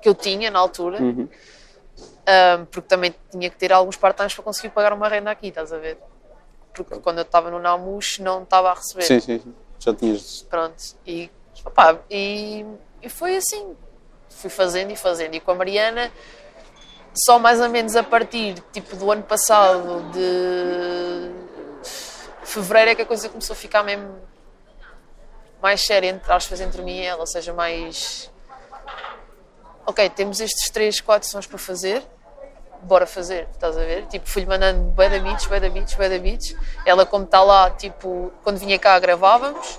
que 0.00 0.08
eu 0.08 0.14
tinha 0.14 0.50
na 0.50 0.58
altura, 0.58 1.00
Uhum. 1.02 1.28
um, 1.28 2.64
porque 2.66 2.88
também 2.88 3.14
tinha 3.30 3.50
que 3.50 3.56
ter 3.56 3.72
alguns 3.72 3.96
part-times 3.96 4.34
para 4.34 4.44
conseguir 4.44 4.70
pagar 4.70 4.92
uma 4.92 5.08
renda 5.08 5.30
aqui, 5.30 5.48
estás 5.48 5.72
a 5.72 5.78
ver? 5.78 5.98
Porque 6.72 6.98
quando 7.00 7.18
eu 7.18 7.22
estava 7.22 7.50
no 7.50 7.58
Namus 7.58 8.18
não 8.20 8.42
estava 8.44 8.70
a 8.70 8.74
receber. 8.74 9.02
Sim, 9.02 9.20
sim, 9.20 9.38
sim. 9.38 9.54
Já 9.78 9.92
tinhas. 9.92 10.46
Pronto. 10.48 10.82
E, 11.06 11.30
opá, 11.64 11.98
e, 12.10 12.64
e 13.02 13.08
foi 13.10 13.36
assim. 13.36 13.76
Fui 14.30 14.48
fazendo 14.48 14.90
e 14.90 14.96
fazendo. 14.96 15.34
E 15.34 15.40
com 15.40 15.50
a 15.50 15.54
Mariana, 15.54 16.10
só 17.14 17.38
mais 17.38 17.60
ou 17.60 17.68
menos 17.68 17.96
a 17.96 18.02
partir 18.02 18.62
tipo, 18.72 18.96
do 18.96 19.10
ano 19.10 19.22
passado, 19.22 20.10
de 20.12 21.30
fevereiro, 22.44 22.90
é 22.90 22.94
que 22.94 23.02
a 23.02 23.06
coisa 23.06 23.28
começou 23.28 23.54
a 23.54 23.56
ficar 23.56 23.82
mesmo 23.82 24.16
mais 25.62 25.84
séria, 25.84 26.08
entre 26.08 26.32
aspas, 26.32 26.60
entre 26.60 26.82
mim 26.82 26.98
e 26.98 27.04
ela. 27.04 27.20
Ou 27.20 27.26
seja, 27.26 27.52
mais. 27.52 28.30
Ok, 29.86 30.08
temos 30.10 30.40
estes 30.40 30.70
três, 30.70 31.00
quatro 31.00 31.28
sons 31.28 31.46
para 31.46 31.58
fazer. 31.58 32.02
Bora 32.82 33.06
fazer, 33.06 33.48
estás 33.52 33.76
a 33.76 33.80
ver? 33.80 34.06
Tipo, 34.06 34.28
fui-lhe 34.28 34.48
mandando 34.48 34.90
bué 34.90 35.08
da 35.08 35.20
beats, 35.20 35.46
bué 35.46 35.60
da 35.60 35.68
beats, 35.68 35.94
bué 35.94 36.08
da 36.08 36.18
beats. 36.18 36.56
Ela, 36.84 37.06
como 37.06 37.24
está 37.24 37.40
lá, 37.40 37.70
tipo, 37.70 38.32
quando 38.42 38.58
vinha 38.58 38.76
cá, 38.76 38.98
gravávamos. 38.98 39.78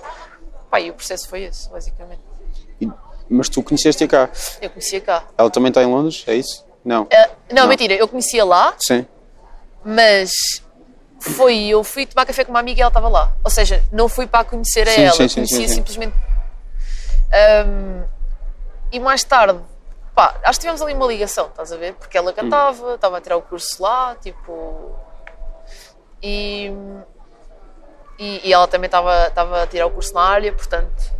Pá, 0.70 0.80
e 0.80 0.90
o 0.90 0.94
processo 0.94 1.28
foi 1.28 1.42
esse, 1.42 1.68
basicamente. 1.68 2.22
Mas 3.28 3.50
tu 3.50 3.62
conheceste 3.62 4.06
cá. 4.08 4.30
Eu 4.60 4.70
conhecia 4.70 5.00
cá. 5.02 5.24
Ela 5.36 5.50
também 5.50 5.68
está 5.68 5.82
em 5.82 5.86
Londres? 5.86 6.24
É 6.26 6.34
isso? 6.34 6.64
Não. 6.84 7.06
Ah, 7.12 7.30
não, 7.50 7.62
Não. 7.62 7.68
mentira, 7.68 7.94
eu 7.94 8.06
conhecia 8.06 8.44
lá, 8.44 8.74
Sim. 8.78 9.06
mas 9.84 10.30
foi, 11.18 11.64
eu 11.66 11.82
fui 11.82 12.04
tomar 12.04 12.26
café 12.26 12.44
com 12.44 12.50
uma 12.50 12.60
amiga 12.60 12.80
e 12.80 12.82
ela 12.82 12.88
estava 12.90 13.08
lá. 13.08 13.32
Ou 13.42 13.50
seja, 13.50 13.82
não 13.90 14.08
fui 14.08 14.26
para 14.26 14.44
conhecer 14.44 14.86
a 14.86 14.90
Sim, 14.92 15.02
ela, 15.04 15.12
sim, 15.12 15.28
sim, 15.28 15.34
conhecia 15.36 15.56
sim, 15.60 15.68
sim. 15.68 15.74
simplesmente. 15.76 16.14
Ahm, 17.32 18.04
e 18.92 19.00
mais 19.00 19.24
tarde, 19.24 19.58
pá, 20.14 20.34
acho 20.44 20.58
que 20.58 20.60
tivemos 20.60 20.82
ali 20.82 20.92
uma 20.94 21.06
ligação, 21.06 21.46
estás 21.46 21.72
a 21.72 21.76
ver? 21.76 21.94
Porque 21.94 22.16
ela 22.18 22.30
Hum. 22.30 22.34
cantava, 22.34 22.94
estava 22.94 23.18
a 23.18 23.20
tirar 23.20 23.36
o 23.36 23.42
curso 23.42 23.82
lá, 23.82 24.14
tipo. 24.16 24.94
E. 26.22 26.70
E, 28.18 28.48
e 28.48 28.52
ela 28.52 28.68
também 28.68 28.86
estava 28.86 29.62
a 29.62 29.66
tirar 29.66 29.86
o 29.86 29.90
curso 29.90 30.14
na 30.14 30.20
área, 30.22 30.52
portanto. 30.52 31.12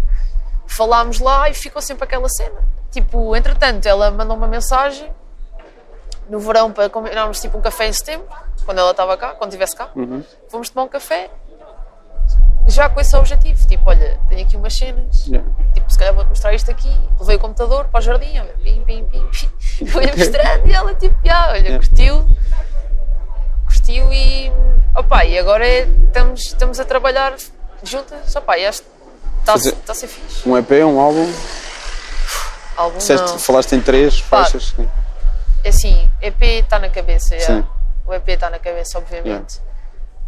Falámos 0.67 1.19
lá 1.21 1.49
e 1.51 1.55
ficou 1.55 1.81
sempre 1.83 2.05
aquela 2.05 2.29
cena. 2.29 2.63
Tipo, 2.91 3.35
entretanto, 3.35 3.87
ela 3.87 4.11
mandou 4.11 4.37
uma 4.37 4.47
mensagem 4.47 5.13
no 6.29 6.39
verão 6.41 6.73
para 6.73 6.89
combinarmos 6.89 7.41
tipo 7.41 7.59
um 7.59 7.61
café 7.61 7.87
em 7.89 7.93
setembro, 7.93 8.27
quando 8.65 8.79
ela 8.79 8.91
estava 8.93 9.17
cá, 9.17 9.31
quando 9.35 9.51
estivesse 9.51 9.77
cá. 9.77 9.89
Fomos 10.49 10.69
tomar 10.71 10.85
um 10.85 10.89
café, 10.89 11.31
já 12.67 12.89
com 12.89 13.01
esse 13.01 13.15
objetivo. 13.17 13.67
Tipo, 13.69 13.91
olha, 13.91 14.19
tenho 14.29 14.47
aqui 14.47 14.57
umas 14.57 14.75
cenas, 14.77 15.27
Yeah. 15.27 15.49
tipo, 15.75 15.91
se 15.93 15.99
calhar 15.99 16.15
vou-te 16.15 16.29
mostrar 16.29 16.55
isto 16.55 16.71
aqui. 16.71 16.91
Levei 17.21 17.37
o 17.37 17.39
computador 17.39 17.85
para 17.87 17.99
o 17.99 18.03
jardim, 18.03 18.39
olha, 18.39 18.55
pim, 18.63 18.83
pim, 18.85 19.05
pim, 19.07 19.27
pim. 19.31 19.87
Fui-lhe 19.87 20.17
mostrando 20.17 20.67
e 20.67 20.73
ela, 20.73 20.95
tipo, 20.95 21.17
já, 21.25 21.49
olha, 21.51 21.59
Yeah. 21.59 21.79
curtiu. 21.79 22.27
Curtiu 23.67 24.13
e, 24.13 24.51
opa, 24.97 25.25
e 25.25 25.39
agora 25.39 25.67
é- 25.67 25.87
estamos, 26.07 26.41
estamos 26.41 26.81
a 26.81 26.85
trabalhar 26.85 27.35
juntas, 27.83 28.35
opa, 28.37 28.57
e 28.59 28.67
acho 28.67 28.83
que 28.83 28.89
está 29.41 29.53
a 29.53 29.57
Fazer- 29.57 29.71
ser- 29.71 29.77
está 29.77 29.93
a 29.93 29.97
ser 29.97 30.07
fixe. 30.07 30.49
Um 30.49 30.57
EP, 30.57 30.71
um 30.85 30.99
álbum. 31.01 31.31
Disseste, 32.97 33.31
não. 33.31 33.39
falaste 33.39 33.73
em 33.77 33.81
três 33.81 34.21
Pá. 34.23 34.39
faixas. 34.43 34.75
Sim. 34.77 34.89
É 35.65 35.71
assim, 35.71 36.11
EP 36.21 36.43
está 36.43 36.79
na 36.79 36.91
cabeça. 36.91 37.39
Sim. 37.41 37.67
o 38.07 38.13
EP 38.13 38.29
está 38.29 38.51
na 38.51 38.59
cabeça, 38.59 38.99
obviamente. 38.99 39.61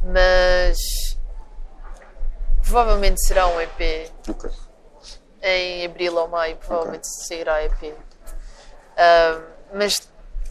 Mas 0.02 0.78
provavelmente 2.62 3.24
será 3.26 3.46
um 3.46 3.60
EP 3.60 4.10
Ok. 4.28 4.50
em 5.42 5.84
abril 5.84 6.16
ou 6.16 6.26
maio, 6.28 6.56
provavelmente 6.56 7.06
sairá 7.06 7.62
EP. 7.62 7.94
Ahm, 8.96 9.42
mas 9.74 10.08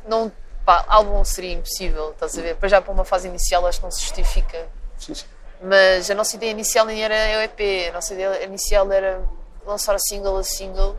não, 0.07 0.31
pá, 0.63 0.85
álbum 0.87 1.23
seria 1.25 1.53
impossível, 1.53 2.11
estás 2.11 2.37
a 2.37 2.41
ver? 2.41 2.55
Para 2.55 2.69
já 2.69 2.81
para 2.81 2.93
uma 2.93 3.03
fase 3.05 3.27
inicial 3.27 3.65
acho 3.65 3.79
que 3.79 3.85
não 3.85 3.91
se 3.91 4.01
justifica. 4.01 4.67
Sim, 4.99 5.15
sim. 5.15 5.25
Mas 5.61 6.11
a 6.11 6.13
nossa 6.15 6.35
ideia 6.35 6.51
inicial 6.51 6.85
nem 6.85 7.03
era 7.03 7.15
o 7.39 7.41
EP, 7.41 7.89
a 7.89 7.93
nossa 7.93 8.13
ideia 8.13 8.43
inicial 8.43 8.91
era 8.91 9.21
lançar 9.65 9.97
single 9.99 10.37
a 10.37 10.43
single 10.43 10.95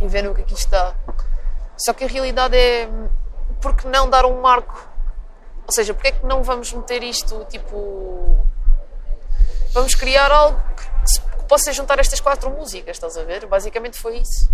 e 0.00 0.08
ver 0.08 0.22
no 0.22 0.34
que 0.34 0.42
aqui 0.42 0.54
está. 0.54 0.94
Só 1.76 1.92
que 1.92 2.04
a 2.04 2.08
realidade 2.08 2.56
é 2.56 2.88
porque 3.60 3.86
não 3.88 4.08
dar 4.08 4.24
um 4.24 4.40
marco? 4.40 4.88
Ou 5.66 5.72
seja, 5.72 5.92
porque 5.92 6.08
é 6.08 6.12
que 6.12 6.24
não 6.26 6.42
vamos 6.42 6.72
meter 6.72 7.02
isto 7.02 7.44
tipo. 7.50 8.38
Vamos 9.72 9.94
criar 9.94 10.30
algo 10.30 10.58
que, 10.76 11.20
que 11.38 11.44
possa 11.44 11.72
juntar 11.72 11.98
estas 11.98 12.20
quatro 12.20 12.48
músicas, 12.50 12.96
estás 12.96 13.16
a 13.16 13.24
ver? 13.24 13.46
Basicamente 13.46 13.98
foi 13.98 14.18
isso. 14.18 14.48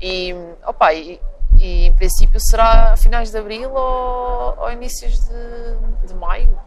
E, 0.00 0.34
opa, 0.66 0.94
e, 0.94 1.20
e 1.58 1.86
em 1.86 1.92
princípio 1.92 2.40
será 2.40 2.92
a 2.92 2.96
finais 2.96 3.30
de 3.30 3.38
abril 3.38 3.72
ou, 3.72 4.56
ou 4.58 4.72
inícios 4.72 5.18
de, 5.20 6.06
de 6.06 6.14
maio. 6.14 6.58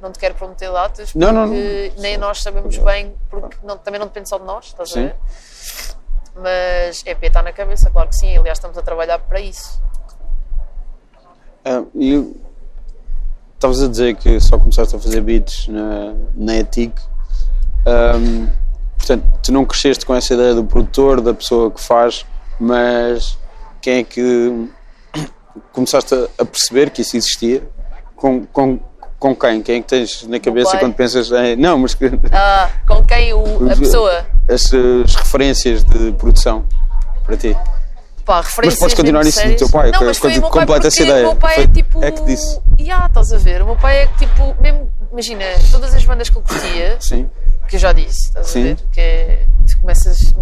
Não 0.00 0.12
te 0.12 0.18
quero 0.18 0.34
prometer 0.34 0.70
datas 0.70 1.12
porque 1.12 1.24
Não, 1.24 1.32
não, 1.32 1.46
não. 1.46 1.54
nem 1.98 2.16
nós 2.18 2.42
sabemos 2.42 2.76
bem, 2.76 3.16
porque 3.30 3.56
também 3.84 3.98
não 3.98 4.06
depende 4.06 4.28
só 4.28 4.36
de 4.36 4.44
nós, 4.44 4.66
estás 4.66 4.90
Sim. 4.90 4.98
a 4.98 5.02
ver? 5.06 5.16
Mas 6.36 7.02
EP 7.06 7.22
está 7.24 7.42
na 7.42 7.52
cabeça, 7.52 7.90
claro 7.90 8.08
que 8.08 8.16
sim. 8.16 8.36
Aliás, 8.36 8.58
estamos 8.58 8.76
a 8.76 8.82
trabalhar 8.82 9.18
para 9.18 9.40
isso. 9.40 9.80
Ah, 11.64 11.82
e 11.94 12.34
estavas 13.54 13.82
a 13.82 13.88
dizer 13.88 14.16
que 14.16 14.38
só 14.38 14.58
começaste 14.58 14.94
a 14.94 14.98
fazer 14.98 15.20
beats 15.22 15.66
na, 15.68 16.14
na 16.34 16.56
ETIC. 16.56 16.94
Ahm, 17.86 18.48
portanto, 18.96 19.24
tu 19.42 19.52
não 19.52 19.64
cresceste 19.64 20.04
com 20.04 20.14
essa 20.14 20.34
ideia 20.34 20.54
do 20.54 20.64
produtor, 20.64 21.20
da 21.20 21.32
pessoa 21.32 21.70
que 21.70 21.80
faz, 21.80 22.26
mas 22.60 23.38
quem 23.80 23.98
é 23.98 24.04
que 24.04 24.68
começaste 25.72 26.14
a, 26.38 26.44
perceber 26.44 26.90
que 26.90 27.00
isso 27.00 27.16
existia? 27.16 27.62
Com, 28.14 28.44
com, 28.46 28.78
com 29.18 29.34
quem? 29.34 29.62
Quem 29.62 29.76
é 29.76 29.80
que 29.80 29.88
tens 29.88 30.26
na 30.26 30.38
cabeça 30.38 30.76
quando 30.78 30.94
pensas 30.94 31.30
em. 31.32 31.56
Não, 31.56 31.78
mas 31.78 31.96
Ah, 32.32 32.70
com 32.86 33.02
quem 33.04 33.32
o, 33.32 33.70
a 33.70 33.76
pessoa. 33.76 34.26
As, 34.48 34.72
as 35.04 35.14
referências 35.14 35.84
de 35.84 36.12
produção 36.12 36.66
para 37.24 37.36
ti. 37.36 37.56
Pá, 38.24 38.40
referências 38.40 38.80
podes 38.80 38.94
continuar 38.94 39.24
isso 39.24 39.46
do 39.46 39.56
teu 39.56 39.68
pai, 39.70 39.90
Não, 39.92 40.00
mas 40.04 40.18
foi 40.18 40.32
meu 40.32 40.40
pai 40.42 40.50
completa 40.50 40.88
essa 40.88 40.96
porque 40.96 41.10
ideia. 41.10 41.26
O 41.26 41.30
meu 41.30 41.36
pai 41.36 41.54
Foi- 41.54 41.64
é 41.64 41.66
tipo. 41.68 42.04
é 42.04 42.10
que 42.10 42.22
disse. 42.24 42.60
Ya, 42.80 43.06
estás 43.06 43.32
a 43.32 43.38
ver? 43.38 43.62
O 43.62 43.66
meu 43.66 43.76
pai 43.76 44.02
é 44.02 44.06
que 44.08 44.26
tipo. 44.26 44.54
Mesmo, 44.60 44.90
imagina, 45.12 45.44
todas 45.70 45.94
as 45.94 46.04
bandas 46.04 46.28
que 46.28 46.36
eu 46.36 46.42
curtia, 46.42 46.96
Sim. 47.00 47.30
que 47.68 47.76
eu 47.76 47.80
já 47.80 47.92
disse, 47.92 48.26
estás 48.28 48.48
Sim. 48.48 48.60
a 48.60 48.64
ver? 48.64 48.76
Que 48.92 49.00
é. 49.00 49.46
Tu 49.68 49.78
começas. 49.80 50.34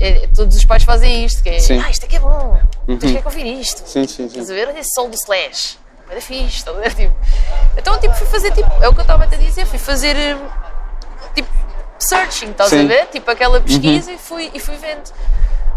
é- 0.00 0.26
todos 0.34 0.56
os 0.56 0.64
pais 0.64 0.82
fazem 0.82 1.24
isto, 1.24 1.42
que 1.42 1.48
é. 1.48 1.58
Sim. 1.60 1.78
Uhum. 1.78 1.84
Ah, 1.86 1.90
isto 1.90 2.04
aqui 2.06 2.16
é 2.16 2.20
bom. 2.20 2.60
Tens 2.98 3.18
que 3.20 3.24
ouvir 3.24 3.46
isto. 3.60 3.82
Sim, 3.88 4.06
sim, 4.06 4.16
sim. 4.16 4.26
Estás 4.26 4.50
a 4.50 4.54
ver? 4.54 4.68
Olha 4.68 4.78
esse 4.80 4.90
som 4.94 5.08
do 5.08 5.14
Slash. 5.14 5.78
Era 6.10 6.20
fixe, 6.20 6.56
estás 6.56 6.76
a 6.76 6.80
ver? 6.80 6.92
Tipo, 6.94 7.14
então, 7.76 7.98
tipo, 8.00 8.12
fui 8.14 8.26
fazer, 8.26 8.50
tipo, 8.52 8.68
é 8.82 8.88
o 8.88 8.92
que 8.92 8.98
eu 8.98 9.02
estava 9.02 9.22
a 9.22 9.26
dizer, 9.28 9.64
fui 9.64 9.78
fazer, 9.78 10.16
hum, 10.36 10.40
tipo, 11.36 11.48
searching, 12.02 12.50
estás 12.50 12.70
Sim. 12.70 12.84
a 12.84 12.88
ver? 12.88 13.06
Tipo, 13.06 13.30
aquela 13.30 13.60
pesquisa 13.60 14.12
e, 14.12 14.18
fui, 14.18 14.50
e 14.54 14.60
fui 14.60 14.76
vendo. 14.76 15.10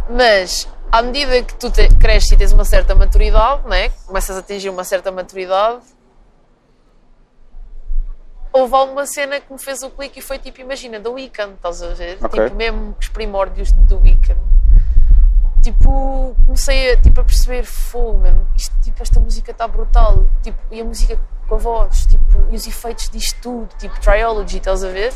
Mas, 0.10 0.68
à 0.92 1.02
medida 1.02 1.42
que 1.44 1.56
tu 1.56 1.70
te, 1.70 1.88
cresces 1.96 2.32
e 2.32 2.38
tens 2.38 2.52
uma 2.52 2.66
certa 2.66 2.96
maturidade, 2.96 3.68
né? 3.68 3.90
começas 4.06 4.36
a 4.36 4.40
atingir 4.40 4.70
uma 4.70 4.84
certa 4.84 5.12
maturidade, 5.12 5.82
houve 8.52 8.76
alguma 8.76 9.06
cena 9.06 9.40
que 9.40 9.52
me 9.52 9.60
fez 9.60 9.82
o 9.84 9.90
clique 9.90 10.20
e 10.20 10.22
foi 10.22 10.38
tipo, 10.40 10.62
imagina, 10.62 11.00
The 11.00 11.10
Weeknd, 11.10 11.54
estás 11.56 11.82
a 11.82 11.90
ver? 11.90 12.18
Ok. 12.22 12.44
Tipo, 12.44 12.56
mesmo 12.56 12.96
os 13.00 13.08
primórdios 13.08 13.72
do 13.72 14.00
Weeknd 14.00 14.54
tipo, 15.64 16.36
comecei 16.46 16.92
a, 16.92 16.98
tipo, 16.98 17.22
a 17.22 17.24
perceber, 17.24 17.64
fogo, 17.64 18.20
mano, 18.20 18.48
isto, 18.56 18.76
tipo, 18.82 19.02
esta 19.02 19.20
música 19.20 19.52
está 19.52 19.68
brutal, 19.68 20.30
tipo, 20.44 20.58
e 20.70 20.82
a 20.82 20.84
música 20.84 21.18
com 21.48 21.56
a 21.56 21.58
voz, 21.58 22.06
tipo, 22.06 22.46
e 22.52 22.56
os 22.56 22.68
efeitos 22.68 23.10
disto 23.10 23.42
tudo, 23.42 23.70
tipo, 23.78 23.98
Triology, 24.00 24.58
estás 24.58 24.84
a 24.84 24.90
ver? 24.90 25.14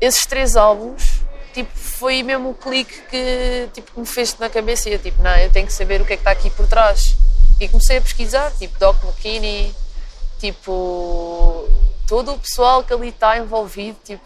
Esses 0.00 0.26
três 0.26 0.56
álbuns, 0.56 1.20
tipo, 1.52 1.70
foi 1.76 2.22
mesmo 2.22 2.50
o 2.50 2.54
clique 2.54 3.00
que, 3.08 3.68
tipo, 3.72 3.92
que 3.92 4.00
me 4.00 4.06
fez 4.06 4.36
na 4.38 4.50
cabeça 4.50 4.88
e 4.88 4.92
eu, 4.94 4.98
tipo, 4.98 5.22
não, 5.22 5.34
eu 5.36 5.50
tenho 5.50 5.66
que 5.66 5.72
saber 5.72 6.00
o 6.00 6.04
que 6.04 6.14
é 6.14 6.16
que 6.16 6.20
está 6.20 6.30
aqui 6.30 6.50
por 6.50 6.66
trás. 6.66 7.16
E 7.60 7.68
comecei 7.68 7.98
a 7.98 8.00
pesquisar, 8.00 8.50
tipo, 8.52 8.78
Doc 8.78 9.02
McKinney, 9.04 9.74
tipo, 10.38 11.68
todo 12.06 12.32
o 12.32 12.38
pessoal 12.38 12.82
que 12.82 12.92
ali 12.92 13.08
está 13.08 13.38
envolvido, 13.38 13.98
tipo, 14.04 14.24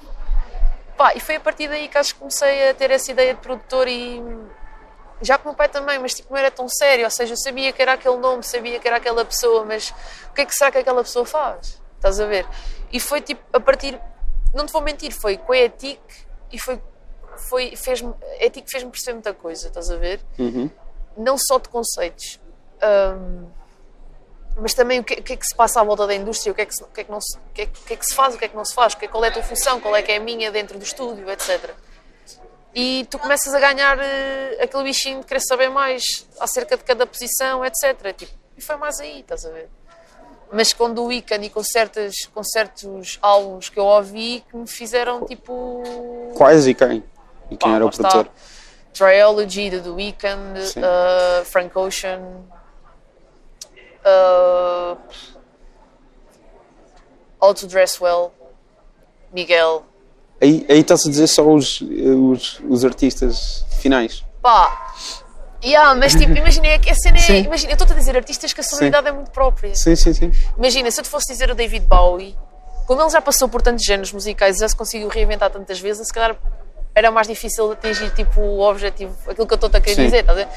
pá, 0.97 1.15
e 1.15 1.21
foi 1.21 1.37
a 1.37 1.41
partir 1.41 1.69
daí 1.69 1.89
que 1.89 1.97
acho 1.97 2.15
que 2.15 2.19
comecei 2.19 2.71
a 2.71 2.75
ter 2.75 2.91
essa 2.91 3.11
ideia 3.13 3.35
de 3.35 3.41
produtor 3.41 3.87
e 3.87 4.23
já 5.21 5.37
com 5.37 5.49
o 5.49 5.53
meu 5.53 5.57
pai 5.57 5.69
também, 5.69 5.99
mas 5.99 6.15
tipo, 6.15 6.33
não 6.33 6.39
era 6.39 6.51
tão 6.51 6.69
sério, 6.69 7.05
ou 7.05 7.11
seja, 7.11 7.35
eu 7.35 7.37
sabia 7.37 7.73
que 7.73 7.83
era 7.83 7.93
aquele 7.93 8.17
nome, 8.17 8.43
sabia 8.43 8.79
que 8.79 8.87
era 8.87 8.97
aquela 8.97 9.25
pessoa, 9.25 9.65
mas 9.65 9.93
o 10.31 10.35
que 10.35 10.43
é 10.43 10.47
que 10.47 10.55
será 10.55 10.71
que 10.71 10.79
aquela 10.79 11.03
pessoa 11.03 11.25
faz? 11.25 11.81
Estás 11.97 12.21
a 12.21 12.27
ver? 12.27 12.47
E 12.93 13.01
foi 13.01 13.21
tipo, 13.21 13.41
a 13.53 13.61
partir, 13.61 14.01
não 14.59 14.67
te 14.67 14.73
vou 14.73 14.83
mentir, 14.83 15.13
foi 15.13 15.37
com 15.39 15.53
a 15.53 15.57
ETIC 15.59 16.01
e 16.53 16.59
foi, 16.59 16.81
foi 17.49 17.75
fez-me, 17.77 18.13
a 18.41 18.45
ETIC 18.45 18.71
fez-me 18.71 18.91
perceber 18.91 19.15
muita 19.15 19.33
coisa, 19.33 19.69
estás 19.69 19.91
a 19.91 19.97
ver? 19.97 20.21
Uhum. 20.39 20.69
Não 21.17 21.37
só 21.39 21.59
de 21.59 21.69
conceitos. 21.69 22.39
Hum, 22.83 23.47
mas 24.61 24.75
também 24.75 24.99
o 25.01 25.05
que, 25.05 25.15
o 25.15 25.23
que 25.23 25.33
é 25.35 25.37
que 25.37 25.47
se 25.47 25.55
passa 25.55 25.81
à 25.81 25.85
volta 25.85 26.07
da 26.07 26.15
indústria, 26.15 26.51
o 26.51 26.55
que 26.55 26.63
é 26.63 26.67
que 26.67 26.75
se, 26.75 26.83
o 26.83 26.87
que 26.89 27.01
é 27.01 27.05
que 27.05 27.11
não 27.11 27.21
se, 27.21 27.37
o 27.39 27.41
que 27.55 27.63
é, 27.63 27.67
que- 27.67 27.93
é 27.95 27.97
que 27.97 28.05
se 28.07 28.15
faz, 28.15 28.35
o 28.35 28.39
que 28.39 28.45
é 28.45 28.49
que 28.49 28.57
não 28.57 28.65
se 28.65 28.75
faz, 28.75 28.95
que 28.95 29.05
é- 29.05 29.09
qual 29.09 29.25
é 29.25 29.29
a 29.29 29.31
tua 29.33 29.43
função, 29.43 29.81
qual 29.81 29.95
é 29.95 30.03
que 30.03 30.11
é 30.13 30.17
a 30.17 30.21
minha 30.21 30.51
dentro 30.51 30.77
do 30.79 30.83
estúdio, 30.85 31.31
etc. 31.31 31.71
E 32.75 33.07
tu 33.11 33.19
começas 33.19 33.55
a 33.55 33.61
ganhar 33.61 33.99
eh, 34.01 34.59
aquele 34.63 34.83
bichinho 34.85 35.21
de 35.21 35.27
querer 35.27 35.41
saber 35.41 35.69
mais 35.69 36.03
acerca 36.41 36.77
de 36.77 36.83
cada 36.85 37.07
posição, 37.07 37.65
etc. 37.65 38.13
Tipo, 38.17 38.33
e 38.57 38.61
foi 38.61 38.77
mais 38.77 38.99
aí, 39.01 39.21
estás 39.21 39.45
a 39.45 39.51
ver? 39.51 39.69
Mas 40.53 40.73
com 40.73 40.95
The 40.95 41.01
Weeknd 41.01 41.47
e 41.47 41.51
com, 41.51 41.63
certas, 41.63 42.15
com 42.33 42.43
certos 42.43 43.19
álbuns 43.21 43.69
que 43.69 43.79
eu 43.79 43.85
ouvi 43.85 44.43
que 44.51 44.57
me 44.57 44.67
fizeram 44.67 45.27
tipo. 45.27 45.83
Quais 46.37 46.67
e 46.67 46.75
quem? 46.75 47.05
E 47.51 47.57
quem 47.57 47.71
Pá, 47.71 47.77
era 47.77 47.87
o 47.87 47.91
produtor? 47.91 48.27
está. 48.27 48.59
Triology 48.93 49.71
de 49.71 49.81
The 49.81 49.91
Weeknd, 49.91 50.59
uh, 50.59 51.45
Frank 51.45 51.79
Ocean, 51.79 52.21
uh, 54.05 54.99
All 57.41 57.55
to 57.55 57.67
Dress 57.67 58.03
Well, 58.03 58.33
Miguel. 59.33 59.85
Aí, 60.41 60.65
aí 60.69 60.81
está-se 60.81 61.09
a 61.09 61.11
dizer 61.11 61.27
só 61.27 61.47
os, 61.47 61.81
os, 61.81 62.61
os 62.69 62.85
artistas 62.85 63.65
finais. 63.81 64.25
Pá, 64.41 64.95
yeah, 65.65 65.95
mas 65.95 66.15
tipo, 66.15 66.33
imagina 66.37 66.79
que 66.79 66.91
a 66.91 66.95
cena 66.95 67.17
é. 67.19 67.21
Sim. 67.21 67.39
Imagina, 67.45 67.73
eu 67.73 67.75
estou 67.75 67.91
a 67.91 67.95
dizer 67.99 68.17
artistas 68.17 68.53
que 68.53 68.61
a 68.61 68.65
sonoridade 68.65 69.09
é 69.09 69.13
muito 69.13 69.31
própria. 69.31 69.75
Sim, 69.75 69.95
sim, 69.97 70.13
sim. 70.13 70.33
Imagina, 70.57 70.91
se 70.91 71.01
eu 71.01 71.05
te 71.05 71.11
fosse 71.11 71.33
dizer 71.33 71.51
o 71.51 71.55
David 71.55 71.87
Bowie, 71.87 72.37
como 72.87 73.03
ele 73.03 73.11
já 73.11 73.21
passou 73.21 73.49
por 73.49 73.61
tantos 73.63 73.85
géneros 73.85 74.13
musicais 74.13 74.57
e 74.57 74.61
já 74.61 74.69
se 74.69 74.77
conseguiu 74.77 75.09
reinventar 75.09 75.51
tantas 75.51 75.79
vezes, 75.81 76.07
se 76.07 76.13
calhar 76.13 76.37
era 76.95 77.11
mais 77.11 77.29
difícil 77.29 77.67
de 77.69 77.73
atingir 77.75 78.11
tipo, 78.11 78.41
o 78.41 78.61
objetivo, 78.69 79.15
aquilo 79.29 79.47
que 79.47 79.53
eu 79.53 79.57
estou 79.57 79.71
a 79.73 79.81
querer 79.81 79.95
Sim. 79.95 80.05
dizer, 80.07 80.19
estás 80.21 80.39
a 80.39 80.41
ver? 80.45 80.49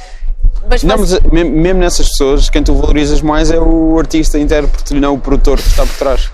Mas, 0.67 0.83
Não, 0.83 0.97
mas- 0.97 1.13
eh, 1.13 1.19
mesmo 1.43 1.79
nessas 1.81 2.07
pessoas, 2.09 2.49
quem 2.49 2.63
tu 2.63 2.73
valorizas 2.75 3.21
mais 3.21 3.51
é 3.51 3.59
o 3.59 3.97
artista, 3.99 4.39
intérprete, 4.39 4.93
não 4.95 5.13
o 5.15 5.19
produtor 5.19 5.57
que 5.61 5.67
está 5.67 5.85
por 5.85 5.95
trás. 5.97 6.31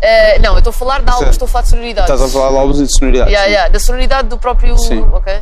Eh, 0.00 0.38
não, 0.38 0.52
eu 0.52 0.58
estou 0.58 0.70
a 0.70 0.72
falar 0.72 1.02
de 1.02 1.10
álbuns, 1.10 1.18
Certo. 1.18 1.32
estou 1.32 1.46
a 1.46 1.48
falar 1.48 1.62
de 1.64 1.68
sonoridades. 1.70 2.10
Estás 2.14 2.30
a 2.30 2.32
falar 2.32 2.50
de 2.52 2.56
álbuns 2.58 2.78
e 2.80 2.84
de 2.86 2.98
sonoridade. 2.98 3.30
Yeah, 3.30 3.46
sim. 3.48 3.52
yeah, 3.52 3.68
da 3.72 3.80
sonoridade 3.80 4.28
do 4.28 4.38
próprio. 4.38 4.78
Sim. 4.78 5.00
ok? 5.12 5.40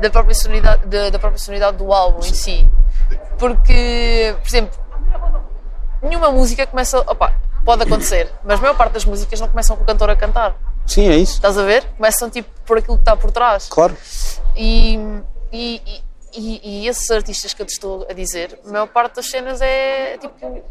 Da 0.00 0.10
própria 0.10 0.34
sonoridade, 0.34 0.86
da, 0.86 1.10
da 1.10 1.18
própria 1.18 1.38
sonoridade 1.40 1.76
do 1.76 1.92
álbum 1.92 2.20
em 2.20 2.32
si. 2.34 2.68
Porque, 3.38 4.34
por 4.40 4.48
exemplo, 4.48 4.78
nenhuma 6.02 6.30
música 6.30 6.66
começa. 6.66 6.98
Opa, 7.00 7.32
pode 7.64 7.82
acontecer, 7.82 8.30
mas 8.44 8.58
a 8.58 8.62
maior 8.62 8.76
parte 8.76 8.92
das 8.92 9.04
músicas 9.04 9.40
não 9.40 9.48
começam 9.48 9.76
com 9.76 9.82
o 9.82 9.86
cantor 9.86 10.10
a 10.10 10.16
cantar. 10.16 10.56
Sim, 10.86 11.08
é 11.08 11.16
isso. 11.16 11.34
Estás 11.34 11.58
a 11.58 11.64
ver? 11.64 11.84
Começam 11.96 12.30
tipo 12.30 12.48
por 12.64 12.78
aquilo 12.78 12.96
que 12.96 13.02
está 13.02 13.16
por 13.16 13.30
trás. 13.30 13.68
Claro. 13.68 13.96
E, 14.56 14.96
e, 15.52 15.82
e, 15.82 16.02
e- 16.34 16.60
e 16.84 16.88
esses 16.88 17.10
artistas 17.10 17.52
que 17.52 17.62
eu 17.62 17.66
te 17.66 17.72
estou 17.72 18.06
a 18.08 18.12
dizer, 18.12 18.58
a 18.66 18.70
maior 18.70 18.86
parte 18.88 19.16
das 19.16 19.28
cenas 19.30 19.60
é 19.60 20.16
tipo. 20.18 20.62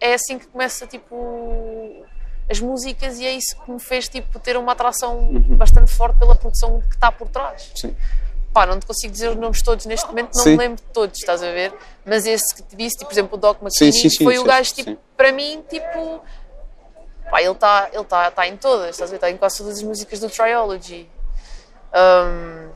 É 0.00 0.14
assim 0.14 0.38
que 0.38 0.46
começa 0.46 0.86
tipo. 0.86 2.04
As 2.48 2.60
músicas 2.60 3.18
e 3.18 3.26
é 3.26 3.32
isso 3.32 3.56
que 3.64 3.70
me 3.72 3.80
fez 3.80 4.08
tipo, 4.08 4.38
ter 4.38 4.56
uma 4.56 4.70
atração 4.72 5.28
bastante 5.56 5.90
forte 5.92 6.16
pela 6.18 6.36
produção 6.36 6.80
que 6.80 6.94
está 6.94 7.10
por 7.10 7.28
trás. 7.28 7.72
Sim. 7.74 7.96
Pá, 8.56 8.64
não 8.64 8.80
te 8.80 8.86
consigo 8.86 9.12
dizer 9.12 9.28
os 9.28 9.36
nomes 9.36 9.60
todos 9.60 9.84
neste 9.84 10.06
momento, 10.06 10.30
não 10.34 10.42
Sim. 10.42 10.52
me 10.52 10.56
lembro 10.56 10.76
de 10.76 10.90
todos, 10.90 11.18
estás 11.18 11.42
a 11.42 11.50
ver? 11.50 11.74
Mas 12.06 12.24
esse 12.24 12.54
que 12.54 12.62
te 12.62 12.74
disse, 12.74 12.96
tipo, 12.96 13.04
por 13.04 13.12
exemplo, 13.12 13.36
o 13.36 13.38
Doc 13.38 13.60
McKinney, 13.60 13.92
sim, 13.92 14.08
sim, 14.08 14.24
foi 14.24 14.38
o 14.38 14.44
gajo, 14.44 14.72
tipo, 14.72 14.96
para 15.14 15.30
mim, 15.30 15.62
tipo. 15.68 16.22
Pá, 17.30 17.42
ele 17.42 17.50
está 17.50 17.90
ele 17.92 18.04
tá, 18.04 18.30
tá 18.30 18.46
em 18.46 18.56
todas, 18.56 18.92
estás 18.92 19.10
a 19.10 19.12
ver? 19.12 19.16
Está 19.16 19.30
em 19.30 19.36
quase 19.36 19.58
todas 19.58 19.76
as 19.76 19.82
músicas 19.82 20.20
do 20.20 20.30
Triology. 20.30 21.06
Ahm, 21.92 22.70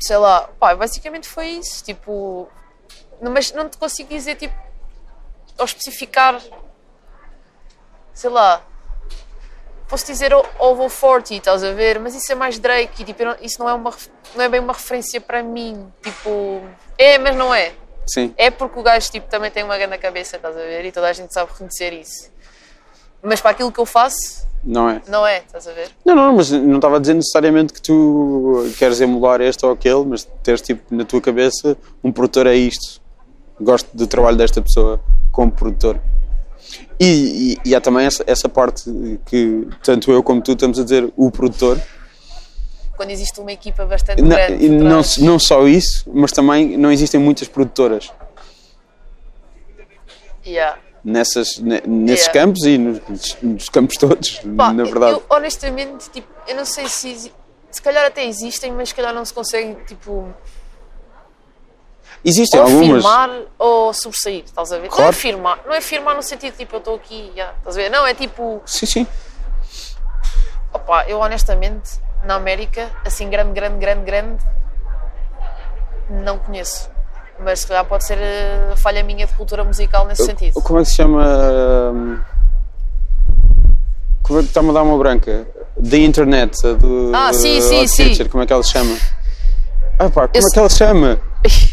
sei 0.00 0.16
lá, 0.16 0.50
pá, 0.58 0.74
basicamente 0.74 1.28
foi 1.28 1.50
isso. 1.50 1.84
Tipo, 1.84 2.48
não, 3.20 3.30
mas 3.30 3.52
não 3.52 3.68
te 3.68 3.78
consigo 3.78 4.08
dizer, 4.08 4.34
tipo, 4.34 4.56
ou 5.56 5.64
especificar, 5.66 6.42
sei 8.12 8.28
lá. 8.28 8.60
Posso 9.88 10.04
dizer 10.06 10.32
Ovo 10.58 10.88
40, 10.90 11.34
estás 11.34 11.64
a 11.64 11.72
ver? 11.72 11.98
Mas 11.98 12.14
isso 12.14 12.30
é 12.30 12.34
mais 12.34 12.58
Drake 12.58 13.02
e 13.02 13.04
tipo, 13.06 13.24
não- 13.24 13.36
isso 13.40 13.58
não 13.58 13.68
é, 13.68 13.72
uma, 13.74 13.90
não 14.34 14.44
é 14.44 14.48
bem 14.48 14.60
uma 14.60 14.72
referência 14.74 15.20
para 15.20 15.42
mim. 15.42 15.86
Tipo, 16.02 16.60
é, 16.98 17.16
mas 17.18 17.34
não 17.34 17.54
é. 17.54 17.72
Sim. 18.06 18.34
É 18.36 18.50
porque 18.50 18.78
o 18.78 18.82
gajo 18.82 19.10
tipo, 19.10 19.28
também 19.28 19.50
tem 19.50 19.62
uma 19.64 19.76
grande 19.78 19.96
cabeça, 19.98 20.36
estás 20.36 20.54
a 20.56 20.60
ver? 20.60 20.84
E 20.84 20.92
toda 20.92 21.08
a 21.08 21.12
gente 21.12 21.32
sabe 21.32 21.50
reconhecer 21.52 21.92
isso. 21.92 22.30
Mas 23.22 23.40
para 23.40 23.50
aquilo 23.52 23.72
que 23.72 23.80
eu 23.80 23.86
faço, 23.86 24.46
Não 24.62 24.88
é? 24.90 25.00
não 25.08 25.26
é, 25.26 25.38
estás 25.38 25.66
a 25.66 25.72
ver? 25.72 25.90
Não, 26.04 26.14
não, 26.14 26.36
mas 26.36 26.50
não 26.50 26.76
estava 26.76 26.96
a 26.96 27.00
dizer 27.00 27.14
necessariamente 27.14 27.72
que 27.72 27.80
tu 27.82 28.70
queres 28.78 29.00
emular 29.00 29.40
este 29.40 29.64
ou 29.64 29.72
aquele, 29.72 30.04
mas 30.04 30.24
teres 30.42 30.60
tipo 30.60 30.94
na 30.94 31.04
tua 31.04 31.20
cabeça 31.20 31.76
um 32.04 32.12
produtor 32.12 32.46
é 32.46 32.54
isto. 32.54 33.00
Gosto 33.60 33.88
do 33.96 34.06
trabalho 34.06 34.36
desta 34.36 34.60
pessoa 34.62 35.00
como 35.32 35.50
produtor. 35.50 35.98
E, 37.00 37.52
e, 37.64 37.70
e 37.70 37.74
há 37.74 37.80
também 37.80 38.04
essa, 38.06 38.24
essa 38.26 38.48
parte 38.48 38.84
que 39.26 39.68
tanto 39.84 40.10
eu 40.10 40.22
como 40.22 40.40
tu 40.42 40.52
estamos 40.52 40.78
a 40.80 40.82
dizer 40.82 41.12
o 41.16 41.30
produtor. 41.30 41.80
Quando 42.96 43.10
existe 43.10 43.38
uma 43.40 43.52
equipa 43.52 43.84
bastante 43.86 44.20
Não, 44.20 44.28
grande. 44.30 44.68
não, 44.68 45.00
não 45.20 45.38
só 45.38 45.68
isso, 45.68 46.04
mas 46.12 46.32
também 46.32 46.76
não 46.76 46.90
existem 46.90 47.20
muitas 47.20 47.46
produtoras 47.46 48.10
Yeah. 50.46 50.78
nessas, 51.04 51.58
ne- 51.58 51.82
nesses 51.86 52.26
Yeah. 52.26 52.32
campos 52.46 52.64
e 52.64 52.78
nos, 52.78 53.36
nos 53.42 53.68
campos 53.68 53.96
todos, 53.96 54.40
Pá, 54.56 54.72
na 54.72 54.84
verdade. 54.84 55.12
Eu, 55.18 55.22
honestamente, 55.28 56.08
tipo, 56.10 56.26
eu 56.46 56.56
não 56.56 56.64
sei 56.64 56.88
se. 56.88 57.32
Se 57.70 57.82
calhar 57.82 58.06
até 58.06 58.24
existem, 58.26 58.72
mas 58.72 58.88
se 58.88 58.94
calhar 58.94 59.12
não 59.14 59.24
se 59.26 59.34
conseguem, 59.34 59.76
tipo. 59.86 60.32
Existem 62.24 62.60
ou 62.60 62.66
algumas. 62.66 63.02
firmar 63.04 63.30
ou 63.58 63.92
sobressair, 63.94 64.44
estás 64.44 64.72
a 64.72 64.76
ver? 64.78 64.88
Não 64.88 64.94
é 64.94 64.96
Claro. 64.96 65.12
firmar, 65.12 65.58
não 65.66 65.74
é 65.74 65.80
firmar 65.80 66.16
no 66.16 66.22
sentido 66.22 66.56
tipo 66.56 66.74
eu 66.76 66.78
estou 66.78 66.94
aqui, 66.96 67.30
yeah, 67.34 67.54
estás 67.58 67.76
a 67.76 67.80
ver? 67.80 67.90
Não, 67.90 68.06
é 68.06 68.12
tipo, 68.14 68.60
Sim, 68.66 68.86
sim. 68.86 69.06
opá, 70.74 71.04
eu 71.06 71.20
honestamente, 71.20 72.00
na 72.24 72.34
América, 72.34 72.90
assim 73.04 73.30
grande, 73.30 73.52
grande, 73.52 73.78
grande, 73.78 74.04
grande, 74.04 74.44
não 76.10 76.38
conheço. 76.38 76.90
Mas 77.40 77.60
se 77.60 77.68
calhar 77.68 77.84
pode 77.84 78.04
ser 78.04 78.18
eh, 78.18 78.74
falha 78.76 79.02
minha 79.04 79.24
de 79.24 79.32
cultura 79.34 79.62
musical 79.62 80.04
nesse 80.06 80.24
sentido. 80.24 80.60
Como 80.60 80.80
é 80.80 80.82
que 80.82 80.88
se 80.88 80.96
chama? 80.96 81.24
hum, 81.94 82.20
Como 84.24 84.40
é 84.40 84.42
que 84.42 84.48
está-me 84.48 84.70
a 84.70 84.72
dar 84.72 84.82
uma 84.82 84.98
branca? 84.98 85.46
Da 85.76 85.96
internet, 85.98 86.56
do. 86.74 87.12
Ah, 87.14 87.32
sim, 87.32 87.58
uh, 87.58 87.62
sim, 87.62 87.86
sim. 87.86 88.04
Teacher, 88.08 88.28
como 88.28 88.42
é 88.42 88.46
que 88.46 88.52
ela 88.52 88.62
se 88.64 88.70
chama? 88.70 88.96
Ah 90.00 90.10
pá, 90.10 90.26
como 90.26 90.32
Eu 90.34 90.42
é 90.48 90.50
que 90.52 90.58
ela 90.58 90.68
se 90.68 90.78
chama? 90.78 91.20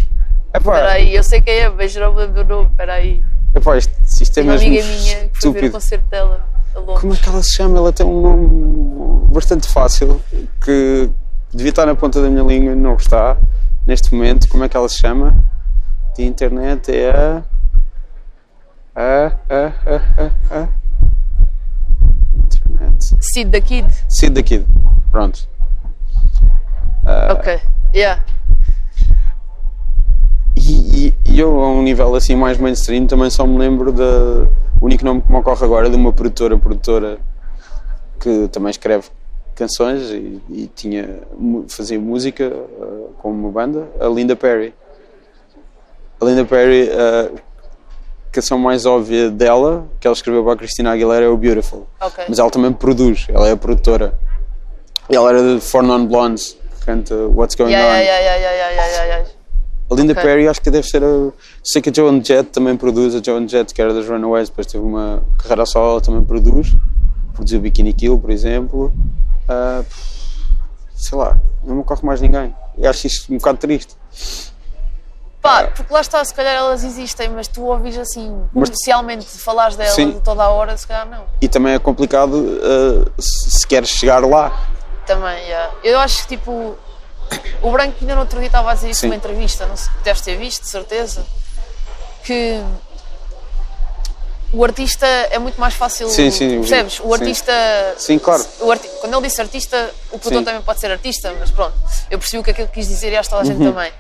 Epá, 0.56 0.76
Espera 0.76 0.92
aí, 0.94 1.14
eu 1.14 1.24
sei 1.24 1.42
quem 1.42 1.54
é, 1.54 1.70
mas 1.70 1.94
não 1.96 2.14
me 2.14 2.22
lembro 2.22 2.44
do 2.44 2.56
nome, 2.56 2.70
espera 2.70 2.94
aí. 2.94 3.22
epá, 3.54 3.78
isto, 3.78 3.94
isto 4.04 4.40
é 4.40 4.42
Tem 4.42 4.44
uma 4.44 4.54
mesmo 4.54 4.68
amiga 4.68 4.86
minha 4.86 5.28
que 5.28 5.42
foi 5.42 5.52
ver 5.52 5.68
o 5.68 5.72
concerto 5.72 6.10
dela. 6.10 6.46
Como 6.74 7.14
é 7.14 7.18
que 7.18 7.28
ela 7.28 7.44
se 7.44 7.56
chama? 7.56 7.78
Ela 7.78 7.92
tem 7.92 8.06
um 8.06 8.22
nome 8.22 9.34
bastante 9.34 9.68
fácil 9.68 10.22
que 10.64 11.10
devia 11.54 11.70
estar 11.70 11.86
na 11.86 11.96
ponta 11.96 12.22
da 12.22 12.30
minha 12.30 12.44
língua 12.44 12.72
e 12.72 12.76
não 12.76 12.96
está 12.96 13.38
neste 13.86 14.14
momento. 14.14 14.48
Como 14.48 14.64
é 14.64 14.70
que 14.70 14.78
ela 14.78 14.88
se 14.88 14.98
chama? 14.98 15.36
De 16.16 16.24
internet 16.24 16.90
é 16.90 17.12
a. 17.12 17.44
A. 18.96 19.26
A. 19.50 19.74
A. 19.86 20.24
A. 20.24 20.62
a. 20.62 20.68
Internet. 22.34 23.16
Sid 23.20 23.50
da 23.52 23.60
Kid. 23.60 23.88
Sid 24.08 24.34
da 24.34 24.44
Kid. 24.44 24.66
Pronto. 25.12 25.50
Ok, 27.30 27.62
yeah. 27.94 28.22
E, 31.36 31.40
eu, 31.42 31.60
a 31.60 31.70
um 31.70 31.82
nível 31.82 32.16
assim 32.16 32.34
mais 32.34 32.58
mainstream, 32.58 33.08
também 33.08 33.30
só 33.30 33.46
me 33.46 33.58
lembro 33.58 33.92
da. 33.92 34.48
O 34.80 34.86
único 34.86 35.04
nome 35.04 35.22
que 35.22 35.30
me 35.30 35.38
ocorre 35.38 35.66
agora 35.66 35.88
é 35.88 35.90
de 35.90 35.96
uma 35.98 36.14
produtora, 36.14 36.58
produtora 36.58 37.18
que 38.22 38.48
também 38.48 38.70
escreve 38.70 39.10
canções 39.54 40.04
e, 40.12 40.42
e 40.50 40.72
tinha, 40.74 41.20
fazia 41.68 42.00
música 42.00 42.46
eh, 42.46 43.08
com 43.18 43.32
uma 43.32 43.50
banda, 43.50 43.86
a 44.00 44.08
Linda 44.08 44.34
Perry. 44.34 44.74
A 46.22 46.26
Linda 46.26 46.46
Perry, 46.46 46.90
a 46.90 47.32
canção 48.32 48.58
mais 48.58 48.86
óbvia 48.86 49.30
dela, 49.30 49.86
que 50.00 50.08
ela 50.08 50.14
escreveu 50.14 50.42
para 50.42 50.54
a 50.54 50.56
Christina 50.56 50.94
Aguilera, 50.94 51.26
é 51.26 51.28
o 51.28 51.36
Beautiful. 51.36 51.86
Ok. 52.00 52.24
Mas 52.30 52.40
ela 52.40 52.50
também 52.50 52.72
produz, 52.72 53.28
ela 53.28 53.50
é 53.50 53.52
a 53.52 53.58
produtora. 53.58 54.18
E 55.10 55.16
ela 55.16 55.30
era 55.32 55.56
de 55.56 55.60
Four 55.60 55.84
Non 55.84 56.06
Blondes, 56.06 56.58
canta 56.86 57.14
What's 57.14 57.56
Going 57.56 57.72
Yeah, 57.72 57.94
On. 57.94 58.02
yeah, 58.02 59.04
yeah, 59.06 59.35
A 59.96 60.02
Linda 60.02 60.12
Ok. 60.14 60.24
Perry 60.24 60.48
acho 60.48 60.62
que 60.62 60.70
deve 60.70 60.88
ser 60.88 61.04
a. 61.04 61.32
Sei 61.64 61.82
que 61.82 61.90
a 61.90 61.94
Joan 61.94 62.22
Jett 62.24 62.50
também 62.50 62.76
produz, 62.76 63.16
a 63.16 63.22
Joan 63.24 63.48
Jett 63.48 63.74
que 63.74 63.82
era 63.82 63.94
das 63.94 64.08
Runaways, 64.08 64.50
depois 64.50 64.68
teve 64.68 64.84
uma 64.84 65.24
carreira 65.38 65.66
solo, 65.66 65.92
ela 65.92 66.02
também 66.02 66.22
produz. 66.24 66.76
Produziu 67.34 67.60
Bikini 67.62 67.94
Kill, 67.94 68.18
por 68.20 68.30
exemplo. 68.30 68.92
Ah, 69.48 69.84
sei 70.96 71.18
lá, 71.18 71.38
não 71.64 71.76
me 71.76 71.82
ocorre 71.82 72.02
mais 72.04 72.20
ninguém. 72.22 72.54
E 72.78 72.86
acho 72.86 73.08
isso 73.08 73.34
um 73.34 73.38
bocado 73.38 73.58
triste. 73.58 73.96
Pá, 75.42 75.68
porque 75.68 75.94
lá 75.94 76.02
está, 76.02 76.26
se 76.26 76.34
calhar 76.34 76.56
elas 76.56 76.84
existem, 76.84 77.30
mas 77.30 77.48
tu 77.48 77.62
ouvis 77.64 77.96
assim, 77.98 78.32
Mas- 78.52 78.70
comercialmente, 78.70 79.26
falares 79.38 79.76
delas 79.76 79.94
Sim. 79.94 80.20
toda 80.24 80.44
a 80.44 80.50
hora, 80.50 80.76
se 80.76 80.88
calhar 80.88 81.08
não. 81.08 81.24
E 81.40 81.48
também 81.48 81.74
é 81.76 81.80
complicado 81.80 82.60
ah, 82.64 83.12
se, 83.20 83.60
se 83.60 83.68
queres 83.68 83.90
chegar 83.90 84.26
lá. 84.26 84.52
Também, 85.06 85.38
yeah. 85.44 85.72
Eu 85.84 86.00
acho 86.00 86.24
que 86.24 86.36
tipo. 86.36 86.76
O 87.62 87.72
Branco 87.72 87.96
ainda 88.02 88.16
no 88.16 88.22
outro 88.22 88.38
dia 88.40 88.48
estava 88.48 88.72
a 88.72 88.74
dizer 88.76 88.90
isso 88.90 89.02
Sim. 89.02 89.08
numa 89.08 89.16
entrevista, 89.16 89.66
não 89.66 89.76
sei, 89.76 89.90
deves 90.04 90.22
ter 90.22 90.38
visto, 90.38 90.62
de 90.64 90.70
certeza. 90.70 91.26
Que 92.24 92.62
o 94.54 94.64
artista 94.64 95.06
é 95.06 95.38
muito 95.40 95.60
mais 95.60 95.74
fácil. 95.74 96.08
Sim, 96.10 96.32
sim, 96.32 96.60
Percebes? 96.60 97.00
O 97.00 97.08
sim. 97.08 97.14
artista. 97.14 97.52
Sim, 97.98 98.20
claro. 98.20 98.46
o 98.62 98.72
arti- 98.72 98.88
Quando 99.02 99.14
ele 99.18 99.28
disse 99.28 99.42
artista, 99.42 99.92
o 100.12 100.20
produtor 100.20 100.40
Sim. 100.40 100.46
também 100.46 100.62
pode 100.62 100.80
ser 100.80 100.92
artista, 100.92 101.34
mas 101.40 101.52
pronto. 101.52 101.76
Eu 102.10 102.18
percebi 102.20 102.40
o 102.40 102.44
que 102.44 102.52
aquilo 102.52 102.68
quis 102.70 102.88
dizer 102.88 103.12
e 103.12 103.18
acho 103.18 103.28
que 103.30 103.36
toda 103.36 103.42
a 103.42 103.46
gente 103.46 103.62
Uhum. 103.62 103.74
também. 103.74 103.92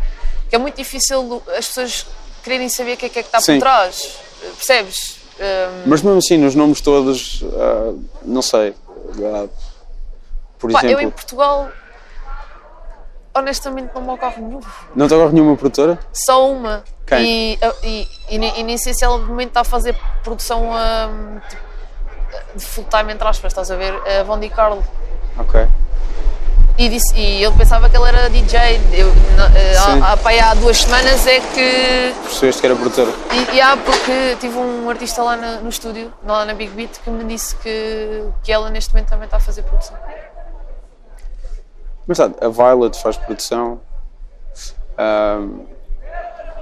Que 0.49 0.55
é 0.55 0.59
muito 0.59 0.75
difícil 0.77 1.41
as 1.57 1.67
pessoas 1.67 2.05
quererem 2.43 2.69
saber 2.69 2.93
o 2.93 2.97
que 2.97 3.07
é 3.07 3.09
que, 3.09 3.19
é 3.19 3.23
que 3.23 3.27
está 3.27 3.41
Sim. 3.41 3.53
por 3.55 3.61
trás. 3.61 4.11
Percebes? 4.57 5.17
Hum, 5.39 5.83
Mas 5.87 6.01
mesmo 6.01 6.19
assim, 6.19 6.37
nos 6.37 6.55
nomes 6.55 6.79
todos, 6.79 7.43
ah, 7.57 7.93
não 8.23 8.41
sei. 8.41 8.73
ah, 9.25 9.47
por 10.57 10.71
pá, 10.71 10.79
eu 10.83 10.89
exemplo, 10.91 11.03
em 11.03 11.09
Portugal. 11.09 11.69
Honestamente, 13.35 13.91
não 13.93 14.01
me 14.01 14.09
ocorre 14.11 14.41
nenhum. 14.41 14.59
não 14.95 15.07
te 15.07 15.13
ocorre 15.13 15.33
nenhuma 15.33 15.57
produtora? 15.57 15.99
Só 16.13 16.49
uma. 16.49 16.83
Quem? 17.05 17.21
E, 17.53 17.59
e, 17.83 18.07
e, 18.29 18.37
nem- 18.37 18.59
e 18.59 18.63
nem 18.63 18.77
sei 18.77 18.93
se 18.93 19.03
ela 19.03 19.19
de 19.19 19.25
momento 19.25 19.49
está 19.49 19.61
a 19.61 19.65
fazer 19.65 19.95
produção 20.23 20.71
hum, 20.71 21.39
tipo, 21.49 21.61
de 22.55 22.65
full 22.65 22.85
time, 22.85 23.11
entre 23.13 23.27
aspas, 23.27 23.51
estás 23.51 23.69
a 23.69 23.75
ver? 23.75 23.93
A 24.19 24.23
Von 24.23 24.39
Di 24.39 24.49
Carlo. 24.49 24.83
Ok. 25.37 25.67
E, 26.77 26.89
disse, 26.89 27.15
e 27.15 27.41
ele 27.43 27.55
pensava 27.55 27.89
que 27.89 27.95
ele 27.95 28.05
era 28.07 28.29
DJ. 28.29 28.59
Eu, 28.93 29.07
na- 29.37 29.47
eh, 29.57 29.75
há, 29.77 30.51
há, 30.51 30.53
duas 30.55 30.77
semanas 30.77 31.25
é 31.27 31.39
que. 31.39 32.13
Percebeste 32.23 32.59
que 32.61 32.67
era 32.67 32.75
produtora? 32.75 33.11
E, 33.31 33.55
e 33.55 33.61
há 33.61 33.77
porque 33.77 34.35
tive 34.41 34.57
um 34.57 34.89
artista 34.89 35.21
lá 35.23 35.35
na- 35.37 35.59
no 35.61 35.69
estúdio, 35.69 36.11
lá 36.25 36.43
na 36.45 36.53
Big 36.53 36.71
Beat, 36.73 36.99
que 37.03 37.09
me 37.09 37.23
disse 37.25 37.55
que, 37.57 38.23
que 38.43 38.51
ela 38.51 38.69
neste 38.69 38.93
momento 38.93 39.09
também 39.09 39.25
está 39.25 39.37
a 39.37 39.39
fazer 39.41 39.61
produção. 39.63 39.95
Mas 42.07 42.17
sabe, 42.17 42.35
a 42.41 42.49
Violet 42.49 42.97
faz 43.01 43.17
produção. 43.17 43.79
Ahm, 44.97 45.61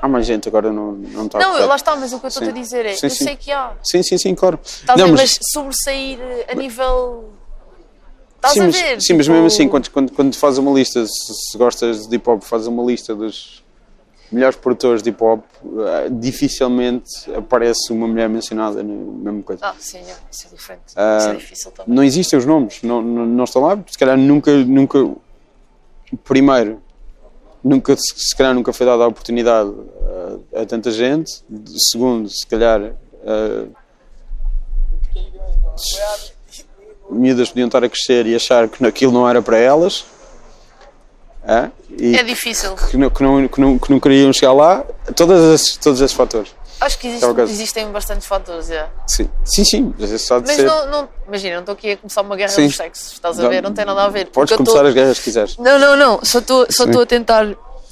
há 0.01 0.07
mais 0.07 0.25
gente 0.25 0.47
agora, 0.47 0.71
não, 0.71 0.91
não 0.93 1.25
está 1.27 1.39
não, 1.39 1.65
lá 1.65 1.75
está, 1.75 1.95
mas 1.95 2.11
o 2.11 2.19
que 2.19 2.25
eu 2.25 2.27
estou 2.27 2.47
a 2.47 2.51
dizer 2.51 2.85
é: 2.85 2.93
Sim, 2.93 3.05
eu 3.05 3.09
sim. 3.09 3.23
sei 3.23 3.35
que 3.35 3.51
há. 3.51 3.73
Sim, 3.81 4.03
sim, 4.03 4.17
sim, 4.17 4.35
claro. 4.35 4.59
Estás 4.63 4.99
não, 4.99 5.07
mas, 5.09 5.19
mas 5.19 5.39
sobressair 5.51 6.19
eh, 6.19 6.47
a 6.51 6.55
nível. 6.55 7.29
Estás 8.35 8.53
sim, 8.53 8.59
a 8.59 8.63
mas, 8.65 8.75
ver? 8.75 9.01
sim, 9.01 9.13
mas 9.13 9.25
tipo, 9.25 9.31
mesmo 9.31 9.45
assim, 9.45 9.69
quando, 9.69 9.89
quando, 9.89 10.11
quando 10.11 10.35
fazes 10.35 10.59
uma 10.59 10.71
lista, 10.71 11.05
se, 11.05 11.33
se 11.33 11.57
gostas 11.57 12.07
de 12.07 12.15
hip 12.15 12.29
hop, 12.29 12.43
fazes 12.43 12.67
uma 12.67 12.83
lista 12.83 13.15
dos 13.15 13.63
melhores 14.33 14.57
produtores 14.57 15.01
de 15.01 15.11
hip 15.11 15.23
hop, 15.23 15.45
ah, 15.63 16.07
dificilmente 16.09 17.09
aparece 17.33 17.93
uma 17.93 18.07
mulher 18.07 18.27
mencionada 18.27 18.83
na 18.83 18.93
mesma 18.93 19.43
coisa. 19.43 19.65
Ah, 19.65 19.75
sim, 19.79 19.99
é, 19.99 20.15
isso 20.29 20.47
é 20.47 20.55
diferente. 20.55 20.83
Ah, 20.95 21.17
isso 21.19 21.29
é 21.29 21.35
difícil 21.35 21.71
também. 21.71 21.95
não 21.95 22.03
existem 22.03 22.37
os 22.37 22.45
nomes, 22.45 22.81
não, 22.81 23.01
não, 23.01 23.25
não 23.25 23.43
estão 23.45 23.61
lá, 23.61 23.79
se 23.87 23.97
calhar 23.97 24.17
nunca, 24.17 24.51
nunca, 24.51 24.99
primeiro, 26.18 26.82
nunca, 27.64 27.95
se 27.97 28.36
calhar 28.36 28.53
nunca 28.53 28.72
foi 28.74 28.86
dada 28.86 29.03
a 29.03 29.07
oportunidade 29.07 29.72
a, 30.55 30.61
a 30.61 30.66
tanta 30.66 30.91
gente, 30.91 31.43
segundo, 31.91 32.30
se 32.30 32.45
calhar 32.47 32.93
s- 35.76 36.64
miúdas 37.09 37.49
podiam 37.49 37.68
estar 37.68 37.84
a 37.84 37.89
crescer 37.89 38.26
e 38.26 38.36
achar 38.36 38.68
que 38.68 38.86
aquilo 38.86 39.11
não 39.11 39.28
era 39.30 39.41
para 39.41 39.57
elas, 39.57 40.05
e 41.99 42.16
É 42.16 42.24
difícil. 42.24 42.74
que, 42.76 42.95
não, 42.97 43.09
que, 43.09 43.22
não, 43.24 43.47
que, 43.47 43.59
não, 43.61 43.78
que 43.78 43.91
não 43.91 43.99
queriam 43.99 44.32
chegar 44.32 44.53
lá, 44.53 44.86
todas 45.16 45.43
esses, 45.61 45.76
todos 45.78 45.99
esses 45.99 46.16
fatores. 46.16 46.55
Acho 46.84 46.99
que 46.99 47.07
existe- 47.07 47.25
É 47.39 47.43
existem 47.43 47.91
bastantes 47.91 48.27
fatores, 48.27 48.69
é. 48.69 48.89
Sim, 49.07 49.29
sim, 49.45 49.63
sim 49.63 49.93
mas 49.97 50.11
esse 50.11 50.25
só 50.25 50.39
de 50.39 50.47
Mas 50.47 50.55
ser. 50.57 50.65
não, 50.65 50.88
não, 50.88 51.09
imagina, 51.27 51.55
não 51.55 51.61
estou 51.61 51.73
aqui 51.73 51.91
a 51.91 51.97
começar 51.97 52.21
uma 52.21 52.36
guerra 52.36 52.49
Sim. 52.49 52.67
dos 52.67 52.75
sexos, 52.75 53.11
estás 53.13 53.39
a 53.39 53.47
ver? 53.47 53.61
Não 53.63 53.73
tem 53.73 53.86
nada 53.86 54.03
a 54.03 54.09
ver. 54.09 54.27
Podes 54.29 54.55
começar 54.55 54.79
tô- 54.81 54.88
as 54.88 54.93
guerras 54.93 55.17
que 55.17 55.23
quiseres. 55.25 55.57
Não, 55.57 55.79
não, 55.79 55.95
não. 55.95 56.23
Só 56.25 56.39
estou 56.39 56.65
só 56.69 56.84
a 56.84 57.05
tentar 57.05 57.45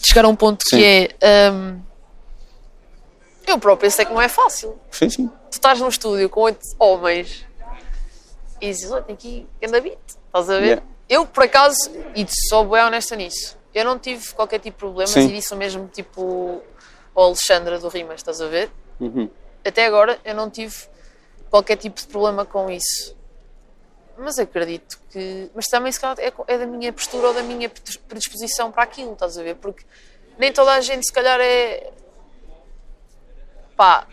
chegar 0.04 0.26
a 0.26 0.28
um 0.28 0.36
ponto 0.36 0.64
Sim. 0.70 0.78
que 0.78 1.10
é. 1.22 1.52
hum, 1.52 1.80
eu 3.48 3.58
próprio 3.60 3.90
sei 3.92 4.06
que 4.06 4.14
não 4.14 4.22
é 4.22 4.28
fácil. 4.30 4.78
Sim, 4.92 5.10
sim. 5.10 5.28
Tu 5.50 5.54
estás 5.54 5.80
num 5.80 5.88
estúdio 5.90 6.30
com 6.30 6.42
oito 6.42 6.60
homens 6.80 7.46
e 8.60 8.68
dizes, 8.70 8.92
olha, 8.92 9.02
tem 9.04 9.16
aqui 9.16 9.48
ganda 9.62 9.82
beat, 9.82 9.98
estás 10.28 10.50
a 10.50 10.54
ver? 10.60 10.64
Yeah. 10.66 10.84
Eu, 11.10 11.26
por 11.26 11.44
acaso, 11.44 11.92
e 12.16 12.26
sou 12.50 12.66
bem 12.70 12.82
honesta 12.84 13.16
nisso, 13.16 13.58
eu 13.74 13.84
não 13.84 14.00
tive 14.00 14.32
qualquer 14.34 14.60
tipo 14.60 14.76
de 14.78 14.80
problemas 14.80 15.10
Sim. 15.10 15.28
e 15.28 15.34
disse 15.34 15.54
o 15.54 15.58
mesmo 15.58 15.88
tipo 15.92 16.62
ao 17.14 17.26
Alexandra 17.26 17.78
do 17.80 17.90
Rimas, 17.90 18.16
estás 18.22 18.40
a 18.40 18.48
ver? 18.48 18.72
Uhum. 19.02 19.30
Até 19.66 19.86
agora 19.86 20.20
eu 20.24 20.34
não 20.36 20.50
tive 20.50 20.76
qualquer 21.50 21.76
tipo 21.76 22.00
de 22.00 22.08
problema 22.08 22.46
com 22.46 22.70
isso. 22.70 23.16
Mas 24.18 24.38
acredito 24.40 25.00
que. 25.12 25.50
Mas 25.56 25.66
também 25.68 25.92
se 25.92 26.00
calhar 26.00 26.18
é, 26.20 26.32
é 26.48 26.58
da 26.58 26.66
minha 26.66 26.94
postura 26.94 27.30
ou 27.30 27.34
da 27.34 27.42
minha 27.42 27.68
predis- 27.70 27.98
predisposição 27.98 28.72
para 28.72 28.84
aquilo, 28.84 29.14
estás 29.14 29.38
a 29.38 29.44
ver? 29.44 29.56
Porque 29.56 29.84
nem 30.38 30.54
toda 30.54 30.72
a 30.74 30.82
gente 30.82 31.06
se 31.06 31.12
calhar 31.12 31.40
é. 31.42 31.92
pá. 33.76 34.06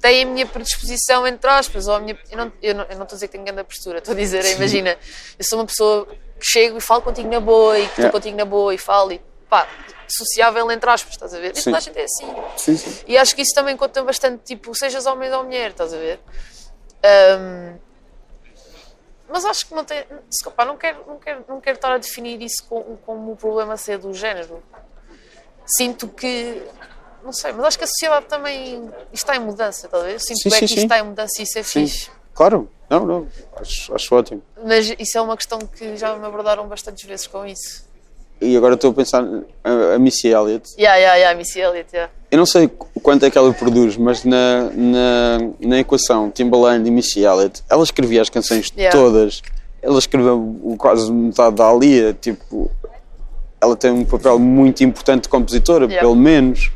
tem 0.00 0.24
a 0.24 0.26
minha 0.26 0.46
predisposição, 0.46 1.26
entre 1.26 1.48
aspas, 1.48 1.86
ou 1.86 1.94
a 1.94 2.00
minha. 2.00 2.18
Eu 2.30 2.36
não, 2.36 2.52
eu 2.62 2.74
não, 2.74 2.84
eu 2.84 2.96
não 2.96 3.02
estou 3.04 3.14
a 3.14 3.18
dizer 3.18 3.28
que 3.28 3.32
tenho 3.32 3.44
grande 3.44 3.64
postura, 3.64 3.98
estou 3.98 4.12
a 4.12 4.16
dizer, 4.16 4.44
imagina, 4.56 4.98
eu 5.38 5.44
sou 5.44 5.58
uma 5.60 5.66
pessoa 5.66 6.06
que 6.06 6.44
chego 6.46 6.78
e 6.78 6.80
falo 6.80 7.00
contigo 7.02 7.28
na 7.28 7.40
boa 7.40 7.78
e 7.78 7.82
que 7.82 7.88
estou 7.90 8.04
Yeah. 8.04 8.12
contigo 8.18 8.36
na 8.36 8.44
boa 8.44 8.74
e 8.74 8.78
falo 8.78 9.12
e 9.12 9.20
pá, 9.54 9.68
sociável 10.08 10.68
entre 10.72 10.90
aspas, 10.90 11.12
estás 11.12 11.32
a 11.32 11.38
ver? 11.38 11.52
E 11.52 11.56
Sim. 11.56 11.64
toda 11.64 11.76
a 11.76 11.80
gente 11.80 11.98
é 11.98 12.04
assim. 12.04 12.34
Sim, 12.56 12.76
sim. 12.76 13.04
E 13.06 13.16
acho 13.16 13.36
que 13.36 13.42
isso 13.42 13.54
também 13.54 13.76
conta 13.76 14.02
bastante, 14.02 14.42
tipo, 14.42 14.74
sejas 14.74 15.06
homem 15.06 15.32
ou 15.32 15.44
mulher, 15.44 15.70
estás 15.70 15.94
a 15.94 15.96
ver? 15.96 16.18
Ahm, 17.04 17.76
mas 19.28 19.44
acho 19.44 19.66
que 19.66 19.74
não 19.74 19.84
tem. 19.84 20.04
pá, 20.56 20.64
não, 20.64 20.76
quero, 20.76 21.04
não, 21.06 21.18
quero, 21.18 21.44
não 21.48 21.60
quero 21.60 21.76
estar 21.76 21.92
a 21.92 21.98
definir 21.98 22.42
isso 22.42 22.64
como, 22.68 22.96
como 22.98 23.32
o 23.32 23.36
problema 23.36 23.76
ser 23.76 23.98
do 23.98 24.12
género. 24.12 24.60
Sinto 25.64 26.08
que. 26.08 26.62
Não 27.22 27.32
sei, 27.32 27.52
mas 27.52 27.64
acho 27.66 27.78
que 27.78 27.84
a 27.84 27.86
sociedade 27.86 28.26
também. 28.26 28.92
Está 29.12 29.36
em 29.36 29.40
mudança, 29.40 29.88
ver? 29.88 30.20
Sinto 30.20 30.42
Sim, 30.42 30.50
bem 30.50 30.58
sim, 30.58 30.58
que 30.58 30.64
isto 30.66 30.74
sim. 30.80 30.82
está 30.82 30.98
em 30.98 31.02
mudança 31.04 31.40
e 31.40 31.44
isso 31.44 31.58
é 31.58 31.62
Sim. 31.62 31.86
fixe. 31.86 32.10
Claro. 32.34 32.70
Não, 32.90 33.06
não. 33.06 33.28
Acho, 33.56 33.94
acho 33.94 34.14
ótimo. 34.14 34.42
Mas 34.62 34.88
isso 34.98 35.16
é 35.16 35.20
uma 35.20 35.36
questão 35.36 35.58
que 35.60 35.96
já 35.96 36.14
me 36.16 36.26
abordaram 36.26 36.68
bastantes 36.68 37.04
vezes 37.04 37.26
com 37.26 37.46
isso. 37.46 37.83
E 38.44 38.56
agora 38.56 38.74
estou 38.74 38.90
a 38.90 38.94
pensar, 38.94 39.24
a, 39.64 39.94
a 39.94 39.98
Missy 39.98 40.28
Elliott, 40.28 40.74
Yeah, 40.78 40.96
yeah, 40.96 41.16
yeah, 41.16 41.38
Missy 41.38 41.60
Elliott, 41.60 41.88
yeah. 41.92 42.12
eu 42.30 42.38
não 42.38 42.46
sei 42.46 42.68
quanto 43.02 43.24
é 43.24 43.30
que 43.30 43.38
ela 43.38 43.52
produz, 43.52 43.96
mas 43.96 44.24
na, 44.24 44.70
na, 44.74 45.38
na 45.60 45.78
equação 45.78 46.30
Timbaland 46.30 46.86
e 46.86 46.90
Missy 46.90 47.20
Elliott, 47.24 47.62
ela 47.70 47.82
escrevia 47.82 48.20
as 48.22 48.28
canções 48.28 48.72
Yeah. 48.76 48.96
todas. 48.96 49.42
Ela 49.82 49.98
escreveu 49.98 50.76
quase 50.78 51.12
metade 51.12 51.56
da 51.56 51.68
Alia, 51.68 52.12
tipo, 52.18 52.70
ela 53.60 53.76
tem 53.76 53.90
um 53.90 54.04
papel 54.04 54.38
muito 54.38 54.82
importante 54.84 55.24
de 55.24 55.28
compositora, 55.28 55.84
Yeah. 55.84 56.00
pelo 56.00 56.16
menos. 56.16 56.70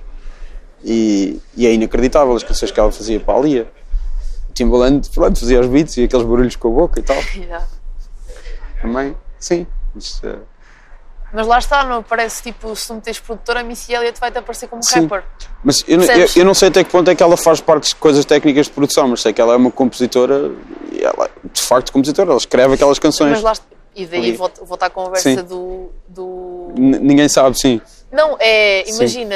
E, 0.84 1.40
e 1.56 1.66
é 1.66 1.72
inacreditável 1.74 2.34
as 2.36 2.42
canções 2.44 2.70
que 2.70 2.78
ela 2.78 2.92
fazia 2.92 3.18
para 3.18 3.34
a 3.34 3.38
Alia. 3.38 3.66
Timbaland, 4.54 5.08
pronto, 5.10 5.38
fazia 5.38 5.60
os 5.60 5.66
beats 5.66 5.96
e 5.96 6.04
aqueles 6.04 6.24
barulhos 6.26 6.56
com 6.56 6.68
a 6.68 6.70
boca 6.70 7.00
e 7.00 7.02
tal. 7.02 7.16
Yeah. 7.36 7.66
Também, 8.80 9.16
sim. 9.40 9.66
Mas, 9.94 10.20
eh, 10.22 10.36
Mas 11.32 11.46
lá 11.46 11.58
está, 11.58 11.84
não 11.84 12.02
parece 12.02 12.42
tipo, 12.42 12.74
se 12.74 12.86
tu 12.88 12.94
meteres 12.94 13.20
produtora, 13.20 13.60
a 13.60 13.62
Missy 13.62 13.92
Elliott 13.92 14.18
vai-te 14.18 14.38
aparecer 14.38 14.66
como 14.66 14.82
Sim. 14.82 15.02
rapper. 15.02 15.24
Mas 15.62 15.84
eu, 15.86 15.98
não- 15.98 16.04
eu, 16.06 16.26
eu 16.36 16.44
não 16.44 16.54
sei 16.54 16.68
até 16.68 16.82
que 16.82 16.90
ponto 16.90 17.10
é 17.10 17.14
que 17.14 17.22
ela 17.22 17.36
faz 17.36 17.60
parte 17.60 17.90
de 17.90 17.96
coisas 17.96 18.24
técnicas 18.24 18.66
de 18.66 18.72
produção, 18.72 19.06
mas 19.08 19.20
sei 19.20 19.32
que 19.32 19.40
ela 19.40 19.52
é 19.52 19.56
uma 19.56 19.70
compositora, 19.70 20.50
e 20.90 21.04
ela 21.04 21.26
é 21.26 21.30
de 21.52 21.60
facto 21.60 21.92
compositora, 21.92 22.30
ela 22.30 22.38
escreve 22.38 22.74
aquelas 22.74 22.98
canções. 22.98 23.30
Mas 23.32 23.42
lá. 23.42 23.52
E 23.94 24.06
daí 24.06 24.32
volta, 24.32 24.64
volta 24.64 24.86
à 24.86 24.90
conversa 24.90 25.28
Sim. 25.28 25.42
do, 25.42 25.90
do. 26.06 26.72
Ninguém 26.76 27.28
sabe, 27.28 27.58
sim. 27.60 27.80
Não, 28.12 28.36
é. 28.40 28.88
Imagina. 28.88 29.34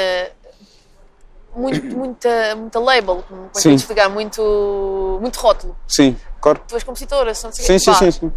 Muito, 1.55 1.85
muita, 1.95 2.55
muita 2.55 2.79
label, 2.79 3.23
como 3.27 3.49
é 3.55 3.61
que 3.61 3.69
explicar? 3.69 4.09
Muito, 4.09 5.19
muito 5.21 5.37
rótulo. 5.39 5.75
Sim, 5.87 6.17
claro. 6.41 6.59
Tu 6.67 6.73
és 6.73 6.83
compositora, 6.83 7.31
se 7.35 7.43
não 7.43 7.51
sei 7.51 7.63
Sim, 7.65 7.77
sim, 7.77 7.93
sim, 7.93 8.11
sim. 8.11 8.31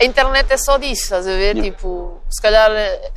A 0.00 0.04
internet 0.04 0.52
é 0.52 0.56
só 0.56 0.76
disso, 0.78 1.02
estás 1.04 1.26
a 1.26 1.30
ver? 1.32 1.56
Yeah. 1.56 1.62
Tipo, 1.62 2.20
se 2.30 2.40
calhar 2.40 2.70
eh, 2.70 3.10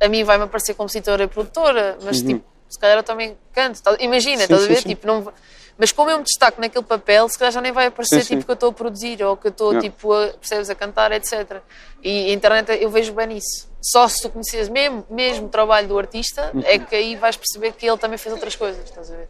a 0.00 0.08
mim 0.08 0.24
vai-me 0.24 0.44
aparecer 0.44 0.74
compositora 0.74 1.24
e 1.24 1.26
produtora, 1.28 1.98
mas 2.02 2.22
tipo, 2.22 2.44
se 2.68 2.78
calhar 2.78 2.96
eu 2.96 3.02
também 3.02 3.36
canto. 3.52 3.82
tá- 3.82 3.96
Imagina, 4.00 4.42
Uhum. 4.42 4.46
Sim, 4.46 4.54
estás 4.54 4.62
a 4.62 4.66
sim, 4.66 4.68
ver? 4.74 4.82
sim. 4.82 4.88
Tipo, 4.88 5.06
não, 5.06 5.32
mas 5.76 5.92
como 5.92 6.08
eu 6.10 6.16
me 6.18 6.24
destaco 6.24 6.60
naquele 6.60 6.84
papel, 6.84 7.28
se 7.28 7.38
calhar 7.38 7.52
já 7.52 7.60
nem 7.60 7.72
vai 7.72 7.86
aparecer 7.86 8.24
tipo 8.24 8.44
que 8.44 8.50
eu 8.50 8.54
estou 8.54 8.70
a 8.70 8.72
produzir 8.72 9.22
ou 9.22 9.36
que 9.36 9.48
eu 9.48 9.50
estou 9.50 9.72
Yeah. 9.72 9.90
tipo 9.90 10.12
a, 10.14 10.28
percebes, 10.28 10.70
a 10.70 10.74
cantar, 10.74 11.12
etc. 11.12 11.60
E 12.02 12.30
a 12.30 12.32
internet 12.32 12.70
eu 12.80 12.88
vejo 12.90 13.12
bem 13.12 13.26
nisso. 13.26 13.68
Só 13.82 14.08
se 14.08 14.22
tu 14.22 14.30
conheces 14.30 14.68
mesmo, 14.70 15.04
mesmo 15.10 15.46
o 15.46 15.48
trabalho 15.50 15.88
do 15.88 15.98
artista, 15.98 16.50
Uhum. 16.54 16.62
é 16.64 16.78
que 16.78 16.94
aí 16.96 17.16
vais 17.16 17.36
perceber 17.36 17.72
que 17.72 17.86
ele 17.86 17.98
também 17.98 18.16
fez 18.16 18.32
outras 18.32 18.56
coisas, 18.56 18.82
estás 18.84 19.10
a 19.10 19.14
ver? 19.16 19.28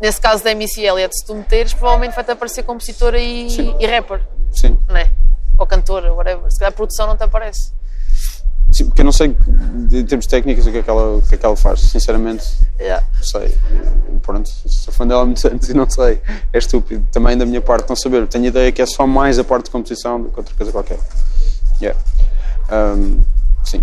Nesse 0.00 0.20
caso 0.20 0.42
da 0.42 0.54
Missy 0.54 0.84
Elliott, 0.86 1.14
se 1.14 1.26
tu 1.26 1.34
meteres, 1.34 1.74
provavelmente 1.74 2.14
vai-te 2.14 2.30
aparecer 2.30 2.62
compositora 2.62 3.18
e, 3.18 3.48
e 3.80 3.86
rapper, 3.86 4.20
sim. 4.54 4.78
não 4.88 4.96
é? 4.96 5.10
Ou 5.58 5.66
cantora, 5.66 6.12
whatever. 6.14 6.50
Se 6.50 6.58
calhar 6.58 6.72
a 6.72 6.76
produção 6.76 7.06
não 7.08 7.16
te 7.16 7.24
aparece. 7.24 7.72
Sim, 8.70 8.84
porque 8.86 9.00
eu 9.00 9.04
não 9.06 9.12
sei, 9.12 9.34
em 9.92 10.04
termos 10.04 10.26
técnicos, 10.26 10.66
o 10.66 10.70
que 10.70 10.76
é 10.78 10.82
que 10.82 10.90
ela, 10.90 11.16
o 11.16 11.22
que 11.22 11.34
é 11.34 11.38
que 11.38 11.44
ela 11.46 11.56
faz. 11.56 11.80
Sinceramente, 11.80 12.44
Yeah. 12.78 13.04
não 13.14 13.22
sei. 13.24 13.56
Pronto, 14.22 14.48
sou 14.48 14.92
fã 14.92 15.06
dela 15.06 15.22
há 15.22 15.24
muitos 15.24 15.42
anos 15.46 15.68
e 15.68 15.74
não 15.74 15.88
sei. 15.88 16.20
É 16.52 16.58
estúpido. 16.58 17.06
Também 17.10 17.36
da 17.36 17.46
minha 17.46 17.62
parte 17.62 17.88
não 17.88 17.96
saber. 17.96 18.26
Tenho 18.28 18.44
a 18.44 18.48
ideia 18.48 18.70
que 18.70 18.82
é 18.82 18.86
só 18.86 19.06
mais 19.06 19.38
a 19.38 19.44
parte 19.44 19.64
de 19.66 19.70
composição 19.70 20.20
do 20.22 20.30
que 20.30 20.38
outra 20.38 20.54
coisa 20.54 20.70
qualquer. 20.70 20.98
Yeah. 21.80 21.98
Um, 22.70 23.20
sim. 23.64 23.82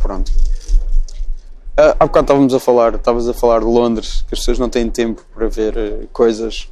Pronto. 0.00 0.30
Ah, 1.76 1.96
há 1.98 2.06
bocado 2.06 2.24
estávamos 2.24 2.54
a 2.54 2.60
falar, 2.60 2.94
estavas 2.94 3.28
a 3.28 3.34
falar 3.34 3.60
de 3.60 3.66
Londres, 3.66 4.24
que 4.28 4.34
as 4.34 4.40
pessoas 4.40 4.58
não 4.58 4.68
têm 4.68 4.88
tempo 4.88 5.24
para 5.34 5.48
ver 5.48 5.76
eh, 5.76 6.06
coisas 6.12 6.68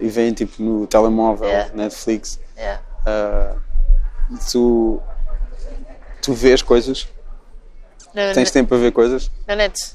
e 0.00 0.08
veem 0.08 0.32
tipo 0.32 0.62
no 0.62 0.86
telemóvel, 0.86 1.46
Yeah. 1.48 1.70
Netflix. 1.74 2.38
Yeah. 2.56 2.80
Ah, 3.06 3.52
tu, 4.50 5.00
tu 6.20 6.32
vês 6.34 6.62
coisas? 6.62 7.08
Na, 8.14 8.32
Tens 8.32 8.48
na, 8.48 8.52
tempo 8.52 8.68
para 8.70 8.78
ver 8.78 8.92
coisas? 8.92 9.30
na 9.46 9.56
net. 9.56 9.94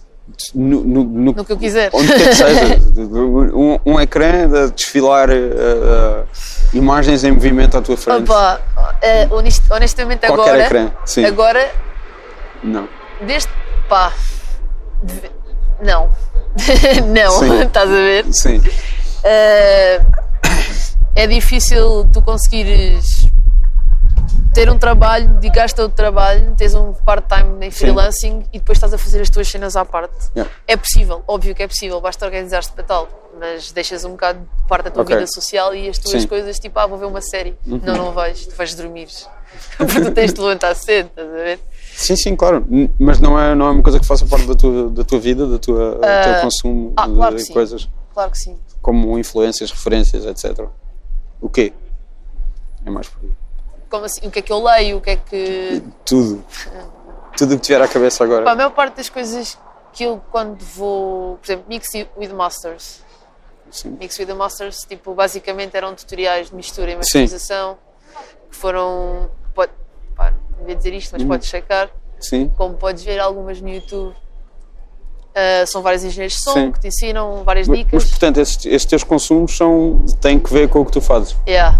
No, 0.54 0.84
no, 0.84 1.04
no- 1.06 1.32
No 1.34 1.46
que 1.46 1.54
eu 1.54 1.58
quiser. 1.58 1.90
Onde 1.94 2.08
quer 2.14 2.30
que 2.30 2.36
seja. 2.36 2.80
um, 3.56 3.80
um 3.86 4.00
ecrã 4.02 4.44
a 4.66 4.68
desfilar 4.68 5.30
eh, 5.30 5.36
eh, 5.36 6.24
imagens 6.74 7.24
em 7.24 7.32
movimento 7.32 7.78
à 7.78 7.82
tua 7.82 7.96
frente. 7.96 8.24
Opa, 8.30 8.60
honest- 9.32 9.72
honestamente 9.72 10.28
Qualquer 10.28 10.42
agora. 10.50 10.64
ecrã, 10.64 10.92
sim. 11.06 11.24
Agora, 11.24 11.72
Não. 12.62 12.90
desde. 13.22 13.50
pá. 13.88 14.12
de- 15.02 15.32
Não. 15.82 16.10
não, 17.08 17.62
estás 17.64 17.90
a 17.90 17.94
ver? 17.94 18.26
Sim. 18.34 18.62
Eh, 19.24 20.02
é 21.18 21.26
difícil 21.26 22.08
tu 22.14 22.22
conseguires 22.22 23.28
ter 24.54 24.70
um 24.70 24.78
trabalho, 24.78 25.28
dedicaste 25.30 25.82
ao 25.82 25.90
trabalho, 25.90 26.54
tens 26.56 26.76
um 26.76 26.94
part-time 26.94 27.66
em 27.66 27.72
freelancing 27.72 28.44
e 28.54 28.60
depois 28.60 28.78
estás 28.78 28.94
a 28.94 29.00
fazer 29.00 29.22
as 29.22 29.30
tuas 29.30 29.48
cenas 29.48 29.76
à 29.76 29.84
parte. 29.84 30.16
Yeah. 30.36 30.54
É 30.68 30.78
possível, 30.78 31.24
óbvio 31.28 31.56
que 31.56 31.64
é 31.64 31.68
possível, 31.68 32.00
basta 32.00 32.24
organizar-te 32.24 32.72
para 32.72 32.84
tal, 32.84 33.10
mas 33.40 33.72
deixas 33.72 34.06
um 34.06 34.12
bocado 34.12 34.40
de 34.42 34.68
parte 34.68 34.86
da 34.86 34.92
tua 34.92 35.02
Ok. 35.02 35.16
vida 35.16 35.28
social 35.28 35.74
e 35.74 35.90
as 35.90 35.98
tuas 35.98 36.12
Sim. 36.12 36.20
Uhum. 36.20 36.28
coisas, 36.28 36.60
tipo, 36.60 36.78
ah, 36.80 36.86
vou 36.86 37.00
ver 37.00 37.06
uma 37.06 37.22
série. 37.22 37.56
Não, 37.66 37.96
não 37.96 38.12
vais, 38.12 38.46
tu 38.46 38.56
vais 38.56 38.76
dormir. 38.76 39.08
Porque 39.78 40.02
tu 40.02 40.12
tens 40.12 40.32
de 40.34 40.40
levantar 40.40 40.76
cedo, 40.76 41.08
estás 41.08 41.28
a 41.30 41.34
ver? 41.34 41.60
Sim, 41.96 42.16
sim, 42.16 42.36
claro. 42.36 42.64
Mas 43.00 43.20
não 43.20 43.40
é, 43.40 43.56
não 43.56 43.66
é 43.66 43.72
uma 43.72 43.82
coisa 43.82 44.00
que 44.00 44.06
faça 44.06 44.24
parte 44.28 44.46
da 44.46 44.54
tua, 44.54 44.90
da 44.92 45.04
tua 45.04 45.20
vida, 45.20 45.48
da 45.48 45.58
tua, 45.58 45.96
do 45.96 46.00
teu 46.02 46.42
consumo 46.42 46.94
ah, 46.96 47.08
de 47.08 47.16
claro 47.16 47.36
que 47.36 47.42
sim. 47.42 47.54
coisas 47.54 47.90
Claro 48.14 48.30
que 48.32 48.38
sim. 48.38 48.56
como 48.84 49.18
influências, 49.18 49.72
referências, 49.72 50.26
etc. 50.26 50.68
O 51.42 51.50
quê? 51.50 51.74
É 52.86 52.90
mais 52.90 53.08
por 53.08 53.24
aí. 53.24 53.32
Como 53.90 54.06
assim, 54.06 54.28
o 54.28 54.32
que 54.32 54.40
é 54.40 54.42
que 54.42 54.52
eu 54.52 54.62
leio, 54.64 54.98
o 54.98 55.02
que 55.02 55.12
é 55.12 55.16
que. 55.18 55.82
Tudo. 56.06 56.44
Tudo 57.38 57.54
o 57.56 57.58
que 57.58 57.64
tiver 57.64 57.82
à 57.82 57.88
cabeça 57.88 58.24
agora. 58.24 58.44
Pá, 58.46 58.52
a 58.52 58.56
maior 58.56 58.72
parte 58.72 58.96
das 58.98 59.10
coisas 59.10 59.58
que 59.94 60.04
eu, 60.04 60.22
quando 60.32 60.60
vou, 60.64 61.38
por 61.38 61.46
exemplo, 61.46 61.66
Mix 61.70 61.88
with 62.18 62.30
Masters. 62.34 63.02
Sim. 63.72 63.98
Mix 64.00 64.18
with 64.18 64.26
the 64.28 64.34
Masters, 64.34 64.80
tipo, 64.88 65.14
basicamente 65.14 65.76
eram 65.76 65.94
tutoriais 65.94 66.50
de 66.50 66.56
mistura 66.56 66.92
e 66.92 66.96
masterização 66.96 67.78
que 68.50 68.56
foram. 68.56 69.30
Pode, 69.54 69.72
pá, 70.16 70.32
não 70.52 70.60
devia 70.60 70.76
dizer 70.76 70.94
isto, 70.94 71.12
mas 71.12 71.22
Uhum. 71.22 71.28
podes 71.28 71.48
checar. 71.48 71.90
Sim. 72.20 72.50
Como 72.58 72.76
podes 72.76 73.04
ver 73.04 73.20
algumas 73.20 73.62
no 73.62 73.70
YouTube. 73.70 74.16
Ah, 75.40 75.66
são 75.68 75.84
vários 75.84 76.04
engenheiros 76.04 76.36
de 76.38 76.44
som 76.44 76.54
Sim. 76.54 76.72
que 76.72 76.80
te 76.80 76.88
ensinam 76.88 77.44
várias 77.44 77.68
dicas. 77.68 77.92
mas, 77.94 78.06
portanto, 78.06 78.38
estes, 78.40 78.86
teus 78.86 79.04
consumos 79.04 79.56
são, 79.56 80.04
têm 80.20 80.40
que 80.40 80.52
ver 80.52 80.68
com 80.68 80.80
o 80.82 80.86
que 80.86 80.92
tu 80.92 81.00
fazes. 81.02 81.36
Yeah. 81.48 81.78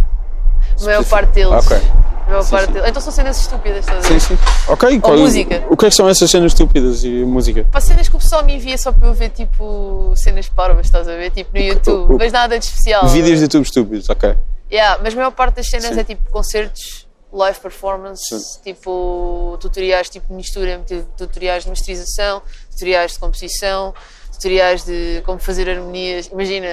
A 0.80 0.84
maior 0.86 1.04
parte 1.06 1.32
deles. 1.32 1.66
Ok. 1.66 1.76
A 1.76 2.30
maior 2.30 2.44
Sim, 2.44 2.52
parte 2.52 2.66
sim. 2.68 2.74
deles. 2.74 2.90
Então 2.90 3.02
são 3.02 3.12
cenas 3.12 3.40
estúpidas, 3.40 3.80
estás 3.80 4.06
a 4.06 4.08
Sim, 4.08 4.20
sim. 4.20 4.38
Ok. 4.68 5.00
qual- 5.00 5.18
música. 5.18 5.64
O 5.72 5.76
que 5.76 5.86
é 5.88 5.90
que 5.90 5.96
são 5.96 6.08
essas 6.08 6.30
cenas 6.30 6.52
estúpidas 6.52 7.04
e 7.04 7.10
música? 7.10 7.66
Pá, 7.72 7.82
cenas 7.82 8.08
que 8.08 8.16
o 8.16 8.20
pessoal 8.20 8.44
me 8.44 8.56
envia 8.58 8.78
só 8.78 8.92
para 8.92 9.08
eu 9.08 9.14
ver, 9.14 9.30
tipo, 9.30 10.14
cenas 10.16 10.48
parvas, 10.50 10.86
estás 10.86 11.08
a 11.08 11.16
ver? 11.16 11.32
Tipo, 11.32 11.58
no 11.58 11.64
YouTube. 11.64 12.14
o- 12.14 12.18
Mas 12.20 12.32
nada 12.32 12.60
de 12.60 12.66
especial. 12.66 13.08
Vídeos 13.08 13.38
de 13.40 13.44
YouTube 13.46 13.64
estúpidos, 13.64 14.08
ok. 14.10 14.36
Yeah, 14.72 15.00
mas 15.02 15.14
a 15.14 15.16
maior 15.16 15.32
parte 15.32 15.56
das 15.56 15.68
cenas 15.70 15.94
Sim. 15.96 16.00
é 16.00 16.04
tipo 16.04 16.30
concertos, 16.30 17.08
live 17.34 17.60
performance, 17.60 18.62
tipo 18.64 19.58
tutoriais 19.60 20.10
tipo 20.10 20.34
mistura, 20.34 20.82
tutoriais 21.18 21.64
de 21.64 21.70
masterização, 21.70 22.42
tutoriais 22.78 23.14
de 23.14 23.20
composição, 23.20 23.94
tutoriais 24.32 24.84
de 24.86 25.22
como 25.26 25.40
fazer 25.40 25.68
harmonias. 25.70 26.28
Imagina, 26.28 26.68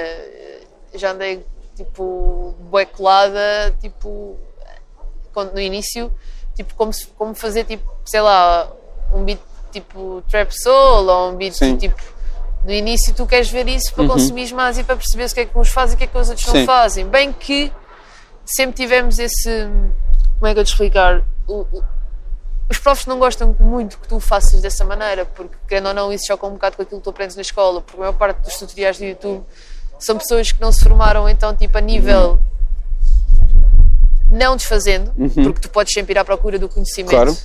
já 0.95 1.13
andei 1.13 1.45
tipo 1.75 2.55
bué 2.71 2.85
colada, 2.85 3.75
tipo 3.81 4.37
no 5.53 5.61
início, 5.61 6.13
tipo 6.55 6.75
como, 6.75 6.93
se- 6.93 7.07
como 7.19 7.35
fazer 7.35 7.65
tipo, 7.65 7.91
sei 8.05 8.21
lá, 8.21 8.71
um 9.13 9.25
beat 9.25 9.41
tipo 9.73 10.23
trap 10.31 10.53
soul 10.53 11.09
ou 11.09 11.31
um 11.33 11.37
beat 11.37 11.55
Sim. 11.55 11.77
tipo 11.77 12.01
no 12.63 12.71
início 12.71 13.13
tu 13.13 13.27
queres 13.27 13.51
ver 13.51 13.67
isso 13.69 13.93
para 13.93 14.07
consumir 14.07 14.53
mais 14.55 14.79
e 14.79 14.85
para 14.85 14.95
perceber 14.97 15.25
o 15.25 15.35
que 15.35 15.41
é 15.41 15.45
que 15.47 15.59
uns 15.59 15.69
fazem 15.69 15.95
e 15.95 15.97
o 15.97 15.99
que 15.99 16.05
é 16.05 16.07
que 16.07 16.17
os 16.17 16.29
outros 16.29 16.47
Sim. 16.47 16.59
não 16.61 16.65
fazem. 16.67 17.07
Bem 17.09 17.33
que 17.33 17.73
sempre 18.47 18.77
tivemos 18.77 19.19
esse. 19.19 19.69
Como 20.39 20.47
é 20.47 20.55
que 20.55 20.61
eu 20.61 20.65
te 20.65 20.69
explicar? 20.69 21.23
O- 21.49 21.63
o- 21.73 21.83
os 22.69 22.79
profs 22.79 23.07
não 23.07 23.19
gostam 23.19 23.55
muito 23.61 23.99
que 23.99 24.09
tu 24.09 24.19
faças 24.19 24.61
dessa 24.61 24.85
maneira, 24.85 25.27
porque 25.27 25.55
querendo 25.69 25.89
ou 25.89 25.95
não, 25.95 26.12
isso 26.12 26.27
choca 26.27 26.47
um 26.47 26.53
bocado 26.53 26.77
com 26.77 26.83
aquilo 26.83 27.01
que 27.01 27.05
tu 27.05 27.11
aprendes 27.11 27.37
na 27.37 27.43
escola, 27.43 27.81
porque 27.81 27.99
a 27.99 28.01
maior 28.01 28.15
parte 28.15 28.39
dos 28.39 28.57
tutoriais 28.57 28.99
do 28.99 29.05
YouTube 29.05 29.45
são 29.99 30.17
pessoas 30.17 30.51
que 30.51 30.61
não 30.61 30.73
se 30.73 30.83
formaram, 30.83 31.29
então, 31.29 31.55
tipo, 31.55 31.77
a 31.77 31.81
nível. 31.81 32.39
Não 34.31 34.57
desfazendo, 34.57 35.12
porque 35.45 35.61
tu 35.61 35.69
podes 35.71 35.93
sempre 35.93 36.15
ir 36.15 36.19
à 36.19 36.25
procura 36.25 36.59
do 36.59 36.69
conhecimento. 36.69 37.11
Claro. 37.11 37.37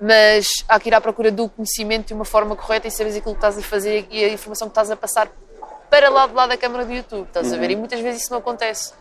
Mas 0.00 0.46
há 0.68 0.78
que 0.78 0.88
ir 0.88 0.94
à 0.94 1.00
procura 1.00 1.30
do 1.30 1.48
conhecimento 1.48 2.08
de 2.08 2.14
uma 2.14 2.24
forma 2.24 2.54
correta 2.56 2.88
e 2.88 2.90
saberes 2.90 3.16
aquilo 3.16 3.34
que 3.34 3.38
estás 3.38 3.56
a 3.56 3.62
fazer 3.62 4.06
e 4.10 4.24
a 4.24 4.28
informação 4.28 4.68
que 4.68 4.72
estás 4.72 4.90
a 4.90 4.96
passar 4.96 5.30
para 5.88 6.10
lá 6.10 6.26
de 6.26 6.34
lá 6.34 6.46
da 6.46 6.56
câmara 6.56 6.84
do 6.84 6.92
YouTube, 6.92 7.26
estás 7.26 7.52
a 7.52 7.56
ver? 7.56 7.70
E 7.70 7.76
muitas 7.76 8.00
vezes 8.00 8.22
isso 8.22 8.32
não 8.32 8.40
acontece. 8.40 8.92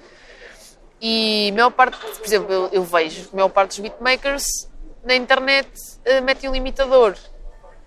E 1.02 1.50
a 1.52 1.54
maior 1.54 1.72
parte, 1.72 1.98
por 1.98 2.26
exemplo, 2.26 2.54
eu, 2.54 2.70
eu 2.72 2.84
vejo, 2.84 3.28
a 3.34 3.36
maior 3.36 3.50
parte 3.50 3.72
dos 3.72 3.80
beatmakers 3.80 4.46
na 5.04 5.16
internet 5.16 5.70
eh, 6.06 6.22
metem 6.22 6.50
um 6.50 6.54
limitador 6.54 7.16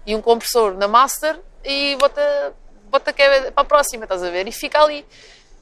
e 0.04 0.14
um 0.14 0.22
compressor 0.22 0.74
na 0.74 0.86
master 0.86 1.38
e 1.64 1.96
bota, 1.96 2.54
bota 2.90 3.12
que 3.12 3.22
é 3.22 3.50
para 3.50 3.62
a 3.62 3.64
próxima, 3.64 4.04
estás 4.04 4.22
a 4.22 4.30
ver? 4.30 4.46
E 4.46 4.52
fica 4.52 4.80
ali. 4.80 5.04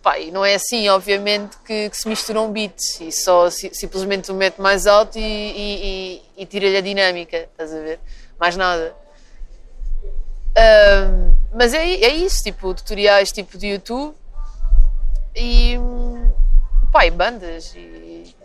Pá, 0.02 0.18
e 0.18 0.30
não 0.30 0.44
é 0.44 0.54
assim, 0.54 0.86
obviamente, 0.90 1.56
que, 1.64 1.88
que 1.88 1.96
se 1.96 2.06
misturam 2.06 2.52
beats 2.52 3.00
e 3.00 3.10
só 3.10 3.48
si- 3.48 3.70
simplesmente 3.72 4.30
o 4.30 4.34
mete 4.34 4.60
mais 4.60 4.86
alto 4.86 5.18
e, 5.18 5.22
e, 5.22 6.22
e- 6.36 6.42
e 6.42 6.46
tira-lhe 6.46 6.76
a 6.76 6.80
dinâmica, 6.82 7.38
estás 7.38 7.72
a 7.72 7.78
ver? 7.80 7.98
Mais 8.38 8.54
nada. 8.54 8.94
Ahm, 10.56 11.34
mas 11.54 11.72
é, 11.72 11.82
é 11.84 12.08
isso, 12.14 12.42
tipo, 12.42 12.74
tutoriais 12.74 13.32
tipo 13.32 13.56
de 13.56 13.68
YouTube 13.68 14.14
e, 15.34 15.76
pá, 16.92 17.06
e 17.06 17.10
bandas 17.10 17.74
e 17.74 17.93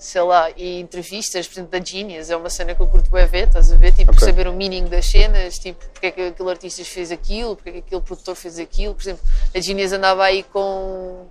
sei 0.09 0.21
lá, 0.21 0.49
e 0.57 0.79
entrevistas, 0.79 1.47
por 1.47 1.53
exemplo, 1.53 1.71
da 1.79 1.85
Genius, 1.85 2.31
é 2.31 2.35
uma 2.35 2.49
cena 2.49 2.73
que 2.73 2.81
eu 2.81 2.87
curto 2.87 3.11
bem 3.11 3.27
ver, 3.27 3.47
estás 3.47 3.71
a 3.71 3.75
ver? 3.75 3.93
Tipo, 3.93 4.11
Ok. 4.11 4.25
saber 4.25 4.47
o 4.47 4.53
meaning 4.53 4.85
das 4.85 5.05
cenas, 5.05 5.59
tipo, 5.59 5.85
porque 5.93 6.07
é 6.07 6.11
que 6.11 6.21
aquele 6.29 6.49
artista 6.49 6.83
fez 6.83 7.11
aquilo, 7.11 7.55
porque 7.55 7.69
é 7.69 7.73
que 7.73 7.77
aquele 7.79 8.01
produtor 8.01 8.35
fez 8.35 8.57
aquilo. 8.57 8.95
Por 8.95 9.03
exemplo, 9.03 9.21
a 9.53 9.59
Genius 9.59 9.93
andava 9.93 10.23
aí 10.23 10.41
com, 10.41 11.27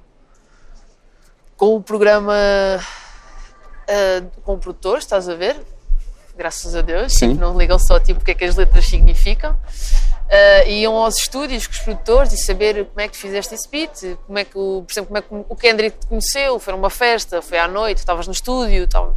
com 1.57 1.75
o 1.75 1.83
programa 1.83 2.35
ah, 3.89 4.23
com 4.45 4.55
o 4.55 4.59
produtor, 4.59 4.99
estás 4.99 5.29
a 5.29 5.35
ver? 5.35 5.57
Graças 6.37 6.77
a 6.77 6.83
Deus, 6.83 7.15
Sim. 7.15 7.31
tipo, 7.31 7.41
não 7.41 7.59
ligam 7.59 7.81
só 7.81 7.99
tipo, 7.99 8.21
o 8.21 8.25
que 8.25 8.31
é 8.31 8.35
que 8.35 8.45
as 8.45 8.55
letras 8.55 8.87
significam. 8.87 9.57
Ah, 10.31 10.65
iam 10.67 10.95
aos 10.95 11.17
estúdios 11.17 11.67
com 11.67 11.73
os 11.73 11.79
produtores 11.79 12.33
e 12.35 12.37
saber 12.37 12.85
como 12.85 13.01
é 13.01 13.09
que 13.09 13.15
tu 13.15 13.19
fizeste 13.19 13.55
esse 13.55 13.69
beat, 13.69 14.19
como 14.27 14.39
é 14.39 14.45
que 14.45 14.59
o, 14.59 14.85
por 14.87 14.93
exemplo, 14.93 15.09
como 15.09 15.19
é 15.19 15.23
que 15.23 15.53
o 15.53 15.57
Kendrick 15.57 15.99
te 15.99 16.07
conheceu, 16.07 16.59
foi 16.59 16.75
numa 16.75 16.91
festa, 16.91 17.41
foi 17.41 17.59
à 17.59 17.67
noite, 17.67 17.99
estavas 17.99 18.27
no 18.27 18.33
estúdio, 18.35 18.85
estava... 18.85 19.17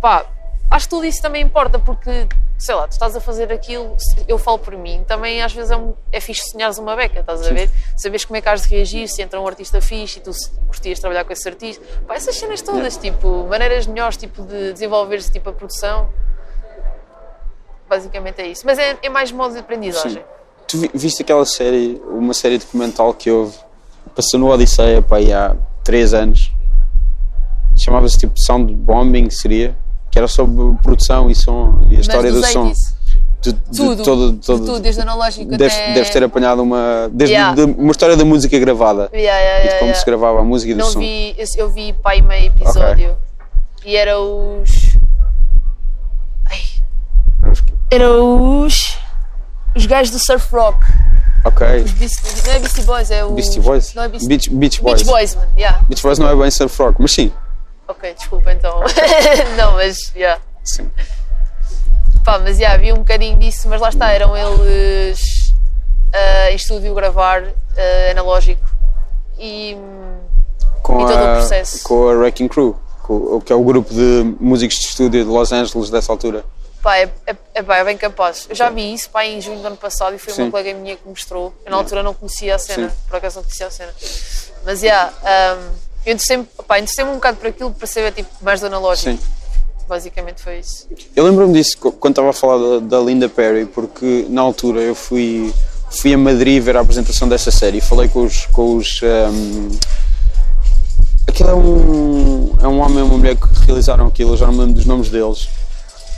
pá, 0.00 0.26
acho 0.68 0.86
que 0.86 0.90
tudo 0.90 1.06
isso 1.06 1.22
também 1.22 1.40
importa 1.40 1.78
porque, 1.78 2.26
sei 2.58 2.74
lá, 2.74 2.88
tu 2.88 2.92
estás 2.92 3.14
a 3.14 3.20
fazer 3.20 3.52
aquilo, 3.52 3.96
eu 4.26 4.38
falo 4.38 4.58
por 4.58 4.76
mim, 4.76 5.04
também 5.06 5.40
às 5.40 5.52
vezes 5.52 5.70
é, 5.70 5.76
um, 5.76 5.94
é 6.10 6.20
fixe 6.20 6.42
sonhares 6.50 6.78
uma 6.78 6.96
beca, 6.96 7.20
estás 7.20 7.46
a 7.46 7.52
ver? 7.52 7.70
Saberes 7.96 8.24
como 8.24 8.36
é 8.36 8.40
que 8.40 8.48
has 8.48 8.62
de 8.62 8.74
reagir 8.74 9.06
se 9.06 9.22
entra 9.22 9.40
um 9.40 9.46
artista 9.46 9.80
fixe 9.80 10.18
e 10.18 10.22
tu 10.22 10.32
curtias 10.66 10.98
trabalhar 10.98 11.24
com 11.24 11.32
esse 11.32 11.48
artista, 11.48 11.84
pá, 12.08 12.16
essas 12.16 12.34
cenas 12.34 12.60
todas, 12.60 12.96
tipo, 12.96 13.46
maneiras 13.48 13.86
melhores 13.86 14.16
tipo, 14.16 14.42
de 14.42 14.72
desenvolver-se 14.72 15.30
tipo, 15.30 15.48
a 15.48 15.52
produção, 15.52 16.10
basicamente 17.88 18.40
é 18.40 18.48
isso, 18.48 18.66
mas 18.66 18.80
é, 18.80 18.98
é 19.00 19.08
mais 19.08 19.30
modo 19.30 19.52
de 19.52 19.60
aprendizagem. 19.60 20.24
Sim. 20.24 20.39
Tu 20.70 20.78
vi- 20.78 20.90
viste 20.94 21.22
aquela 21.22 21.44
série, 21.44 22.00
uma 22.10 22.32
série 22.34 22.58
documental 22.58 23.12
que 23.14 23.30
houve, 23.30 23.56
passou 24.14 24.38
no 24.38 24.48
Odisseia 24.50 25.02
pá, 25.02 25.16
há 25.18 25.56
3 25.82 26.14
anos, 26.14 26.52
chamava-se 27.76 28.18
tipo 28.18 28.34
Sound 28.38 28.72
Bombing, 28.74 29.30
seria? 29.30 29.76
Que 30.10 30.18
era 30.18 30.28
sobre 30.28 30.76
produção 30.82 31.30
e 31.30 31.34
som 31.34 31.86
e 31.90 31.96
a 31.96 32.00
história 32.00 32.30
do 32.32 32.44
som. 32.46 32.68
80s, 32.68 32.76
De, 33.42 33.52
de 33.54 33.58
tudo, 33.76 34.02
todo, 34.04 34.32
de 34.32 34.46
todo, 34.46 34.66
tudo, 34.66 34.80
desde 34.80 35.00
analógico 35.00 35.56
deves, 35.56 35.74
até... 35.74 35.92
deves 35.94 36.10
ter 36.10 36.22
apanhado 36.22 36.62
uma. 36.62 37.08
Desde 37.12 37.34
Yeah. 37.34 37.54
de- 37.54 37.72
uma 37.72 37.90
história 37.90 38.14
da 38.16 38.24
música 38.24 38.58
gravada. 38.58 39.08
Yeah, 39.14 39.38
yeah, 39.40 39.64
e 39.64 39.68
de 39.72 39.78
como 39.80 39.94
se 39.94 40.04
gravava 40.04 40.40
a 40.40 40.44
música 40.44 40.72
e 40.72 40.74
do 40.74 40.80
Não 40.80 40.90
som. 40.90 40.98
vi, 41.00 41.34
esse- 41.38 41.58
eu 41.58 41.70
vi 41.70 41.92
pai 41.94 42.20
meio 42.20 42.48
episódio. 42.48 43.16
E 43.84 43.96
era 43.96 44.20
os. 44.20 44.70
Ai, 46.50 46.60
era 47.90 48.12
os. 48.12 48.99
Os 49.76 49.86
gajos 49.86 50.10
do 50.12 50.18
surf 50.18 50.54
rock. 50.54 50.78
Ok. 51.44 51.66
Os 51.84 51.92
Beast- 51.92 52.46
não 52.46 52.52
é 52.54 52.58
Beastie 52.58 52.82
Boys, 52.82 53.10
é 53.10 53.24
o. 53.24 53.30
Beastie 53.32 53.60
Boys? 53.60 53.94
Não 53.94 54.02
é 54.02 54.08
Beastie 54.08 54.28
Beach, 54.28 54.50
Beach 54.50 54.82
Boys. 54.82 55.02
Beach 55.02 55.10
Boys, 55.10 55.34
man. 55.36 55.46
Yeah. 55.56 55.80
Beach 55.88 56.02
Boys 56.02 56.18
não 56.18 56.28
é 56.28 56.36
bem 56.36 56.50
surf 56.50 56.82
rock, 56.82 57.00
mas 57.00 57.12
sim. 57.12 57.32
Ok, 57.88 58.14
desculpa 58.14 58.52
então. 58.52 58.80
não, 59.56 59.72
mas. 59.72 60.12
Yeah. 60.14 60.40
sim. 60.64 60.90
Pá, 62.24 62.38
mas 62.38 62.58
já, 62.58 62.72
havia 62.74 62.92
um 62.94 62.98
bocadinho 62.98 63.38
disso, 63.38 63.66
mas 63.68 63.80
lá 63.80 63.88
está, 63.88 64.10
eram 64.10 64.36
eles 64.36 65.54
ah, 66.12 66.50
em 66.50 66.56
estúdio 66.56 66.94
gravar 66.94 67.42
ah, 67.44 68.10
analógico 68.10 68.62
e 69.38 69.76
Com 70.82 71.00
E 71.00 71.06
todo 71.06 71.14
o 71.18 71.24
a, 71.24 71.34
processo. 71.36 71.82
com 71.84 72.08
a 72.08 72.12
Wrecking 72.12 72.48
Crew, 72.48 72.76
com, 73.02 73.14
o- 73.14 73.40
que 73.40 73.50
é 73.52 73.56
o 73.56 73.64
grupo 73.64 73.92
de 73.94 74.36
músicos 74.38 74.76
de 74.78 74.84
estúdio 74.86 75.24
de 75.24 75.30
Los 75.30 75.50
Angeles 75.52 75.88
dessa 75.88 76.12
altura. 76.12 76.44
Pá, 76.82 76.96
é, 76.96 77.10
é, 77.26 77.36
é, 77.54 77.62
pá, 77.62 77.76
é 77.78 77.84
bem 77.84 77.96
capaz. 77.96 78.46
Eu 78.48 78.54
já 78.54 78.70
vi 78.70 78.92
isso 78.94 79.10
pá, 79.10 79.24
em 79.24 79.40
junho 79.40 79.60
do 79.60 79.66
ano 79.66 79.76
passado 79.76 80.14
e 80.14 80.18
foi 80.18 80.32
Sim. 80.32 80.42
uma 80.42 80.50
colega 80.50 80.74
minha 80.74 80.96
que 80.96 81.08
mostrou. 81.08 81.54
Eu 81.64 81.70
na 81.70 81.76
altura 81.76 82.02
não 82.02 82.14
conhecia 82.14 82.54
a 82.54 82.58
cena, 82.58 82.90
Sim. 82.90 82.96
por 83.08 83.16
acaso 83.16 83.36
não 83.36 83.42
conhecia 83.42 83.66
a 83.66 83.70
cena. 83.70 83.94
Mas 84.64 84.80
já, 84.80 85.08
um, 85.08 85.90
eu 86.06 86.12
interessei-me 86.12 87.10
um 87.10 87.14
bocado 87.14 87.38
por 87.38 87.46
aquilo 87.48 87.70
para 87.72 87.86
saber 87.86 88.12
tipo, 88.12 88.30
mais 88.40 88.60
do 88.60 88.66
analógico. 88.66 89.10
Sim. 89.10 89.18
Basicamente 89.88 90.40
foi 90.42 90.60
isso. 90.60 90.86
Eu 91.16 91.24
lembro-me 91.24 91.52
disso 91.52 91.76
quando 91.78 92.12
estava 92.12 92.30
a 92.30 92.32
falar 92.32 92.78
da, 92.78 92.98
da 92.98 93.00
Linda 93.00 93.28
Perry, 93.28 93.66
porque 93.66 94.24
na 94.28 94.40
altura 94.40 94.80
eu 94.80 94.94
fui, 94.94 95.52
fui 95.90 96.14
a 96.14 96.18
Madrid 96.18 96.62
ver 96.62 96.76
a 96.76 96.80
apresentação 96.80 97.28
dessa 97.28 97.50
série 97.50 97.78
e 97.78 97.80
falei 97.80 98.08
com 98.08 98.24
os. 98.24 98.46
Com 98.46 98.76
os 98.76 99.00
ehm, 99.02 99.70
aquilo 101.26 101.50
é 101.50 101.54
um, 101.54 102.56
é 102.62 102.68
um 102.68 102.80
homem 102.80 102.98
e 102.98 103.02
uma 103.02 103.18
mulher 103.18 103.34
que 103.34 103.46
realizaram 103.66 104.06
aquilo, 104.06 104.34
eu 104.34 104.36
já 104.36 104.46
não 104.46 104.52
me 104.52 104.60
lembro 104.60 104.74
dos 104.74 104.86
nomes 104.86 105.08
deles. 105.08 105.48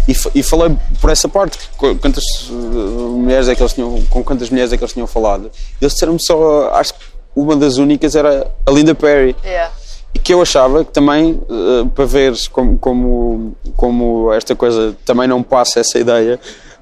E, 0.09 0.14
e 0.34 0.42
falei 0.42 0.76
por 1.00 1.11
essa 1.11 1.28
parte, 1.28 1.59
qu- 1.76 1.94
quantas 1.96 2.24
eh, 2.50 2.53
mulheres 2.53 3.48
é 3.48 3.55
que 3.55 3.62
eles 3.62 3.72
tinham, 3.72 4.03
com 4.11 4.24
quantas 4.24 4.50
mulheres 4.50 4.72
é 4.72 4.76
que 4.76 4.82
eles 4.82 4.92
tinham 4.92 5.07
falado. 5.07 5.50
Eles 5.80 5.92
disseram-me 5.94 6.18
só, 6.20 6.70
acho 6.74 6.94
que 6.94 7.00
uma 7.36 7.55
das 7.57 7.76
únicas 7.76 8.16
era 8.16 8.50
a 8.66 8.70
Linda 8.70 8.94
Perry. 8.94 9.36
Yeah. 9.44 9.72
E 10.14 10.18
que 10.18 10.34
eu 10.34 10.42
achava 10.42 10.84
que 10.84 10.90
também, 10.92 11.40
eh, 11.48 11.88
para 11.94 12.05
ver 12.05 12.34
como, 12.50 12.76
como, 12.78 13.57
como 13.76 14.32
esta 14.32 14.55
coisa 14.57 14.94
também 15.07 15.26
não 15.28 15.42
passa 15.42 15.78
essa 15.80 15.98
ideia, 15.98 16.38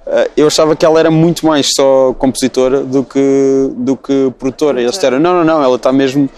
eh, 0.06 0.30
eu 0.38 0.46
achava 0.48 0.74
que 0.74 0.84
ela 0.84 0.98
era 0.98 1.10
muito 1.10 1.46
mais 1.46 1.68
só 1.76 2.12
compositora 2.18 2.80
do 2.82 3.04
que, 3.04 3.70
do 3.76 3.96
que 3.98 4.32
produtora. 4.38 4.80
E 4.80 4.84
eles 4.84 4.94
disseram: 4.94 5.20
não, 5.20 5.32
não, 5.34 5.44
não, 5.44 5.62
ela 5.62 5.76
está 5.76 5.92
mesmo 5.92 6.28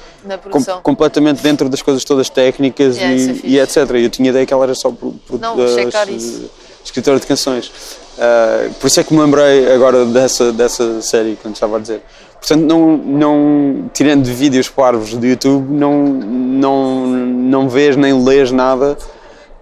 com- 0.51 0.83
completamente 0.83 1.41
dentro 1.43 1.69
das 1.71 1.81
coisas 1.81 2.05
todas 2.05 2.29
técnicas 2.29 2.97
Yeah, 2.97 3.15
isso 3.17 3.29
é 3.29 3.33
e, 3.33 3.35
fixe. 3.37 3.47
e 3.47 3.59
etc. 3.61 3.77
Eu 3.95 4.11
tinha 4.11 4.29
ideia 4.31 4.45
que 4.45 4.53
ela 4.53 4.65
era 4.65 4.75
só 4.75 4.91
pro, 4.91 5.13
pro, 5.13 5.39
Não, 5.39 5.57
checar 5.69 6.11
isso. 6.11 6.51
Escritora 6.85 7.19
de 7.19 7.27
canções. 7.27 7.73
Eh, 8.19 8.71
por 8.81 8.87
isso 8.87 9.01
é 9.01 9.05
que 9.05 9.15
me 9.15 9.21
lembrei 9.21 9.73
agora 9.73 10.05
dessa, 10.05 10.53
dessa 10.53 11.01
série, 11.03 11.39
quando 11.41 11.55
estava 11.55 11.77
a 11.77 11.81
dizer. 11.81 12.03
Portanto, 12.39 12.63
não, 12.63 12.97
não, 12.97 13.91
tirando 13.95 14.25
vídeos 14.27 14.69
parvos 14.69 15.15
do 15.15 15.25
YouTube, 15.25 15.73
não, 15.73 16.03
não, 16.05 17.07
não 17.07 17.69
vês 17.69 17.97
nem 17.97 18.25
lês 18.25 18.51
nada 18.51 18.97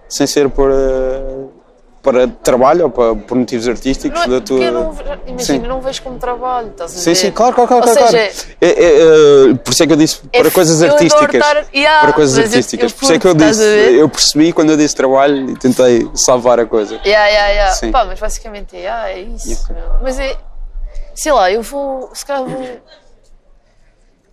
sem 0.09 0.27
ser 0.27 0.49
para, 0.49 1.40
para 2.01 2.27
trabalho 2.27 2.85
ou 2.85 2.89
para, 2.89 3.15
por 3.15 3.37
motivos 3.37 3.67
artísticos 3.67 4.19
Não 4.19 4.25
é, 4.25 4.39
da 4.39 4.45
porque 4.45 4.53
tua. 4.55 4.63
eu 4.63 4.71
não, 4.71 4.91
imagina, 5.27 5.43
Sim. 5.43 5.59
não 5.67 5.81
vejo 5.81 6.01
como 6.01 6.17
trabalho, 6.17 6.69
estás 6.69 6.95
a 6.95 6.97
Sim, 6.97 7.09
ver? 7.11 7.15
sim, 7.15 7.31
claro, 7.31 7.53
claro, 7.53 7.67
claro. 7.67 7.87
Ou 7.87 7.93
claro, 7.95 8.11
seja, 8.11 8.31
claro. 8.33 8.57
É, 8.59 8.67
é, 8.67 9.49
é, 9.51 9.53
por 9.53 9.71
isso 9.71 9.83
é 9.83 9.87
que 9.87 9.93
eu 9.93 9.97
disse 9.97 10.21
é 10.33 10.41
para 10.41 10.51
coisas 10.51 10.81
artísticas. 10.81 11.35
estar- 11.35 11.65
Yeah, 11.73 12.01
para 12.01 12.13
coisas 12.13 12.37
eu- 12.37 12.43
artísticas. 12.45 12.91
eu 12.91 12.97
por 12.97 13.03
isso 13.03 13.13
é 13.13 13.19
que 13.19 13.27
eu 13.27 13.33
disse, 13.35 13.63
eu 13.63 14.09
percebi 14.09 14.51
quando 14.53 14.71
eu 14.71 14.77
disse 14.77 14.95
trabalho 14.95 15.51
e 15.51 15.55
tentei 15.57 16.09
salvar 16.15 16.59
a 16.59 16.65
coisa. 16.65 16.95
Yeah, 17.05 17.27
yeah, 17.27 17.47
yeah. 17.49 17.71
Sim. 17.75 17.91
Pá, 17.91 18.03
mas 18.03 18.19
basicamente 18.19 18.75
é, 18.75 18.89
ah, 18.89 19.09
é 19.11 19.19
isso. 19.21 19.71
Yeah. 19.71 19.99
Mas 20.01 20.17
é, 20.17 20.35
sei 21.13 21.31
lá, 21.31 21.51
eu 21.51 21.61
vou, 21.61 22.09
se 22.15 22.25
calhar 22.25 22.43
vou. 22.45 22.79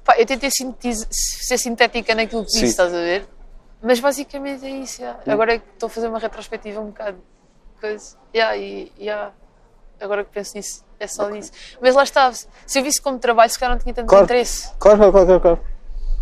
Pá, 0.04 0.14
eu 0.18 0.24
tentei 0.24 0.48
ser 0.50 1.58
sintética 1.58 2.14
naquilo 2.14 2.44
que 2.44 2.50
Sim. 2.52 2.60
disse, 2.60 2.70
estás 2.70 2.94
a 2.94 2.96
ver? 2.98 3.26
Mas 3.82 4.00
basicamente 4.00 4.64
é 4.64 4.70
isso. 4.70 5.02
yeah. 5.02 5.20
Agora 5.26 5.54
é 5.54 5.58
que 5.58 5.64
estou 5.74 5.86
a 5.86 5.90
fazer 5.90 6.08
uma 6.08 6.18
retrospectiva 6.18 6.80
um 6.80 6.86
bocado. 6.86 7.18
Coisa. 7.81 8.16
Yeah, 8.35 8.57
e, 8.57 8.93
yeah. 8.99 9.33
Agora 10.01 10.24
que 10.24 10.31
penso 10.31 10.57
nisso, 10.57 10.85
é 11.01 11.07
só 11.07 11.29
isso. 11.31 11.51
Mas 11.81 11.95
lá 11.95 12.03
está, 12.05 12.33
se 12.33 12.49
eu 12.79 12.83
visse 12.83 13.01
como 13.01 13.18
trabalho, 13.18 13.51
se 13.51 13.59
calhar 13.59 13.74
não 13.74 13.83
tinha 13.83 13.95
tanto 13.95 14.09
Claro. 14.09 14.24
interesse. 14.24 14.70
Claro, 14.79 14.99
claro, 14.99 15.12
claro, 15.26 15.41
claro. 15.41 15.61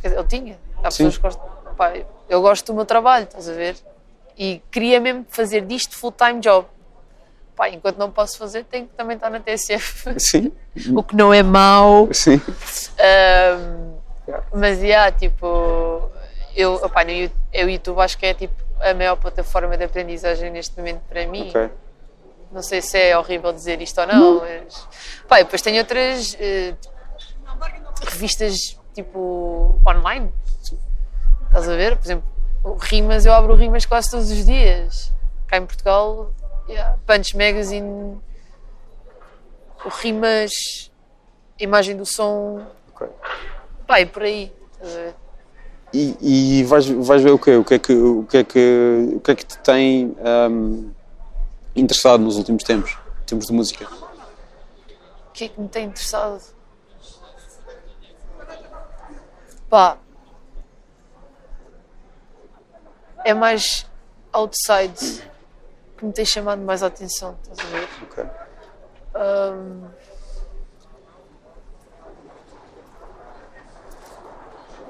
Quer 0.01 0.09
dizer, 0.09 0.21
eu 0.21 0.27
tinha. 0.27 0.59
Há 0.83 0.91
Sim. 0.91 1.05
pessoas 1.05 1.17
que 1.17 1.23
gostam. 1.23 1.57
Pá, 1.77 1.93
eu 2.29 2.41
gosto 2.41 2.67
do 2.67 2.75
meu 2.75 2.87
trabalho, 2.87 3.25
estás 3.25 3.49
a 3.49 3.53
ver? 3.53 3.77
E 4.39 4.63
queria 4.71 4.99
mesmo 5.01 5.27
fazer 5.29 5.63
disto 5.67 5.95
full-time 5.97 6.41
job. 6.41 6.67
Pá, 7.55 7.69
enquanto 7.71 7.97
não 7.99 8.11
posso 8.11 8.39
fazer, 8.39 8.65
tenho 8.65 8.87
que 8.87 8.95
também 8.95 9.17
estar 9.17 9.29
na 9.31 9.41
TSF. 9.41 10.15
Sim, 10.19 10.53
o 10.97 11.03
que 11.03 11.15
não 11.17 11.33
é 11.35 11.43
mau. 11.43 12.09
sim. 12.13 12.41
Ahm, 12.99 13.97
mas, 14.55 14.81
yeah, 14.83 15.11
tipo, 15.13 16.03
eu, 16.55 16.75
opá, 16.75 17.05
no 17.05 17.11
eu, 17.11 17.31
o 17.67 17.71
YouTube 17.71 18.01
acho 18.01 18.17
que 18.19 18.27
é 18.27 18.35
tipo 18.35 18.55
a 18.81 18.95
maior 18.95 19.17
plataforma 19.17 19.77
de 19.77 19.85
aprendizagem 19.85 20.51
neste 20.51 20.77
momento 20.79 21.03
para 21.09 21.27
mim. 21.27 21.49
Ok. 21.49 21.71
Não 22.53 22.63
sei 22.63 22.81
se 22.81 22.99
é 22.99 23.19
horrível 23.19 23.53
dizer 23.53 23.81
isto 23.83 24.01
ou 24.01 24.07
não, 24.07 24.41
mas. 24.41 24.89
Pá, 25.29 25.39
depois 25.39 25.61
tenho 25.63 25.79
outras 25.79 26.37
eh, 26.39 26.75
revistas 28.03 28.79
tipo 28.95 29.79
online. 29.87 30.33
Estás 31.47 31.69
a 31.69 31.77
ver? 31.77 31.97
Por 31.97 32.07
exemplo, 32.07 32.29
o 32.65 32.75
Rimas, 32.75 33.27
eu 33.27 33.33
abro 33.33 33.53
o 33.53 33.57
Rimas 33.57 33.85
quase 33.85 34.11
todos 34.11 34.31
os 34.31 34.45
dias. 34.45 35.13
Cá 35.47 35.59
em 35.59 35.67
Portugal, 35.67 36.33
yeah, 36.69 36.99
Punch 37.07 37.37
Magazine, 37.37 38.21
o 39.85 39.89
Rimas, 39.89 40.91
imagem 41.59 41.97
do 41.97 42.05
som, 42.05 42.67
ok. 42.93 43.09
pá, 43.87 44.01
e 44.01 44.07
por 44.07 44.23
aí. 44.23 44.53
Estás 44.73 44.93
a 44.93 44.99
ver? 44.99 45.15
E, 45.93 46.59
e 46.61 46.65
vais, 46.65 46.87
vais 46.87 47.23
ver 47.23 47.31
o 47.31 47.39
quê? 47.39 47.57
O 47.57 47.65
que 47.65 47.75
é 47.75 47.79
que, 47.79 47.93
o 47.95 48.25
que, 48.25 48.37
é 48.39 48.45
que, 48.45 49.13
o 49.15 49.21
que, 49.21 49.31
é 49.31 49.35
que 49.35 49.47
te 49.47 49.59
tem 49.59 50.17
ahm, 50.21 50.91
interessado 51.75 52.21
nos 52.23 52.37
últimos 52.37 52.65
tempos, 52.65 52.99
em 53.23 53.25
termos 53.25 53.47
de 53.47 53.53
música? 53.53 53.87
O 55.29 55.33
que 55.33 55.45
é 55.45 55.49
que 55.49 55.61
me 55.61 55.69
tem 55.69 55.87
interessado? 55.87 56.43
Pá. 59.71 59.99
É 63.25 63.35
mais 63.35 63.87
outside 64.33 65.25
que 65.97 66.05
me 66.05 66.13
tem 66.13 66.25
chamado 66.25 66.63
mais 66.63 66.83
a 66.83 66.89
atenção, 66.89 67.37
estás 67.43 67.59
a 67.59 67.71
ver? 67.71 67.89
Ok. 68.03 68.25
Ahm, 69.15 69.89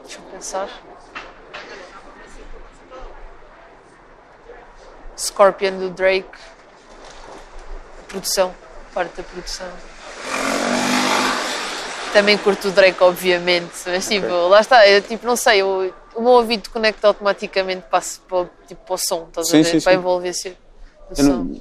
Deixa 0.06 0.20
eu 0.20 0.25
pensar. 0.36 0.68
Scorpion 5.16 5.78
do 5.78 5.90
Drake. 5.90 6.28
Produção. 8.08 8.54
Parte 8.92 9.16
da 9.16 9.22
produção. 9.22 9.66
Também 12.12 12.38
curto 12.38 12.68
o 12.68 12.70
Drake, 12.70 13.02
obviamente, 13.02 13.72
mas 13.86 14.08
tipo, 14.08 14.26
lá 14.48 14.60
está, 14.60 14.88
eu 14.88 15.02
tipo, 15.02 15.26
não 15.26 15.36
sei, 15.36 15.60
eu, 15.60 15.92
o 16.14 16.22
meu 16.22 16.32
ouvido 16.32 16.70
conecta 16.70 17.06
automaticamente 17.08 17.82
para, 17.90 18.02
para, 18.26 18.38
o- 18.38 18.50
tipo, 18.66 18.86
para 18.86 18.94
o 18.94 18.98
som, 18.98 19.26
estás 19.28 19.48
Sim, 19.48 19.60
a 19.60 19.62
ver? 19.62 19.70
sim, 19.72 19.80
para 19.82 19.92
sim. 19.92 19.98
envolver 19.98 20.30
o 20.30 21.10
Eu 21.10 21.16
som. 21.16 21.22
não- 21.24 21.60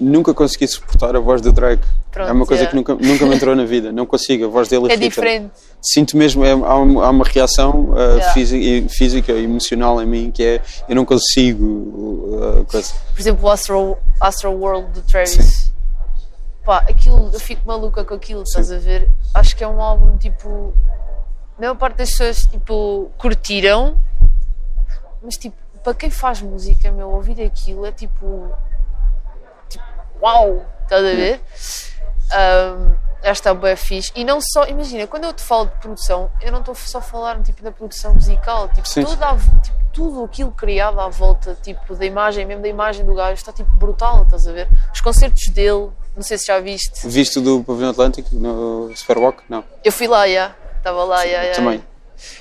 nunca 0.00 0.32
consegui 0.34 0.66
suportar 0.68 1.14
a 1.16 1.20
voz 1.20 1.40
do 1.40 1.52
Drake. 1.52 1.82
Pronto, 2.10 2.28
é 2.28 2.32
uma 2.32 2.46
coisa 2.46 2.64
yeah. 2.64 2.70
que 2.70 2.76
nunca, 2.76 2.94
nunca 3.06 3.26
me 3.26 3.34
entrou 3.36 3.54
na 3.54 3.64
vida. 3.64 3.92
Não 3.92 4.06
consigo, 4.06 4.46
a 4.46 4.48
voz 4.48 4.68
dele 4.68 4.84
É 4.84 4.94
irrita. 4.94 5.00
diferente. 5.08 5.52
Sinto 5.80 6.16
mesmo, 6.16 6.44
é, 6.44 6.52
há, 6.52 6.74
uma, 6.76 7.04
há 7.06 7.10
uma 7.10 7.24
reação 7.24 7.90
uh, 7.90 7.98
Yeah. 7.98 8.32
física, 8.32 8.64
e- 8.64 8.88
física 8.88 9.32
e 9.32 9.44
emocional 9.44 10.02
em 10.02 10.06
mim 10.06 10.30
que 10.30 10.42
é 10.42 10.62
eu 10.88 10.94
não 10.96 11.04
consigo. 11.04 11.64
uh, 11.64 12.64
coisa. 12.64 12.92
Por 13.14 13.20
exemplo, 13.20 13.46
o 13.46 13.50
Astro, 13.50 13.96
Astro 14.20 14.50
World 14.52 14.90
do 14.92 15.02
Travis. 15.02 15.72
Pá, 16.64 16.78
aquilo, 16.88 17.30
eu 17.32 17.40
fico 17.40 17.62
maluca 17.66 18.04
com 18.04 18.14
aquilo, 18.14 18.42
estás 18.42 18.70
a 18.70 18.78
ver? 18.78 19.08
Acho 19.34 19.56
que 19.56 19.62
é 19.64 19.68
um 19.68 19.80
álbum 19.80 20.16
tipo. 20.18 20.72
A 21.56 21.60
maior 21.60 21.74
parte 21.76 21.96
das 21.96 22.10
pessoas 22.10 22.42
tipo, 22.46 23.10
curtiram, 23.18 23.96
mas 25.22 25.36
tipo, 25.36 25.56
para 25.82 25.94
quem 25.94 26.10
faz 26.10 26.40
música, 26.42 26.90
meu, 26.92 27.10
ouvir 27.10 27.40
aquilo 27.42 27.86
é 27.86 27.92
tipo. 27.92 28.50
Uau! 30.22 30.64
Estás 30.84 31.04
a 31.04 31.14
ver? 31.14 31.40
Um, 32.32 32.94
que 33.22 33.28
está 33.28 33.52
bem 33.54 33.76
fixe. 33.76 34.10
E 34.14 34.24
não 34.24 34.38
só, 34.40 34.64
imagina, 34.66 35.06
quando 35.06 35.24
eu 35.24 35.32
te 35.32 35.42
falo 35.42 35.66
de 35.66 35.72
produção, 35.80 36.30
eu 36.40 36.52
não 36.52 36.60
estou 36.60 36.74
só 36.74 36.98
a 36.98 37.02
falar 37.02 37.42
tipo, 37.42 37.62
da 37.62 37.70
produção 37.72 38.14
musical, 38.14 38.68
tipo, 38.68 38.88
Sim, 38.88 39.02
toda 39.04 39.28
a- 39.28 39.36
tipo, 39.36 39.76
tudo 39.92 40.24
aquilo 40.24 40.50
criado 40.52 41.00
à 41.00 41.08
volta, 41.08 41.56
tipo, 41.62 41.94
da 41.94 42.06
imagem, 42.06 42.46
mesmo 42.46 42.62
da 42.62 42.68
imagem 42.68 43.04
do 43.04 43.14
gajo, 43.14 43.34
está 43.34 43.52
tipo 43.52 43.70
brutal, 43.76 44.22
estás 44.22 44.46
a 44.46 44.52
ver? 44.52 44.68
Os 44.94 45.00
concertos 45.00 45.48
dele, 45.48 45.90
não 46.14 46.22
sei 46.22 46.38
se 46.38 46.46
já 46.46 46.60
viste. 46.60 47.06
Visto 47.06 47.40
do 47.40 47.64
Pavilhão 47.64 47.90
Atlântico 47.90 48.28
no 48.34 48.92
Superwalk? 48.94 49.42
Não. 49.48 49.64
Eu 49.84 49.90
fui 49.92 50.06
lá, 50.06 50.26
já. 50.28 50.54
Estava 50.78 51.02
lá, 51.04 51.26
já, 51.26 51.44
já. 51.46 51.52
Também. 51.54 51.82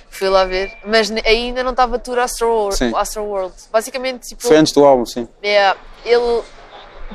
Fui 0.09 0.29
lá 0.29 0.45
ver. 0.45 0.71
Mas 0.85 1.11
ainda 1.25 1.63
não 1.63 1.71
estava 1.71 1.97
tour 1.99 2.17
Astro 2.19 2.47
World. 2.49 2.75
Sim. 2.75 2.91
Astro 2.95 3.23
World. 3.23 3.53
Basicamente, 3.71 4.27
tipo. 4.27 4.43
Foi 4.43 4.57
antes 4.57 4.73
do 4.73 4.85
álbum, 4.85 5.05
sim. 5.05 5.27
É, 5.43 5.75
ele 6.05 6.41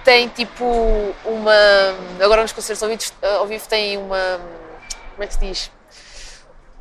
tem 0.05 0.29
tipo 0.29 0.65
uma. 1.25 1.53
Agora 2.21 2.43
nos 2.43 2.53
concertos 2.53 2.83
ao 2.83 2.89
vivo, 2.89 3.03
ao 3.39 3.47
vivo 3.47 3.67
tem 3.69 3.97
uma. 3.99 4.41
Como 5.13 5.23
é 5.25 5.27
que 5.27 5.35
se 5.35 5.41
diz? 5.41 5.71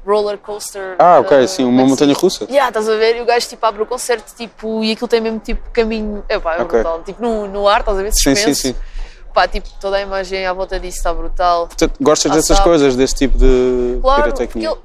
Roller 0.05 0.37
coaster. 0.39 0.95
Ah, 0.97 1.19
ok, 1.19 1.43
uh, 1.43 1.47
sim, 1.47 1.63
uma 1.63 1.81
é 1.81 1.85
se 1.85 1.89
montanha 1.91 2.13
russa. 2.15 2.45
Yeah, 2.45 2.69
estás 2.69 2.89
a 2.89 2.95
ver? 2.95 3.17
E 3.17 3.21
o 3.21 3.25
gajo 3.25 3.47
tipo 3.47 3.63
abre 3.65 3.83
o 3.83 3.85
concerto 3.85 4.33
tipo, 4.35 4.83
e 4.83 4.91
aquilo 4.93 5.07
tem 5.07 5.21
mesmo 5.21 5.39
tipo 5.39 5.69
caminho. 5.71 6.23
Epá, 6.27 6.55
é 6.55 6.61
Ok. 6.63 6.79
brutal. 6.81 7.03
Tipo 7.03 7.21
no, 7.21 7.47
no 7.47 7.67
ar, 7.67 7.81
estás 7.81 7.99
a 7.99 8.01
ver? 8.01 8.11
Sim, 8.13 8.33
sim, 8.33 8.53
sim. 8.55 8.75
pá, 9.31 9.47
tipo, 9.47 9.69
toda 9.79 9.97
a 9.97 10.01
imagem 10.01 10.45
à 10.47 10.53
volta 10.53 10.79
disso 10.79 10.97
está 10.97 11.13
brutal. 11.13 11.67
Portanto, 11.67 11.93
gostas 12.01 12.31
Ah, 12.31 12.35
dessas 12.35 12.57
sabe. 12.57 12.69
coisas, 12.69 12.95
desse 12.95 13.13
tipo 13.13 13.37
de 13.37 13.99
Claro, 14.01 14.23
pirotecnia? 14.23 14.69
ele, 14.71 14.79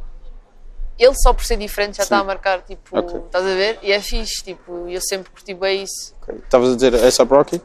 ele 0.98 1.14
só 1.16 1.32
por 1.32 1.44
ser 1.46 1.56
diferente 1.56 1.96
já 1.96 2.02
está 2.02 2.18
a 2.18 2.24
marcar, 2.24 2.60
tipo, 2.60 2.98
Ok. 2.98 3.18
estás 3.24 3.44
a 3.44 3.54
ver? 3.54 3.78
E 3.82 3.92
é 3.92 4.00
fixe, 4.00 4.44
tipo, 4.44 4.86
eu 4.86 5.00
sempre 5.00 5.30
curti 5.30 5.54
bem 5.54 5.82
isso. 5.84 6.14
Ok. 6.22 6.34
Estavas 6.44 6.72
a 6.72 6.74
dizer 6.74 6.92
essa 6.92 7.24
Rocky? 7.24 7.58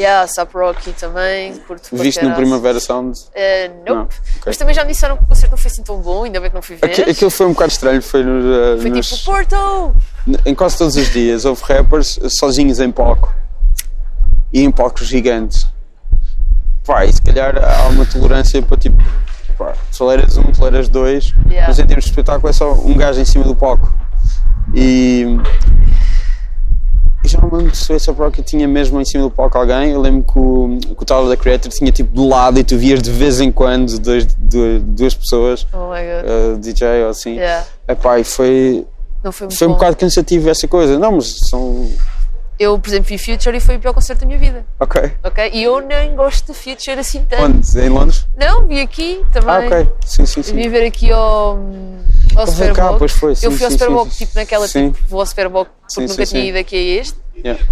Yeah, 0.00 0.26
Sap 0.28 0.54
Rocky 0.54 0.92
também, 0.92 1.56
curto 1.66 1.94
Viste 1.94 2.24
no. 2.24 2.34
Primavera 2.34 2.80
Sound? 2.80 3.18
Eh, 3.34 3.68
nope. 3.86 3.90
Não, 3.90 4.02
ok. 4.02 4.10
Mas 4.46 4.56
também 4.56 4.74
já 4.74 4.82
me 4.84 4.92
disseram 4.92 5.16
que 5.18 5.24
o 5.24 5.26
concerto 5.26 5.50
não 5.50 5.58
foi 5.58 5.70
assim 5.70 5.82
tão 5.82 6.00
bom, 6.00 6.24
ainda 6.24 6.40
bem 6.40 6.48
que 6.48 6.54
não 6.54 6.62
fui 6.62 6.76
ver. 6.76 6.86
Aqui- 6.86 7.02
Aquilo 7.02 7.30
foi 7.30 7.46
um 7.46 7.52
bocado 7.52 7.72
estranho, 7.72 8.00
foi, 8.00 8.22
no, 8.24 8.40
uh, 8.76 8.80
foi 8.80 8.90
nos- 8.90 9.08
tipo, 9.10 9.24
Porto! 9.26 9.94
em 10.46 10.54
quase 10.54 10.78
todos 10.78 10.96
os 10.96 11.10
dias 11.12 11.44
houve 11.44 11.62
rappers 11.64 12.18
sozinhos 12.38 12.80
em 12.80 12.90
palco 12.90 13.30
e 14.52 14.62
em 14.62 14.70
palcos 14.70 15.06
gigantes. 15.06 15.66
Pá, 16.86 17.04
e 17.04 17.12
se 17.12 17.20
calhar 17.20 17.54
há 17.62 17.88
uma 17.88 18.06
tolerância 18.06 18.62
para 18.62 18.76
tipo, 18.78 19.02
pá, 19.58 19.74
toleras 19.96 20.36
um, 20.38 20.44
toleras 20.44 20.88
dois, 20.88 21.34
Yeah. 21.46 21.68
mas 21.68 21.78
em 21.78 21.86
termos 21.86 22.04
de 22.04 22.10
espetáculo 22.10 22.48
é 22.48 22.52
só 22.54 22.72
um 22.72 22.96
gajo 22.96 23.20
em 23.20 23.24
cima 23.26 23.44
do 23.44 23.54
palco. 23.54 23.92
E 24.74 25.26
já 27.28 27.38
não 27.40 27.50
me 27.50 27.58
lembro 27.58 27.74
se 27.74 27.92
o 27.92 27.94
A$AP 27.96 28.18
Rocky 28.18 28.42
tinha 28.42 28.66
mesmo 28.66 29.00
em 29.00 29.04
cima 29.04 29.24
do 29.24 29.30
palco 29.30 29.58
alguém. 29.58 29.90
Eu 29.92 30.00
lembro 30.00 30.22
que 30.32 30.38
o, 30.38 30.94
que 30.96 31.02
o 31.02 31.04
Tyler 31.04 31.28
da 31.28 31.36
Creator 31.36 31.70
tinha 31.70 31.92
tipo 31.92 32.12
do 32.14 32.26
lado 32.28 32.58
e 32.58 32.64
tu 32.64 32.76
vias 32.78 33.02
de 33.02 33.10
vez 33.10 33.40
em 33.40 33.52
quando 33.52 33.98
dois, 33.98 34.24
duas, 34.36 34.82
duas 34.82 35.14
pessoas, 35.14 35.66
Oh 35.72 35.90
my 35.90 36.00
god. 36.00 36.56
uh, 36.56 36.58
DJ 36.58 37.04
ou 37.04 37.10
assim. 37.10 37.34
Yeah. 37.36 37.66
Epá, 37.86 38.18
e 38.18 38.24
foi, 38.24 38.86
Não 39.22 39.30
foi 39.32 39.46
muito 39.48 39.58
foi 39.58 39.66
um 39.66 39.70
bom. 39.72 39.76
bocado 39.76 39.96
cansativo 39.96 40.48
essa 40.48 40.66
coisa. 40.66 40.98
Não, 40.98 41.12
mas 41.12 41.34
são. 41.50 41.90
Eu, 42.58 42.78
por 42.78 42.90
exemplo, 42.90 43.08
vi 43.08 43.16
Future 43.16 43.56
e 43.56 43.60
foi 43.60 43.76
o 43.76 43.80
pior 43.80 43.94
concerto 43.94 44.20
da 44.20 44.26
minha 44.26 44.38
vida. 44.38 44.66
Ok. 44.78 45.12
Ok? 45.24 45.50
E 45.54 45.62
eu 45.62 45.80
nem 45.80 46.14
gosto 46.14 46.52
de 46.52 46.58
Future 46.58 46.98
assim 46.98 47.24
tanto. 47.26 47.42
Onde? 47.44 47.80
Em 47.80 47.88
Londres? 47.88 48.26
Não, 48.36 48.66
vi 48.66 48.80
aqui 48.82 49.22
também. 49.32 49.48
Ah, 49.50 49.60
ok. 49.60 49.88
Sim, 50.04 50.26
sim, 50.26 50.42
Vim 50.42 50.62
sim. 50.64 50.68
ver 50.68 50.86
aqui 50.86 51.10
ao, 51.10 51.58
ao 52.38 52.46
Houve 52.46 52.58
cá, 52.58 52.66
Superboc. 52.68 52.98
pois 52.98 53.12
foi, 53.12 53.34
sim, 53.34 53.46
eu 53.46 53.52
fui 53.52 53.64
ao 53.64 53.70
sim, 53.70 53.78
Superboc, 53.78 54.10
sim. 54.10 54.24
tipo, 54.24 54.38
naquela, 54.38 54.68
Sim. 54.68 54.92
tipo, 54.92 55.06
vou 55.08 55.20
ao 55.20 55.26
Superboc 55.26 55.68
porque 55.70 55.94
Sim, 55.94 56.00
nunca 56.02 56.26
sim, 56.26 56.32
tinha 56.32 56.42
sim. 56.42 56.48
ido 56.48 56.58
aqui 56.58 56.76
a 56.76 57.00
este. 57.00 57.18
Yeah. 57.44 57.62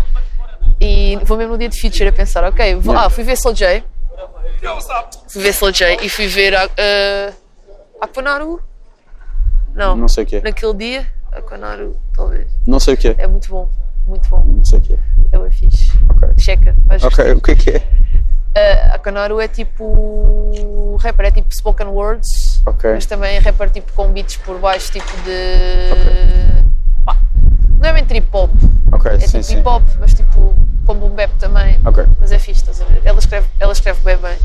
E 0.81 1.19
vou 1.25 1.37
mesmo 1.37 1.53
no 1.53 1.59
dia 1.59 1.69
de 1.69 1.81
Future 1.81 2.09
a 2.09 2.13
pensar, 2.13 2.45
ok, 2.45 2.75
vou, 2.77 2.93
Yeah. 2.95 3.07
ah, 3.07 3.11
fui 3.11 3.25
ver 3.25 3.37
Soul 3.37 3.55
J. 3.55 3.85
Fui 5.29 5.43
ver 5.43 5.53
Soul 5.53 5.73
J 5.73 5.99
e 6.03 6.09
fui 6.09 6.27
ver 6.27 6.55
a, 6.55 6.67
uh, 6.67 7.35
Aquanaru. 8.01 8.61
Não, 9.75 9.97
Não 9.97 10.09
sei 10.09 10.25
o 10.25 10.27
que 10.27 10.37
é. 10.37 10.41
naquele 10.41 10.75
dia, 10.75 11.07
Aquanaru, 11.33 11.97
talvez. 12.15 12.49
Não 12.67 12.81
sei 12.81 12.95
o 12.95 12.97
que 12.97 13.09
é. 13.09 13.15
É 13.19 13.27
muito 13.27 13.49
bom, 13.49 13.69
muito 14.07 14.29
bom. 14.29 14.43
Não 14.45 14.65
sei 14.65 14.79
o 14.79 14.83
que 14.83 14.95
é. 14.95 14.99
É 15.33 15.39
bem 15.39 15.51
fixe. 15.51 15.93
Ok. 16.11 16.29
Checa, 16.39 16.75
vais 16.87 17.03
Ok, 17.05 17.33
o 17.33 17.41
que 17.41 17.51
é 17.53 17.55
que 17.55 17.71
é? 17.71 17.77
Uh, 17.79 18.95
a 18.95 18.99
Kanaru 18.99 19.41
é 19.41 19.47
tipo 19.47 20.97
rapper, 21.01 21.27
é 21.27 21.31
tipo 21.31 21.49
spoken 21.55 21.87
words, 21.89 22.27
Ok. 22.67 22.93
mas 22.95 23.07
também 23.07 23.37
é 23.37 23.39
rapper 23.39 23.71
tipo 23.71 23.93
com 23.95 24.13
beats 24.13 24.37
por 24.37 24.59
baixo, 24.59 24.93
tipo 24.93 25.07
de. 25.23 26.65
Pá, 27.05 27.17
não 27.81 27.89
é 27.89 27.93
bem 27.93 28.05
trip 28.05 28.29
hop, 28.33 28.51
Ok, 28.93 29.11
é 29.13 29.19
sim, 29.21 29.27
tipo 29.27 29.43
sim. 29.45 29.59
hip 29.59 29.69
hop, 29.69 29.83
mas 30.01 30.15
tipo 30.15 30.55
com 30.87 30.95
boom 30.95 31.11
bap 31.11 31.31
também. 31.39 31.79
Mas 32.19 32.33
é 32.33 32.39
fixe, 32.39 32.61
estás 32.61 32.81
a 32.81 32.85
ver? 32.87 33.03
Ela 33.05 33.19
escreve, 33.19 33.47
ela 33.61 33.73
escreve 33.73 34.01
bem 34.03 34.17
bem. 34.17 34.37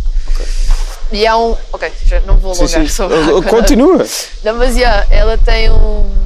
E 1.11 1.27
há 1.27 1.37
um. 1.37 1.55
Ok, 1.71 1.91
já 2.05 2.19
não 2.21 2.37
vou 2.37 2.53
Sim, 2.55 2.63
alongar 2.63 2.81
sim. 2.81 2.87
sobre 2.87 3.17
a 3.17 3.19
Uh, 3.21 3.25
Kanaru. 3.41 3.43
Continua. 3.49 4.05
Não, 4.43 4.55
mas 4.57 4.75
yeah, 4.75 5.05
ela 5.11 5.37
tem 5.37 5.69
um. 5.71 6.23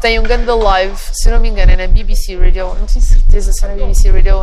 Tem 0.00 0.18
um 0.18 0.22
grande 0.22 0.46
live, 0.46 0.94
se 1.12 1.28
não 1.30 1.40
me 1.40 1.48
engano, 1.48 1.72
é 1.72 1.76
na 1.76 1.86
BBC 1.86 2.36
Radio 2.36 2.66
1. 2.66 2.74
Não 2.74 2.86
tenho 2.86 3.00
certeza 3.04 3.50
se 3.52 3.64
é 3.64 3.68
na 3.68 3.74
BBC 3.74 4.10
Radio 4.10 4.36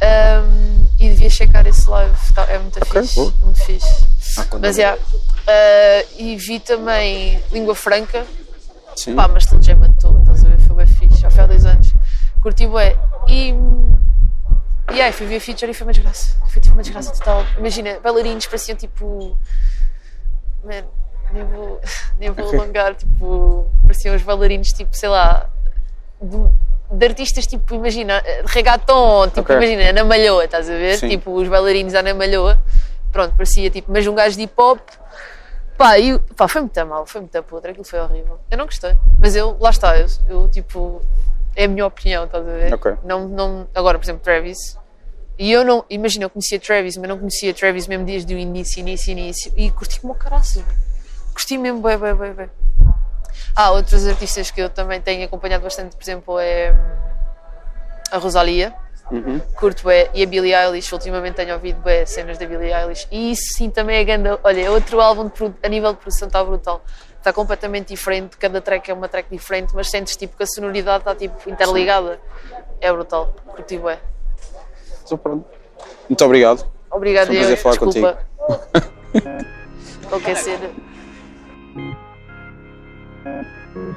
Um, 0.00 0.86
e 0.98 1.08
devia 1.08 1.30
checar 1.30 1.66
esse 1.66 1.88
live, 1.88 2.16
tá- 2.34 2.44
é 2.48 2.58
muito 2.58 2.78
Ok, 2.80 3.02
fixe. 3.02 3.14
boa. 3.16 3.32
Muito 3.42 3.58
fixe. 3.64 4.06
quando 4.48 4.62
Mas 4.62 4.78
é. 4.78 4.82
yeah. 4.82 5.02
Uh, 5.02 6.06
e 6.22 6.36
vi 6.36 6.60
também 6.60 7.42
Língua 7.50 7.74
Franca, 7.74 8.24
Sim. 8.96 9.14
pá, 9.16 9.26
mas 9.28 9.44
J 9.44 9.74
matou, 9.74 10.18
estás 10.20 10.44
a 10.44 10.48
ver? 10.48 10.58
Foi 10.60 10.76
bem 10.76 10.86
fixe, 10.86 11.24
ao 11.24 11.30
fim 11.30 11.40
de 11.42 11.46
dois 11.48 11.66
anos. 11.66 11.92
Curti 12.42 12.66
bué. 12.66 12.96
E. 13.28 13.54
E 14.94 15.00
aí, 15.02 15.12
fui 15.12 15.26
ver 15.26 15.36
a 15.36 15.40
feature 15.40 15.70
e 15.70 15.74
foi 15.74 15.86
uma 15.86 15.92
desgraça. 15.92 16.36
Foi 16.48 16.62
tipo 16.62 16.74
uma 16.74 16.82
desgraça 16.82 17.12
total. 17.12 17.44
Imagina, 17.58 17.98
bailarinos 18.00 18.46
pareciam 18.46 18.76
tipo. 18.76 19.36
Man, 20.64 20.84
nem 21.32 21.44
vou, 21.44 21.80
nem 22.18 22.30
vou 22.30 22.46
Ok. 22.46 22.58
alongar, 22.58 22.94
tipo. 22.94 23.66
Pareciam 23.82 24.14
os 24.14 24.22
bailarinos, 24.22 24.68
tipo, 24.68 24.96
sei 24.96 25.08
lá. 25.08 25.48
De, 26.22 26.36
de 26.90 27.06
artistas 27.06 27.46
tipo, 27.46 27.74
imagina, 27.74 28.22
eh, 28.24 28.42
reggaeton, 28.46 29.28
tipo, 29.28 29.40
Ok. 29.40 29.56
imagina, 29.56 29.90
Ana 29.90 30.04
Malhoa, 30.04 30.44
estás 30.44 30.68
a 30.68 30.72
ver? 30.72 30.96
Sim. 30.98 31.08
Tipo, 31.08 31.32
os 31.32 31.48
bailarinos 31.48 31.94
Ana 31.94 32.14
Malhoa. 32.14 32.58
Pronto, 33.12 33.34
parecia 33.34 33.70
tipo, 33.70 33.90
mas 33.92 34.06
um 34.06 34.14
gajo 34.14 34.36
de 34.36 34.42
hip 34.42 34.54
hop. 34.56 34.80
Pá, 35.76 35.98
e, 35.98 36.18
pá, 36.36 36.48
foi 36.48 36.62
muito 36.62 36.86
mal, 36.86 37.06
foi 37.06 37.20
muito 37.20 37.42
podre, 37.44 37.70
aquilo 37.70 37.84
foi 37.84 38.00
horrível. 38.00 38.40
Eu 38.50 38.58
não 38.58 38.64
gostei, 38.64 38.96
mas 39.18 39.36
eu, 39.36 39.56
lá 39.60 39.70
está, 39.70 39.96
eu, 39.96 40.06
eu, 40.28 40.48
tipo, 40.48 41.00
é 41.54 41.64
a 41.64 41.68
minha 41.68 41.86
opinião, 41.86 42.24
estás 42.24 42.46
a 42.46 42.52
ver? 42.52 42.74
Ok. 42.74 42.94
Não, 43.04 43.28
não, 43.28 43.68
agora, 43.74 43.98
por 43.98 44.04
exemplo, 44.04 44.22
Travis. 44.22 44.76
E 45.38 45.52
eu 45.52 45.64
não, 45.64 45.84
imagina, 45.88 46.24
eu 46.24 46.30
conhecia 46.30 46.58
Travis, 46.58 46.96
mas 46.96 47.08
não 47.08 47.16
conhecia 47.16 47.54
Travis 47.54 47.86
mesmo 47.86 48.04
desde 48.04 48.34
o 48.34 48.38
início, 48.38 48.80
início, 48.80 49.12
início. 49.12 49.52
E 49.56 49.70
curti 49.70 50.00
como 50.00 50.12
o 50.12 50.16
caraças. 50.16 50.64
Curti 51.32 51.56
mesmo, 51.56 51.80
bem, 51.80 51.96
bem, 51.96 52.14
bem, 52.14 52.32
bem. 52.32 52.50
Ah, 53.54 53.70
outros 53.70 54.06
artistas 54.06 54.50
que 54.50 54.60
eu 54.60 54.68
também 54.68 55.00
tenho 55.00 55.24
acompanhado 55.24 55.64
bastante, 55.64 55.96
por 55.96 56.02
exemplo, 56.02 56.38
é 56.38 56.72
hum, 56.72 57.08
a 58.12 58.18
Rosalia. 58.18 58.74
Uhum. 59.10 59.40
Curto 59.56 59.86
bem. 59.86 60.08
E 60.12 60.22
a 60.22 60.26
Billie 60.26 60.54
Eilish, 60.54 60.92
ultimamente 60.92 61.34
tenho 61.34 61.54
ouvido 61.54 61.80
bem 61.80 62.04
cenas 62.04 62.36
da 62.38 62.46
Billie 62.46 62.72
Eilish. 62.72 63.06
E 63.10 63.32
isso 63.32 63.54
sim 63.56 63.70
também 63.70 63.96
é 63.96 64.04
grande. 64.04 64.38
Olha, 64.42 64.60
é 64.60 64.70
outro 64.70 65.00
álbum 65.00 65.28
de 65.28 65.54
a 65.62 65.68
nível 65.68 65.92
de 65.92 65.98
produção 65.98 66.28
está 66.28 66.44
brutal. 66.44 66.82
Está 67.16 67.32
completamente 67.32 67.88
diferente, 67.88 68.36
cada 68.36 68.60
track 68.60 68.90
é 68.90 68.94
uma 68.94 69.08
track 69.08 69.28
diferente, 69.30 69.74
mas 69.74 69.90
sentes 69.90 70.16
tipo 70.16 70.36
que 70.36 70.42
a 70.44 70.46
sonoridade 70.46 71.00
está 71.00 71.14
tipo 71.14 71.50
interligada. 71.50 72.20
É 72.80 72.92
brutal. 72.92 73.34
Curti 73.46 73.78
bem. 73.78 73.98
Então, 75.04 75.18
pronto. 75.18 75.44
Muito 76.08 76.24
obrigado. 76.24 76.66
Obrigado, 76.90 77.26
Foi 77.26 77.36
um 77.36 77.40
eu. 77.40 77.56
Desculpa. 77.56 78.18
Qualquer 80.08 80.36
cena. 80.36 80.70
Thank 83.24 83.48
you. 83.76 83.96